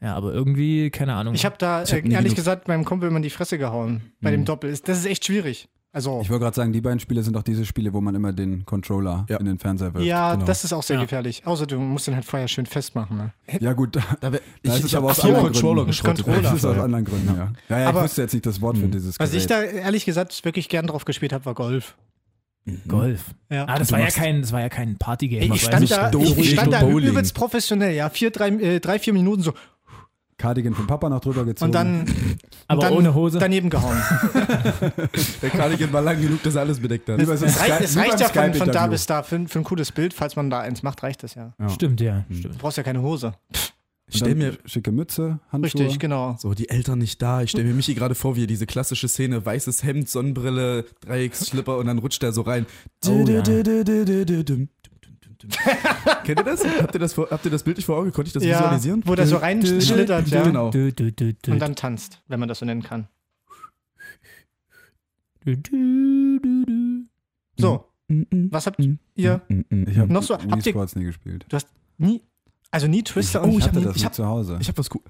Ja, 0.00 0.14
aber 0.14 0.32
irgendwie, 0.32 0.90
keine 0.90 1.14
Ahnung. 1.14 1.34
Ich 1.34 1.44
habe 1.44 1.56
da 1.58 1.82
Ich 1.82 1.92
hab 1.92 2.04
äh, 2.04 2.12
ehrlich 2.12 2.34
gesagt 2.36 2.68
meinem 2.68 2.84
Kumpel 2.84 3.08
immer 3.08 3.16
in 3.16 3.22
die 3.24 3.30
Fresse 3.30 3.58
gehauen. 3.58 4.00
Bei 4.20 4.30
Mhm. 4.30 4.34
dem 4.36 4.44
Doppel. 4.44 4.70
Ist- 4.70 4.88
Das 4.88 4.98
ist 4.98 5.06
echt 5.06 5.24
schwierig. 5.24 5.68
Also. 5.90 6.20
Ich 6.22 6.28
wollte 6.30 6.44
gerade 6.44 6.54
sagen, 6.54 6.72
die 6.72 6.80
beiden 6.82 7.00
Spiele 7.00 7.22
sind 7.22 7.34
doch 7.34 7.42
diese 7.42 7.64
Spiele, 7.64 7.92
wo 7.92 8.00
man 8.00 8.14
immer 8.14 8.32
den 8.32 8.64
Controller 8.66 9.26
Ja. 9.28 9.38
in 9.38 9.46
den 9.46 9.58
Fernseher 9.58 9.92
wirft. 9.94 10.06
Ja, 10.06 10.34
genau. 10.34 10.44
das 10.46 10.62
ist 10.62 10.72
auch 10.72 10.82
sehr 10.82 10.96
Ja. 10.96 11.02
gefährlich. 11.02 11.42
Außer 11.46 11.66
du 11.66 11.78
musst 11.80 12.06
den 12.06 12.14
halt 12.14 12.24
vorher 12.26 12.46
schön 12.46 12.66
festmachen. 12.66 13.16
Ne? 13.16 13.32
Ja, 13.58 13.72
gut, 13.72 13.96
da, 13.96 14.00
Da 14.20 14.30
wär, 14.32 14.40
Da 14.62 14.72
ist 14.74 14.78
ich 14.80 14.84
ich 14.84 14.96
aber 14.96 15.08
habe 15.08 15.12
aus 15.12 15.20
vier 15.20 15.30
anderen 15.34 15.52
Controller 15.52 15.84
geschrottet. 15.86 16.24
Controller. 16.24 16.42
das 16.42 16.54
ist 16.54 16.64
aus 16.64 16.76
Ja. 16.76 16.84
anderen 16.84 17.04
Gründen, 17.04 17.34
ja. 17.36 17.52
Ja, 17.68 17.78
ja 17.80 17.88
Aber- 17.88 17.98
ich 18.00 18.04
wusste 18.04 18.22
jetzt 18.22 18.34
nicht 18.34 18.46
das 18.46 18.60
Wort 18.60 18.76
für 18.78 18.86
dieses 18.86 19.18
Was 19.18 19.32
ich 19.34 19.48
Gerät. 19.48 19.72
da 19.74 19.78
ehrlich 19.78 20.04
gesagt 20.04 20.44
wirklich 20.44 20.68
gern 20.68 20.86
drauf 20.86 21.04
gespielt 21.06 21.32
habe, 21.32 21.44
war 21.46 21.54
Golf. 21.54 21.96
Golf. 22.88 23.24
Ja. 23.50 23.64
Ah, 23.66 23.78
das 23.78 23.90
war 23.92 24.00
ja 24.00 24.06
kein, 24.10 24.42
das 24.42 24.52
war 24.52 24.60
ja 24.60 24.68
kein 24.68 24.96
Partygame. 24.98 25.42
Ey, 25.42 25.48
Das 25.48 25.56
ich 25.58 25.62
stand 25.64 25.90
da, 25.90 26.10
doof. 26.10 26.22
ich, 26.24 26.38
ich 26.38 26.50
stand 26.52 26.72
da 26.72 26.80
Bowling. 26.80 27.10
übelst 27.10 27.34
professionell, 27.34 27.94
ja. 27.94 28.08
Vier, 28.10 28.30
drei, 28.30 28.48
äh, 28.48 28.80
drei, 28.80 28.98
vier 28.98 29.12
Minuten 29.12 29.42
so. 29.42 29.52
Cardigan 30.36 30.72
vom 30.72 30.86
Papa 30.86 31.08
noch 31.08 31.18
drüber 31.20 31.44
gezogen. 31.44 31.66
Und 31.68 31.72
dann, 31.74 32.06
aber 32.68 32.82
dann 32.82 32.92
ohne 32.92 33.12
Hose. 33.14 33.38
daneben 33.40 33.70
gehauen. 33.70 33.96
Der 35.42 35.50
Cardigan 35.50 35.92
war 35.92 36.00
lang 36.02 36.20
genug, 36.20 36.42
dass 36.44 36.54
er 36.54 36.60
alles 36.60 36.78
bedeckt 36.80 37.08
hat. 37.08 37.18
Es, 37.20 37.28
rei 37.28 37.48
Sky- 37.48 37.84
es 37.84 37.96
reicht 37.96 38.20
ja 38.20 38.28
von, 38.28 38.54
von 38.54 38.70
da 38.72 38.86
bis 38.86 39.06
da. 39.06 39.22
Für, 39.24 39.34
ein- 39.36 39.48
für 39.48 39.58
ein 39.58 39.64
cooles 39.64 39.90
Bild, 39.90 40.14
falls 40.14 40.36
man 40.36 40.48
da 40.48 40.60
eins 40.60 40.82
macht, 40.84 41.02
reicht 41.02 41.22
das 41.24 41.34
ja. 41.34 41.54
Ja. 41.58 41.68
Stimmt, 41.70 42.00
ja. 42.00 42.24
Stimmt. 42.30 42.54
Du 42.54 42.58
brauchst 42.58 42.76
ja 42.76 42.84
keine 42.84 43.02
Hose. 43.02 43.34
Ich 44.10 44.16
stell 44.18 44.34
mir 44.34 44.56
schicke 44.64 44.90
Mütze, 44.90 45.38
Handschuhe. 45.52 45.82
Richtig, 45.82 45.98
genau. 45.98 46.36
so 46.38 46.54
die 46.54 46.68
Eltern 46.70 46.98
nicht 46.98 47.20
da. 47.20 47.42
Ich 47.42 47.50
stelle 47.50 47.68
mir 47.68 47.74
Michi 47.74 47.94
gerade 47.94 48.14
vor, 48.14 48.36
wie 48.36 48.44
er 48.44 48.46
diese 48.46 48.64
klassische 48.66 49.06
Szene, 49.08 49.44
weißes 49.44 49.82
Hemd, 49.84 50.08
Sonnenbrille, 50.08 50.86
Dreiecksschlipper 51.00 51.76
und 51.76 51.86
dann 51.86 51.98
rutscht 51.98 52.22
er 52.22 52.32
so 52.32 52.40
rein. 52.42 52.64
Oh, 53.06 53.24
ja. 53.26 53.42
Kennt 56.24 56.40
ihr 56.40 56.44
das? 56.44 56.64
Habt 56.64 56.94
ihr 56.94 57.00
das, 57.00 57.12
vor, 57.14 57.28
habt 57.30 57.44
ihr 57.44 57.50
das 57.50 57.62
bildlich 57.62 57.86
vor 57.86 57.96
Augen? 57.98 58.10
Konnte 58.12 58.28
ich 58.28 58.32
das 58.32 58.42
Ja, 58.44 58.58
visualisieren? 58.60 59.02
wo 59.06 59.14
der 59.14 59.26
so 59.26 59.36
reinschlittert, 59.36 60.28
ja. 60.28 60.42
Genau. 60.42 60.70
Du, 60.70 60.92
du, 60.92 61.12
du, 61.12 61.34
du, 61.34 61.52
Und 61.52 61.58
dann 61.60 61.76
tanzt, 61.76 62.22
wenn 62.28 62.40
man 62.40 62.48
das 62.48 62.58
so 62.58 62.66
nennen 62.66 62.82
kann. 62.82 63.08
du, 65.44 65.56
du, 65.56 66.40
du, 66.40 66.64
du. 66.64 67.04
So, 67.60 67.84
was 68.50 68.66
habt 68.66 68.80
ihr 68.80 68.96
Ich 69.16 69.98
habe 69.98 70.12
Noch 70.12 70.22
so- 70.22 70.34
habt 70.38 70.66
ihr- 70.66 70.72
Sports 70.72 70.96
nie 70.96 71.04
gespielt. 71.04 71.46
nie, 71.98 72.22
also 72.70 72.86
nie 72.86 73.02
Twister 73.02 73.42
und 73.42 73.50
Oh, 73.50 73.52
ich 73.52 73.58
ich 73.58 73.64
hab 73.64 73.74
hatte 73.76 73.84
das 73.86 73.96
ich 73.96 74.04
hab- 74.04 74.14
zu 74.14 74.26
Hause. 74.26 74.58
Ich 74.60 74.68
habe 74.68 74.78
was 74.78 74.90
cool. 74.94 75.02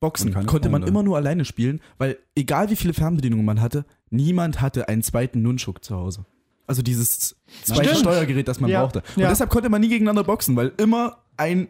Boxen 0.00 0.32
konnte 0.46 0.68
man 0.68 0.84
immer 0.84 1.02
nur 1.02 1.16
alleine 1.16 1.44
spielen, 1.44 1.80
weil 1.98 2.18
egal 2.36 2.70
wie 2.70 2.76
viele 2.76 2.94
Fernbedienungen 2.94 3.44
man 3.44 3.60
hatte, 3.60 3.84
niemand 4.10 4.60
hatte 4.60 4.88
einen 4.88 5.02
zweiten 5.02 5.42
Nunchuk 5.42 5.82
zu 5.84 5.96
Hause. 5.96 6.24
Also 6.68 6.82
dieses 6.82 7.34
zweite 7.64 7.84
Stimmt. 7.88 8.00
Steuergerät, 8.00 8.46
das 8.46 8.60
man 8.60 8.70
Ja, 8.70 8.82
brauchte. 8.82 9.02
Und 9.16 9.22
ja. 9.22 9.28
deshalb 9.28 9.50
konnte 9.50 9.68
man 9.70 9.80
nie 9.80 9.88
gegeneinander 9.88 10.22
boxen, 10.22 10.54
weil 10.54 10.70
immer 10.76 11.18
ein 11.36 11.68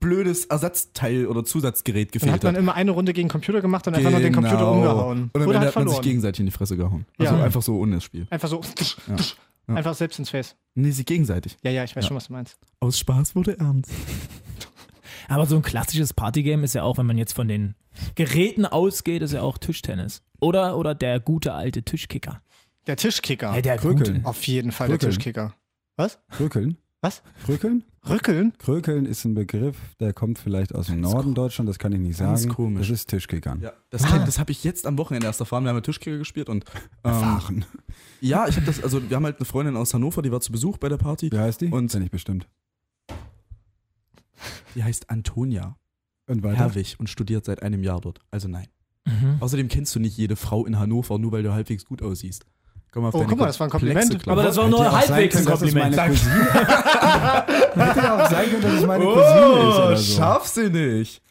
blödes 0.00 0.44
Ersatzteil 0.46 1.26
oder 1.26 1.44
Zusatzgerät 1.44 2.08
Dann 2.14 2.20
gefehlt 2.20 2.32
hat 2.32 2.42
man 2.44 2.54
immer 2.54 2.74
eine 2.74 2.92
Runde 2.92 3.12
gegen 3.12 3.28
Computer 3.28 3.60
gemacht 3.60 3.86
und 3.88 3.94
einfach 3.96 4.12
nur 4.12 4.20
den 4.20 4.32
Computer 4.32 4.56
Genau. 4.58 4.72
umgehauen. 4.74 5.30
Und 5.34 5.42
Oder 5.42 5.44
Ende 5.56 5.58
hat 5.58 5.66
hat 5.66 5.74
man 5.74 5.82
sich 5.88 5.92
verloren. 5.96 6.02
gegenseitig 6.04 6.40
in 6.40 6.46
die 6.46 6.52
Fresse 6.52 6.76
gehauen. 6.76 7.04
Also 7.18 7.34
Ja. 7.34 7.42
einfach 7.42 7.62
so 7.62 7.76
ohne 7.78 7.96
das 7.96 8.04
Spiel. 8.04 8.26
Einfach 8.30 8.48
so, 8.48 8.60
Ja. 9.08 9.16
Ja. 9.68 9.74
einfach 9.74 9.94
selbst 9.94 10.18
ins 10.18 10.30
Face. 10.30 10.56
Nee, 10.74 10.90
sich 10.90 11.06
gegenseitig. 11.06 11.56
Ja, 11.62 11.70
ja, 11.70 11.84
ich 11.84 11.94
weiß 11.94 12.04
Ja. 12.04 12.08
schon, 12.08 12.16
was 12.16 12.26
du 12.28 12.32
meinst. 12.32 12.56
Aus 12.80 12.98
Spaß 12.98 13.34
wurde 13.36 13.58
ernst. 13.58 13.90
Aber 15.28 15.46
so 15.46 15.56
ein 15.56 15.62
klassisches 15.62 16.14
Partygame 16.14 16.64
ist 16.64 16.74
ja 16.74 16.82
auch, 16.82 16.96
wenn 16.98 17.06
man 17.06 17.18
jetzt 17.18 17.34
von 17.34 17.48
den 17.48 17.74
Geräten 18.14 18.64
ausgeht, 18.64 19.22
ist 19.22 19.32
ja 19.32 19.42
auch 19.42 19.58
Tischtennis. 19.58 20.22
Oder, 20.40 20.76
oder 20.78 20.94
der 20.94 21.20
gute 21.20 21.52
alte 21.52 21.82
Tischkicker. 21.82 22.40
Der 22.86 22.96
Tischkicker. 22.96 23.52
Hey, 23.52 23.60
der 23.62 23.76
Krökeln. 23.76 24.14
gute. 24.18 24.26
Auf 24.28 24.46
jeden 24.46 24.72
Fall 24.72 24.88
Krökeln. 24.88 25.10
der 25.10 25.18
Tischkicker. 25.18 25.54
Was? 25.96 26.18
Krökeln? 26.30 26.78
Was? 27.02 27.22
Krökeln? 27.44 27.84
Rückeln? 28.08 28.52
Krökeln 28.58 29.06
ist 29.06 29.24
ein 29.24 29.34
Begriff, 29.34 29.76
der 30.00 30.12
kommt 30.12 30.38
vielleicht 30.38 30.74
aus 30.74 30.86
dem 30.86 31.00
Norden 31.00 31.34
Deutschland, 31.34 31.68
das 31.68 31.78
kann 31.78 31.92
ich 31.92 31.98
nicht 32.00 32.16
sagen. 32.16 32.48
komisch. 32.48 32.88
Das 32.88 33.00
ist 33.00 33.08
Tischkickern. 33.08 33.60
Ja, 33.60 33.72
das, 33.90 34.04
kenn- 34.04 34.24
das 34.24 34.38
habe 34.38 34.50
ich 34.52 34.62
jetzt 34.64 34.86
am 34.86 34.98
Wochenende 34.98 35.26
erst 35.26 35.40
erfahren. 35.40 35.64
Wir 35.64 35.70
haben 35.70 35.76
ja 35.76 35.80
Tischkicker 35.82 36.18
gespielt 36.18 36.48
und 36.48 36.64
ähm, 37.04 37.12
Erfahren. 37.12 37.64
ja, 38.20 38.46
ich 38.48 38.56
habe 38.56 38.66
das, 38.66 38.82
also 38.82 39.08
wir 39.08 39.16
haben 39.16 39.24
halt 39.24 39.38
eine 39.38 39.46
Freundin 39.46 39.76
aus 39.76 39.92
Hannover, 39.94 40.22
die 40.22 40.30
war 40.32 40.40
zu 40.40 40.52
Besuch 40.52 40.78
bei 40.78 40.88
der 40.88 40.96
Party. 40.98 41.30
Wie 41.32 41.38
heißt 41.38 41.60
die? 41.60 41.68
Und- 41.68 41.90
Kenn 41.90 42.02
ich 42.02 42.10
bestimmt. 42.10 42.48
Die 44.74 44.84
heißt 44.84 45.10
Antonia 45.10 45.76
Und 46.26 46.42
weiter? 46.42 46.56
Herwig 46.58 46.96
und 46.98 47.08
studiert 47.10 47.44
seit 47.44 47.62
einem 47.62 47.82
Jahr 47.82 48.00
dort. 48.00 48.20
Also 48.30 48.48
nein. 48.48 48.68
Mhm. 49.06 49.36
Außerdem 49.40 49.68
kennst 49.68 49.94
du 49.94 50.00
nicht 50.00 50.16
jede 50.16 50.36
Frau 50.36 50.64
in 50.66 50.78
Hannover, 50.78 51.18
nur 51.18 51.32
weil 51.32 51.42
du 51.42 51.52
halbwegs 51.52 51.84
gut 51.84 52.02
aussiehst. 52.02 52.44
Komm 52.90 53.04
auf 53.04 53.14
Oh, 53.14 53.24
guck 53.28 53.38
mal, 53.38 53.46
das 53.46 53.60
war 53.60 53.66
ein 53.66 53.70
Kompliment. 53.70 54.26
Aber 54.28 54.42
das 54.42 54.56
war 54.56 54.68
nur 54.68 54.90
halbwegs 54.90 55.36
ein 55.36 55.44
können, 55.44 55.46
dass 55.46 55.62
es 55.62 55.74
Kompliment. 55.74 55.96
Meine 55.96 56.10
Cousine. 56.10 56.44
Hätte 57.86 58.00
ja 58.00 58.16
auch 58.24 58.30
sein 58.30 58.50
können, 58.50 58.62
dass 58.62 58.72
es 58.72 58.86
meine 58.86 59.04
Cousine 59.04 59.28
ist 59.28 59.76
Oh, 59.76 59.82
oder 59.86 59.96
so. 59.96 60.16
scharfsinnig. 60.16 61.22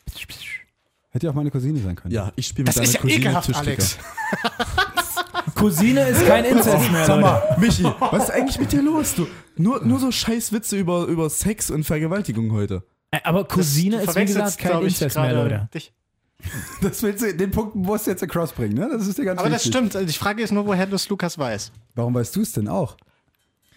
Hätte 1.10 1.26
ja 1.26 1.32
auch 1.32 1.36
meine 1.36 1.50
Cousine 1.52 1.80
sein 1.80 1.96
können. 1.96 2.14
Ja, 2.14 2.32
ich 2.36 2.48
spiele 2.48 2.64
mit 2.66 2.68
Das 2.70 2.76
deiner 2.76 2.88
ist 2.88 2.94
ja 2.94 3.02
Cousine 3.02 3.20
ekelhaft, 3.20 3.48
Tischkicker. 3.48 3.70
Alex. 3.72 3.98
Cousine 5.56 6.08
ist 6.10 6.28
kein 6.28 6.46
Inzest 6.46 6.92
mehr. 6.92 7.06
Sag 7.06 7.22
mal, 7.22 7.42
Michi, 7.58 7.84
was 7.84 8.26
ist 8.26 8.32
eigentlich 8.32 8.60
mit 8.60 8.72
dir 8.72 8.82
los? 8.84 9.16
Du, 9.16 9.28
nur, 9.56 9.84
nur 9.84 10.00
so 10.00 10.12
scheiß 10.12 10.52
Witze 10.54 10.78
über, 10.78 11.06
über 11.06 11.30
Sex 11.30 11.72
und 11.72 11.84
Vergewaltigung 11.84 12.52
heute. 12.52 12.84
Aber 13.24 13.46
Cousine 13.46 13.98
Du 13.98 14.04
ist 14.04 14.16
wie 14.16 14.26
gesagt 14.26 14.58
kein 14.60 14.82
Inzest 14.84 15.16
mehr, 15.18 15.34
Leute. 15.34 15.70
Dich. 15.74 15.94
Das 16.82 17.02
willst 17.04 17.24
du, 17.24 17.34
den 17.34 17.52
Punkt 17.52 17.76
musst 17.76 18.06
du 18.08 18.12
jetzt 18.12 18.24
across 18.24 18.52
bringen, 18.54 18.76
ne? 18.76 18.90
Das 18.92 19.08
ist 19.08 19.18
dir 19.18 19.26
ganz 19.26 19.40
Aber 19.40 19.50
das 19.50 19.66
wichtig. 19.66 19.74
stimmt. 19.74 19.96
Also 19.96 20.08
Die 20.08 20.18
Frage 20.18 20.44
ist 20.44 20.52
nur, 20.52 20.66
woher 20.66 20.86
das 20.86 21.10
Lukas 21.10 21.38
weiß. 21.38 21.72
Warum 21.96 22.14
weißt 22.14 22.36
du 22.36 22.42
es 22.42 22.52
denn 22.52 22.68
auch? 22.68 22.96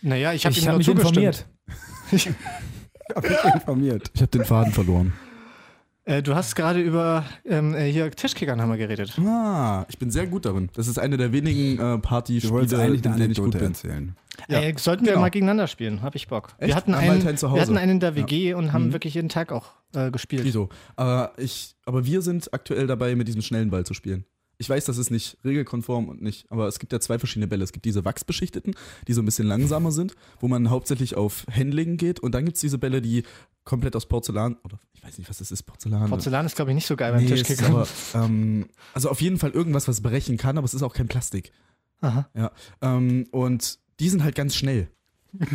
Naja, 0.02 0.32
ich 0.32 0.44
habe 0.44 0.52
Ich 0.54 0.60
habe 0.66 0.72
nur 0.72 0.78
mich 0.78 0.88
informiert. 0.88 1.46
Hab 3.14 3.22
mich 3.22 3.54
informiert. 3.54 4.10
Ich 4.14 4.20
habe 4.22 4.30
den 4.30 4.44
Faden 4.44 4.72
verloren. 4.72 5.12
Äh, 6.04 6.22
du 6.22 6.34
hast 6.34 6.56
gerade 6.56 6.80
über 6.80 7.24
ähm, 7.44 7.74
äh, 7.74 7.90
hier 7.90 8.10
Tischkickern 8.10 8.60
haben 8.60 8.70
wir 8.70 8.78
geredet. 8.78 9.18
Ah, 9.18 9.84
ich 9.88 9.98
bin 9.98 10.10
sehr 10.10 10.26
gut 10.26 10.44
darin. 10.46 10.70
Das 10.74 10.88
ist 10.88 10.98
eine 10.98 11.16
der 11.16 11.32
wenigen 11.32 11.78
äh, 11.78 11.98
Partyspiele, 11.98 12.62
in 12.94 13.02
denen 13.02 13.30
ich 13.30 13.38
gut 13.38 13.52
bin. 13.52 13.60
erzählen. 13.62 14.16
Ja, 14.48 14.60
äh, 14.60 14.74
sollten 14.78 15.04
wir 15.04 15.12
genau. 15.12 15.20
mal 15.22 15.28
gegeneinander 15.30 15.66
spielen, 15.66 16.00
hab 16.02 16.14
ich 16.14 16.26
Bock. 16.28 16.54
Echt? 16.58 16.68
Wir 16.68 16.74
hatten, 16.74 16.92
wir 16.92 16.98
einen, 16.98 17.22
wir 17.22 17.60
hatten 17.60 17.76
einen 17.76 17.92
in 17.92 18.00
der 18.00 18.16
WG 18.16 18.54
und 18.54 18.72
haben 18.72 18.86
Mhm. 18.88 18.92
wirklich 18.94 19.14
jeden 19.14 19.28
Tag 19.28 19.52
auch 19.52 19.72
äh, 19.94 20.10
gespielt. 20.10 20.44
Wieso? 20.44 20.70
Aber, 20.96 21.32
ich, 21.36 21.76
aber 21.84 22.06
wir 22.06 22.22
sind 22.22 22.52
aktuell 22.54 22.86
dabei, 22.86 23.14
mit 23.14 23.28
diesem 23.28 23.42
schnellen 23.42 23.70
Ball 23.70 23.84
zu 23.84 23.92
spielen. 23.92 24.24
Ich 24.56 24.68
weiß, 24.68 24.84
das 24.84 24.98
ist 24.98 25.10
nicht 25.10 25.38
regelkonform 25.42 26.08
und 26.10 26.20
nicht, 26.20 26.44
aber 26.50 26.68
es 26.68 26.78
gibt 26.78 26.92
ja 26.92 27.00
zwei 27.00 27.18
verschiedene 27.18 27.46
Bälle. 27.48 27.64
Es 27.64 27.72
gibt 27.72 27.86
diese 27.86 28.04
wachsbeschichteten, 28.04 28.74
die 29.08 29.14
so 29.14 29.22
ein 29.22 29.24
bisschen 29.24 29.46
langsamer 29.48 29.90
sind, 29.90 30.14
wo 30.38 30.48
man 30.48 30.68
hauptsächlich 30.68 31.16
auf 31.16 31.46
Handling 31.50 31.96
geht. 31.96 32.20
Und 32.20 32.34
dann 32.34 32.44
gibt 32.44 32.56
es 32.56 32.60
diese 32.60 32.76
Bälle, 32.76 33.00
die 33.00 33.22
komplett 33.70 33.96
aus 33.96 34.04
Porzellan, 34.06 34.56
oder 34.64 34.78
ich 34.92 35.02
weiß 35.02 35.16
nicht, 35.18 35.30
was 35.30 35.38
das 35.38 35.50
ist, 35.50 35.62
Porzellan. 35.62 36.08
Porzellan 36.10 36.44
ist, 36.44 36.56
glaube 36.56 36.72
ich, 36.72 36.74
nicht 36.74 36.86
so 36.86 36.96
geil 36.96 37.12
beim 37.12 37.22
Nee, 37.22 37.28
Tischkicker. 37.30 37.66
aber, 37.66 37.86
ähm, 38.14 38.68
also 38.92 39.08
auf 39.08 39.20
jeden 39.22 39.38
Fall 39.38 39.50
irgendwas, 39.52 39.88
was 39.88 40.00
brechen 40.02 40.36
kann, 40.36 40.58
aber 40.58 40.64
es 40.66 40.74
ist 40.74 40.82
auch 40.82 40.92
kein 40.92 41.08
Plastik. 41.08 41.52
Aha. 42.02 42.28
Ja. 42.34 42.50
Ähm, 42.82 43.26
und 43.30 43.78
die 44.00 44.08
sind 44.08 44.22
halt 44.24 44.34
ganz 44.34 44.54
schnell. 44.56 44.88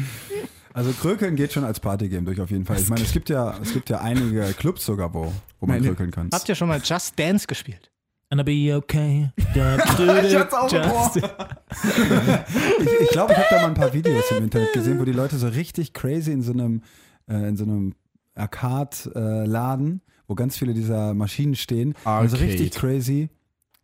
Also 0.74 0.92
Krökeln 0.92 1.38
geht 1.38 1.54
schon 1.54 1.64
als 1.64 1.80
Partygame 1.80 2.26
durch 2.26 2.42
auf 2.42 2.52
jeden 2.52 2.66
Fall. 2.66 2.78
Ich 2.78 2.90
meine, 2.90 3.02
es 3.02 3.14
gibt 3.14 3.30
ja, 3.30 3.58
es 3.64 3.72
gibt 3.72 3.90
ja 3.90 4.02
einige 4.02 4.42
Clubs 4.58 4.86
sogar, 4.86 5.14
wo, 5.14 5.32
wo 5.62 5.66
man 5.68 5.78
Meine- 5.78 5.88
krökeln 5.88 6.12
kann. 6.12 6.30
Habt 6.34 6.50
ihr 6.50 6.56
schon 6.56 6.68
mal 6.68 6.82
Just 6.84 7.18
Dance 7.18 7.48
gespielt? 7.48 7.92
And 8.30 8.42
I'll 8.42 8.44
be 8.44 8.76
okay. 8.76 9.32
ich 9.38 10.36
hat's 10.36 10.54
auch 10.54 10.70
Just, 10.70 11.16
Ich, 11.16 13.02
ich 13.04 13.10
glaube, 13.10 13.32
ich 13.32 13.38
habe 13.38 13.48
da 13.50 13.62
mal 13.62 13.68
ein 13.68 13.74
paar 13.74 13.94
Videos 13.94 14.26
im 14.32 14.44
Internet 14.44 14.74
gesehen, 14.74 15.00
wo 15.00 15.06
die 15.06 15.14
Leute 15.14 15.38
so 15.38 15.48
richtig 15.48 15.94
crazy 15.94 16.34
in 16.34 16.42
so 16.42 16.52
einem, 16.52 16.82
äh, 17.30 17.48
in 17.48 17.56
so 17.56 17.64
einem 17.64 17.96
Arcade-Laden, 18.36 20.02
wo 20.28 20.36
ganz 20.36 20.58
viele 20.58 20.74
dieser 20.74 21.14
Maschinen 21.14 21.56
stehen, 21.56 21.96
also 22.04 22.36
Arcade. 22.36 22.52
richtig 22.52 22.72
crazy. 22.72 23.30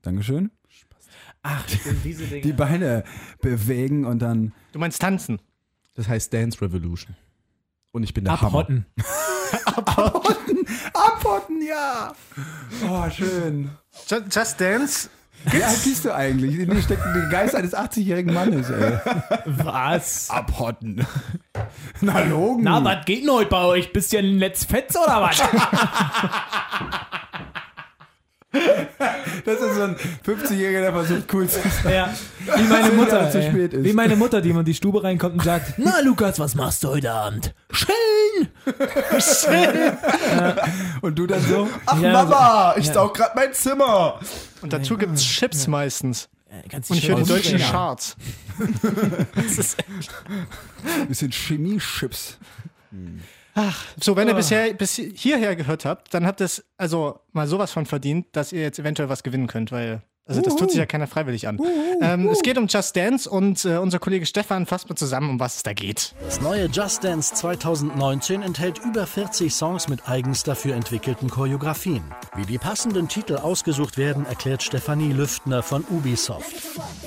Dankeschön. 0.01 0.51
Ach, 1.43 1.65
diese 2.03 2.25
Dinge. 2.25 2.41
Die 2.41 2.53
Beine 2.53 3.03
bewegen 3.41 4.05
und 4.05 4.19
dann. 4.19 4.53
Du 4.73 4.79
meinst 4.79 5.01
tanzen? 5.01 5.39
Das 5.95 6.07
heißt 6.07 6.31
Dance 6.33 6.61
Revolution. 6.61 7.15
Und 7.91 8.03
ich 8.03 8.13
bin 8.13 8.23
der 8.25 8.39
Hammer. 8.39 8.59
Abhotten. 8.59 8.85
Abhotten, 10.93 11.61
ja! 11.67 12.13
Oh, 12.87 13.09
schön. 13.09 13.69
Ju- 14.07 14.23
Just 14.31 14.61
Dance? 14.61 15.09
Wie 15.45 15.63
alt 15.63 15.83
bist 15.83 16.05
du 16.05 16.13
eigentlich? 16.13 16.59
In 16.59 16.69
dir 16.69 16.81
steckt 16.81 17.03
der 17.03 17.29
Geist 17.29 17.55
eines 17.55 17.75
80-jährigen 17.75 18.33
Mannes, 18.33 18.69
ey. 18.69 18.99
Was? 19.45 20.29
Abhotten. 20.29 21.05
Na, 22.01 22.19
Logen. 22.23 22.63
Na, 22.63 22.83
was 22.83 23.05
geht 23.05 23.23
denn 23.23 23.31
heute 23.31 23.49
bei 23.49 23.63
euch? 23.63 23.93
Bisschen 23.93 24.37
Let's 24.37 24.65
Fetz 24.65 24.95
oder 24.95 25.21
was? 25.21 25.41
Das 28.51 29.59
ist 29.61 29.75
so 29.75 29.81
ein 29.81 29.95
50-Jähriger, 30.25 30.81
der 30.81 30.91
versucht, 30.91 31.33
cool 31.33 31.47
zu 31.47 31.59
sein. 31.61 31.93
ja. 31.93 32.13
Wie 32.57 32.63
meine 32.63 32.91
Mutter. 32.91 33.29
Zu 33.31 33.41
spät 33.41 33.73
ist. 33.73 33.83
Wie 33.83 33.93
meine 33.93 34.15
Mutter, 34.15 34.41
die 34.41 34.49
immer 34.49 34.59
in 34.59 34.65
die 34.65 34.73
Stube 34.73 35.03
reinkommt 35.03 35.35
und 35.35 35.43
sagt: 35.43 35.75
Na, 35.77 35.99
Lukas, 36.01 36.37
was 36.37 36.55
machst 36.55 36.83
du 36.83 36.89
heute 36.89 37.11
Abend? 37.11 37.53
Schön! 37.71 38.49
Und 41.01 41.17
du 41.17 41.27
dann 41.27 41.41
so? 41.41 41.69
Ach 41.85 41.99
Ja, 41.99 42.11
Mama, 42.11 42.75
ich 42.77 42.87
ja. 42.87 42.93
saug 42.93 43.13
grad 43.15 43.35
mein 43.35 43.53
Zimmer. 43.53 44.19
Und 44.61 44.73
dazu 44.73 44.97
gibt 44.97 45.15
es 45.15 45.23
Chips 45.23 45.67
meistens. 45.67 46.29
Kannst 46.69 46.91
Und 46.91 46.97
ich 46.97 47.07
höre 47.07 47.15
die 47.17 47.25
schön 47.25 47.35
deutschen. 47.35 47.59
Charts. 47.59 48.15
Das 49.35 49.57
ist 49.57 49.77
Bisschen 51.07 51.31
Chemie-Chips. 51.31 52.37
So, 53.99 54.15
wenn 54.15 54.27
ihr 54.27 54.33
bisher 54.33 54.73
bis 54.73 54.95
hierher 54.95 55.55
gehört 55.55 55.85
habt, 55.85 56.13
dann 56.13 56.25
habt 56.25 56.41
ihr 56.41 56.45
es 56.45 56.65
also 56.77 57.19
mal 57.33 57.47
sowas 57.47 57.71
von 57.71 57.85
verdient, 57.85 58.27
dass 58.31 58.51
ihr 58.51 58.61
jetzt 58.61 58.79
eventuell 58.79 59.09
was 59.09 59.23
gewinnen 59.23 59.47
könnt, 59.47 59.71
weil 59.71 60.01
also 60.27 60.41
das 60.41 60.55
tut 60.55 60.69
sich 60.69 60.79
ja 60.79 60.85
keiner 60.85 61.07
freiwillig 61.07 61.47
an. 61.47 61.59
Ähm, 62.01 62.29
es 62.29 62.41
geht 62.41 62.57
um 62.57 62.67
Just 62.67 62.95
Dance 62.95 63.29
und 63.29 63.65
äh, 63.65 63.77
unser 63.77 63.99
Kollege 63.99 64.25
Stefan 64.25 64.65
fasst 64.65 64.87
mal 64.87 64.95
zusammen, 64.95 65.29
um 65.29 65.39
was 65.39 65.57
es 65.57 65.63
da 65.63 65.73
geht. 65.73 66.13
Das 66.23 66.41
neue 66.41 66.67
Just 66.67 67.03
Dance 67.03 67.33
2019 67.33 68.41
enthält 68.41 68.79
über 68.79 69.05
40 69.05 69.53
Songs 69.53 69.87
mit 69.87 70.07
eigens 70.07 70.43
dafür 70.43 70.75
entwickelten 70.75 71.29
Choreografien. 71.29 72.03
Wie 72.35 72.45
die 72.45 72.57
passenden 72.57 73.07
Titel 73.07 73.35
ausgesucht 73.37 73.97
werden, 73.97 74.25
erklärt 74.25 74.63
Stefanie 74.63 75.11
Lüftner 75.11 75.63
von 75.63 75.83
Ubisoft. 75.89 76.55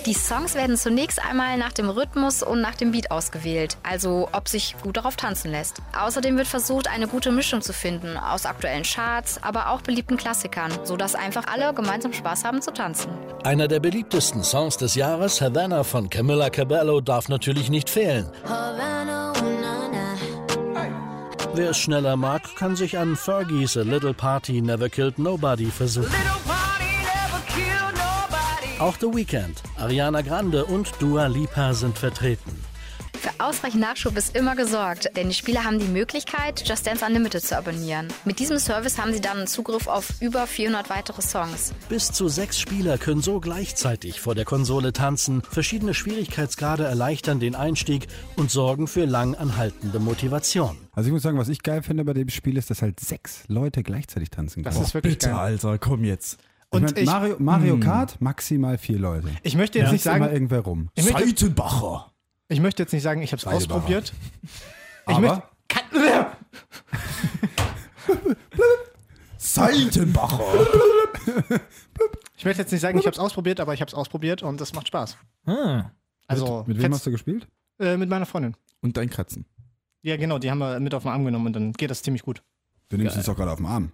Die 0.06 0.14
Songs 0.14 0.54
werden 0.54 0.76
zunächst 0.76 1.24
einmal 1.24 1.56
nach 1.56 1.72
dem 1.72 1.88
Rhythmus 1.88 2.42
und 2.42 2.60
nach 2.60 2.74
dem 2.74 2.92
Beat 2.92 3.10
ausgewählt, 3.10 3.78
also 3.82 4.28
ob 4.32 4.48
sich 4.48 4.76
gut 4.82 4.96
darauf 4.96 5.16
tanzen 5.16 5.50
lässt. 5.50 5.80
Außerdem 5.98 6.36
wird 6.36 6.46
versucht, 6.46 6.88
eine 6.88 7.08
gute 7.08 7.32
Mischung 7.32 7.62
zu 7.62 7.72
finden 7.72 8.16
aus 8.16 8.44
aktuellen 8.44 8.82
Charts, 8.82 9.42
aber 9.42 9.70
auch 9.70 9.80
beliebten 9.82 10.16
Klassikern, 10.16 10.72
sodass 10.84 11.14
einfach 11.14 11.46
alle 11.46 11.72
gemeinsam 11.72 12.12
Spaß 12.12 12.44
haben 12.44 12.60
zu 12.60 12.72
tanzen. 12.72 13.03
Einer 13.44 13.68
der 13.68 13.80
beliebtesten 13.80 14.42
Songs 14.42 14.76
des 14.78 14.94
Jahres, 14.94 15.40
Havana 15.40 15.84
von 15.84 16.08
Camilla 16.08 16.48
Cabello, 16.48 17.00
darf 17.00 17.28
natürlich 17.28 17.68
nicht 17.68 17.90
fehlen. 17.90 18.30
Wer 21.54 21.70
es 21.70 21.78
schneller 21.78 22.16
mag, 22.16 22.42
kann 22.56 22.74
sich 22.74 22.98
an 22.98 23.16
Fergie's 23.16 23.76
A 23.76 23.82
Little 23.82 24.14
Party 24.14 24.60
Never 24.60 24.88
Killed 24.88 25.18
Nobody 25.18 25.66
versuchen. 25.66 26.10
Auch 28.80 28.96
The 29.00 29.06
Weeknd, 29.06 29.62
Ariana 29.78 30.22
Grande 30.22 30.64
und 30.64 30.90
Dua 30.98 31.26
Lipa 31.26 31.74
sind 31.74 31.96
vertreten. 31.96 32.73
Für 33.24 33.30
ausreichend 33.42 33.80
Nachschub 33.80 34.18
ist 34.18 34.36
immer 34.36 34.54
gesorgt, 34.54 35.08
denn 35.16 35.28
die 35.28 35.34
Spieler 35.34 35.64
haben 35.64 35.78
die 35.78 35.86
Möglichkeit, 35.88 36.62
Just 36.68 36.86
Dance 36.86 37.02
Unlimited 37.06 37.42
zu 37.42 37.56
abonnieren. 37.56 38.08
Mit 38.26 38.38
diesem 38.38 38.58
Service 38.58 38.98
haben 38.98 39.14
sie 39.14 39.20
dann 39.22 39.46
Zugriff 39.46 39.86
auf 39.86 40.12
über 40.20 40.46
400 40.46 40.90
weitere 40.90 41.22
Songs. 41.22 41.72
Bis 41.88 42.12
zu 42.12 42.28
sechs 42.28 42.60
Spieler 42.60 42.98
können 42.98 43.22
so 43.22 43.40
gleichzeitig 43.40 44.20
vor 44.20 44.34
der 44.34 44.44
Konsole 44.44 44.92
tanzen. 44.92 45.40
Verschiedene 45.48 45.94
Schwierigkeitsgrade 45.94 46.84
erleichtern 46.84 47.40
den 47.40 47.54
Einstieg 47.54 48.08
und 48.36 48.50
sorgen 48.50 48.88
für 48.88 49.06
lang 49.06 49.34
anhaltende 49.34 50.00
Motivation. 50.00 50.76
Also 50.92 51.06
ich 51.06 51.12
muss 51.14 51.22
sagen, 51.22 51.38
was 51.38 51.48
ich 51.48 51.62
geil 51.62 51.82
finde 51.82 52.04
bei 52.04 52.12
dem 52.12 52.28
Spiel 52.28 52.58
ist, 52.58 52.68
dass 52.68 52.82
halt 52.82 53.00
sechs 53.00 53.44
Leute 53.48 53.82
gleichzeitig 53.82 54.28
tanzen 54.28 54.64
können. 54.64 54.76
Das 54.76 54.86
ist 54.86 54.92
wirklich 54.92 55.14
Bitte, 55.14 55.28
geil. 55.30 55.38
Alter, 55.38 55.78
komm 55.78 56.04
jetzt. 56.04 56.36
Ich 56.72 56.76
Und 56.76 56.82
mein, 56.94 57.02
ich, 57.02 57.06
Mario, 57.06 57.36
Mario 57.38 57.80
Kart, 57.80 58.20
maximal 58.20 58.76
vier 58.76 58.98
Leute. 58.98 59.28
ich 59.42 59.56
möchte 59.56 59.78
jetzt 59.78 59.86
Ja. 59.86 59.92
nicht 59.92 60.00
Ist 60.04 60.12
immer 60.12 60.18
sagen, 60.26 60.34
irgendwer 60.34 60.60
rum. 60.60 60.90
ich 60.94 61.04
möchte, 61.10 61.24
Seitenbacher. 61.26 62.10
Ich 62.48 62.60
möchte 62.60 62.82
jetzt 62.82 62.92
nicht 62.92 63.02
sagen, 63.02 63.22
ich 63.22 63.32
habe 63.32 63.40
es 63.40 63.46
ausprobiert. 63.46 64.12
Ich 65.06 65.14
Aber 65.14 65.20
möchte, 65.20 65.42
Seitenbacher. 69.36 70.42
ich 72.36 72.44
möchte 72.44 72.62
jetzt 72.62 72.72
nicht 72.72 72.80
sagen, 72.80 72.98
ich 72.98 73.06
habe 73.06 73.12
es 73.14 73.18
ausprobiert, 73.18 73.60
aber 73.60 73.74
ich 73.74 73.80
habe 73.80 73.88
es 73.88 73.94
ausprobiert 73.94 74.42
und 74.42 74.60
es 74.60 74.72
macht 74.72 74.88
Spaß. 74.88 75.18
Hm. 75.44 75.84
Also 76.26 76.64
Mit 76.66 76.78
wem 76.78 76.84
fetz- 76.86 76.94
hast 76.94 77.06
du 77.06 77.10
gespielt? 77.10 77.46
äh, 77.78 77.96
mit 77.98 78.08
meiner 78.08 78.24
Freundin. 78.26 78.56
Und 78.80 78.96
dein 78.96 79.10
Kratzen. 79.10 79.44
Ja, 80.02 80.16
genau, 80.16 80.38
die 80.38 80.50
haben 80.50 80.58
wir 80.58 80.80
mit 80.80 80.94
auf 80.94 81.02
den 81.02 81.12
Arm 81.12 81.24
genommen 81.24 81.46
und 81.46 81.52
dann 81.52 81.72
geht 81.72 81.90
das 81.90 82.02
ziemlich 82.02 82.22
gut. 82.22 82.42
Du 82.88 82.96
nimmst 82.96 83.16
uns 83.16 83.26
doch 83.26 83.36
gerade 83.36 83.50
auf 83.52 83.58
den 83.58 83.66
Arm. 83.66 83.92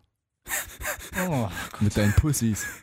Oh. 1.29 1.49
Mit 1.81 1.97
deinen 1.97 2.13
Pussys. 2.15 2.65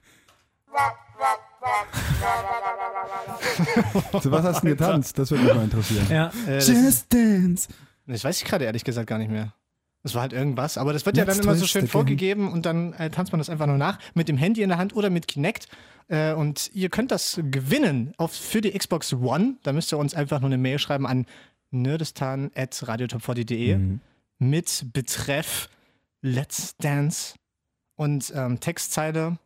Zu 4.21 4.31
was 4.31 4.43
hast 4.45 4.63
du 4.63 4.67
denn 4.67 4.77
getanzt? 4.77 5.17
Das 5.19 5.31
würde 5.31 5.43
mich 5.43 5.53
mal 5.53 5.63
interessieren. 5.63 6.05
Ja. 6.09 6.27
Äh, 6.47 6.55
das, 6.55 6.67
Just 6.67 7.13
Dance. 7.13 7.67
das 8.05 8.23
weiß 8.23 8.41
ich 8.41 8.45
gerade 8.47 8.65
ehrlich 8.65 8.83
gesagt 8.83 9.07
gar 9.07 9.17
nicht 9.17 9.31
mehr. 9.31 9.53
Das 10.03 10.13
war 10.15 10.21
halt 10.21 10.31
irgendwas, 10.33 10.77
aber 10.77 10.93
das 10.93 11.05
wird 11.05 11.17
ja 11.17 11.23
Let's 11.25 11.37
dann 11.37 11.43
immer 11.45 11.55
so 11.55 11.65
schön 11.67 11.79
again. 11.81 11.91
vorgegeben 11.91 12.49
und 12.51 12.65
dann 12.65 12.93
äh, 12.93 13.09
tanzt 13.09 13.31
man 13.33 13.39
das 13.39 13.49
einfach 13.49 13.65
nur 13.67 13.77
nach 13.77 13.99
mit 14.13 14.29
dem 14.29 14.37
Handy 14.37 14.61
in 14.61 14.69
der 14.69 14.77
Hand 14.77 14.95
oder 14.95 15.09
mit 15.09 15.27
Kinect. 15.27 15.67
Äh, 16.07 16.31
und 16.33 16.69
ihr 16.73 16.87
könnt 16.89 17.11
das 17.11 17.41
gewinnen 17.51 18.13
auf, 18.17 18.31
für 18.31 18.61
die 18.61 18.71
Xbox 18.71 19.11
One. 19.13 19.55
Da 19.63 19.73
müsst 19.73 19.91
ihr 19.91 19.97
uns 19.97 20.13
einfach 20.13 20.39
nur 20.39 20.47
eine 20.49 20.57
Mail 20.57 20.79
schreiben 20.79 21.05
an 21.05 21.25
nerdistan.radiotop40.de 21.71 23.75
Mhm. 23.75 23.99
mit 24.39 24.85
Betreff 24.93 25.67
Let's 26.21 26.77
Dance 26.77 27.35
und 27.95 28.31
ähm, 28.35 28.59
Textzeile 28.61 29.37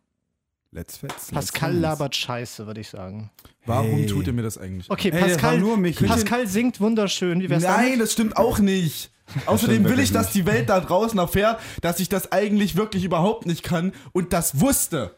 Let's 0.74 0.96
Fetz. 0.96 1.30
Pascal 1.30 1.76
labert 1.76 2.16
Scheiße, 2.16 2.66
würde 2.66 2.80
ich 2.80 2.88
sagen. 2.88 3.30
Warum 3.66 3.90
Hey. 3.90 4.06
tut 4.06 4.26
ihr 4.26 4.32
mir 4.32 4.42
das 4.42 4.56
eigentlich? 4.56 4.90
Okay, 4.90 5.10
Ey, 5.12 5.20
das 5.20 5.32
Pascal, 5.32 5.58
nur 5.60 5.76
Michi. 5.76 6.06
Pascal 6.06 6.46
singt 6.46 6.80
wunderschön. 6.80 7.40
Wie 7.42 7.50
wär's 7.50 7.62
Nein, 7.62 7.84
damit? 7.84 8.00
das 8.00 8.12
stimmt 8.12 8.36
auch 8.38 8.58
nicht. 8.58 9.10
Außerdem 9.46 9.84
will 9.84 9.98
ich, 10.00 10.12
dass 10.12 10.32
die 10.32 10.46
Welt 10.46 10.68
da 10.70 10.80
draußen 10.80 11.18
erfährt, 11.18 11.60
dass 11.82 12.00
ich 12.00 12.08
das 12.08 12.32
eigentlich 12.32 12.74
wirklich 12.76 13.04
überhaupt 13.04 13.44
nicht 13.46 13.62
kann 13.62 13.92
und 14.12 14.32
das 14.32 14.60
wusste. 14.60 15.14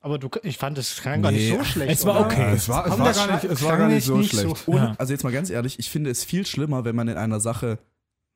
Aber 0.00 0.18
du, 0.18 0.28
ich 0.42 0.56
fand, 0.58 0.76
es 0.78 0.96
klang 1.00 1.22
gar 1.22 1.30
nicht 1.32 1.50
Nee. 1.50 1.56
so 1.58 1.64
schlecht. 1.64 1.92
Es 1.92 2.04
war 2.06 2.16
oder? 2.16 2.26
okay. 2.26 2.52
Es 2.54 2.68
war, 2.68 2.86
es 2.86 2.98
war 2.98 3.12
gar 3.12 3.32
nicht, 3.34 3.44
es 3.44 3.62
war 3.62 3.76
gar 3.78 3.88
nicht 3.88 4.04
so 4.04 4.16
nicht 4.16 4.30
schlecht. 4.30 4.56
so- 4.66 4.72
Und, 4.72 4.98
also 5.00 5.12
jetzt 5.12 5.22
mal 5.22 5.32
ganz 5.32 5.48
ehrlich, 5.50 5.78
ich 5.78 5.90
finde 5.90 6.10
es 6.10 6.24
viel 6.24 6.44
schlimmer, 6.46 6.84
wenn 6.84 6.96
man 6.96 7.08
in 7.08 7.16
einer 7.16 7.40
Sache 7.40 7.78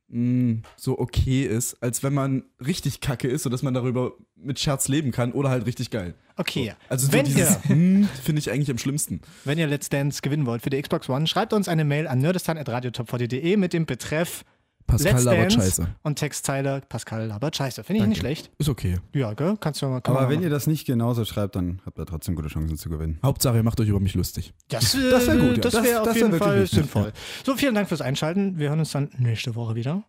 mh, 0.08 0.62
so 0.76 0.98
okay 0.98 1.42
ist, 1.44 1.82
als 1.82 2.02
wenn 2.02 2.14
man 2.14 2.44
richtig 2.64 3.00
kacke 3.00 3.28
ist, 3.28 3.42
sodass 3.42 3.62
man 3.62 3.74
darüber 3.74 4.12
mit 4.36 4.58
Scherz 4.58 4.88
leben 4.88 5.10
kann 5.10 5.32
oder 5.32 5.50
halt 5.50 5.66
richtig 5.66 5.90
geil. 5.90 6.14
Okay, 6.36 6.72
Also 6.88 7.06
so 7.06 7.12
wenn, 7.12 7.24
dieses 7.24 7.56
ihr, 7.64 7.64
hm, 7.68 8.08
finde 8.22 8.38
ich 8.38 8.50
eigentlich 8.50 8.70
am 8.70 8.78
schlimmsten. 8.78 9.20
wenn 9.44 9.58
ihr 9.58 9.66
Let's 9.66 9.88
Dance 9.88 10.22
gewinnen 10.22 10.46
wollt 10.46 10.62
für 10.62 10.70
die 10.70 10.80
Xbox 10.80 11.08
One, 11.08 11.26
schreibt 11.26 11.52
uns 11.52 11.68
eine 11.68 11.84
Mail 11.84 12.06
an 12.06 12.20
nerdistan.radiotop40.de 12.20 13.56
mit 13.56 13.72
dem 13.72 13.86
Betreff 13.86 14.44
Pascal 14.88 15.12
Let's 15.12 15.24
labert 15.24 15.52
Dance 15.52 15.60
scheiße. 15.60 15.86
und 16.02 16.16
Textzeile 16.16 16.80
Pascal 16.88 17.26
labert 17.26 17.54
Scheiße. 17.54 17.84
Finde 17.84 18.02
ich 18.02 18.08
nicht 18.08 18.18
schlecht. 18.18 18.50
Ist 18.58 18.68
okay. 18.68 18.96
Ja, 19.14 19.34
gell? 19.34 19.56
Kannst 19.60 19.82
du 19.82 19.86
mal 19.86 20.00
kann 20.00 20.16
Aber 20.16 20.28
wenn 20.30 20.42
ihr 20.42 20.50
das 20.50 20.66
nicht 20.66 20.86
genauso 20.86 21.24
schreibt, 21.24 21.54
dann 21.56 21.80
habt 21.86 21.98
ihr 21.98 22.06
trotzdem 22.06 22.34
gute 22.34 22.48
Chancen 22.48 22.76
zu 22.78 22.88
gewinnen. 22.88 23.18
Hauptsache, 23.22 23.56
ihr 23.58 23.62
macht 23.62 23.78
euch 23.80 23.88
über 23.88 24.00
mich 24.00 24.14
lustig. 24.14 24.54
Das, 24.68 24.94
äh, 24.94 25.10
Das 25.10 25.26
wär 25.26 25.36
gut, 25.36 25.56
ja. 25.56 25.62
Das 25.62 25.72
Das- 25.74 25.84
wäre 25.84 26.00
auf 26.00 26.06
das 26.06 26.14
wär 26.14 26.22
jeden 26.22 26.32
wirklich 26.32 26.48
Fall 26.48 26.62
wichtig, 26.62 26.78
sinnvoll. 26.78 27.12
So, 27.44 27.54
vielen 27.56 27.74
Dank 27.74 27.88
fürs 27.88 28.00
Einschalten. 28.00 28.58
Wir 28.58 28.70
hören 28.70 28.78
uns 28.80 28.90
dann 28.92 29.10
nächste 29.18 29.54
Woche 29.54 29.74
wieder. 29.74 30.04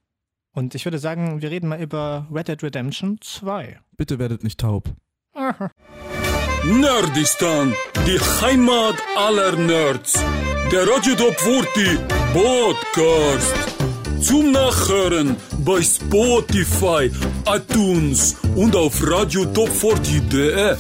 Und 0.56 0.74
ich 0.74 0.86
würde 0.86 0.98
sagen, 0.98 1.42
wir 1.42 1.52
reden 1.52 1.68
mal 1.68 1.80
über 1.82 2.26
Red 2.34 2.48
Dead 2.48 2.64
Redemption 2.64 3.18
2. 3.22 3.80
Bitte 3.98 4.18
werdet 4.18 4.44
nicht 4.44 4.60
taub. 4.60 4.90
Nerdistan, 6.66 7.74
die 8.08 8.20
Heimat 8.42 8.96
aller 9.18 9.56
Nerds. 9.58 10.14
Der 10.72 10.88
Radio 10.88 11.16
Top 11.16 11.40
40 11.40 12.00
Podcast. 12.34 13.54
Zum 14.22 14.51
Nachhören 14.51 15.38
bei 15.59 15.82
Spotify, 15.82 17.09
iTunes 17.45 18.36
und 18.55 18.76
auf 18.76 19.01
radiotop40.de. 19.01 20.76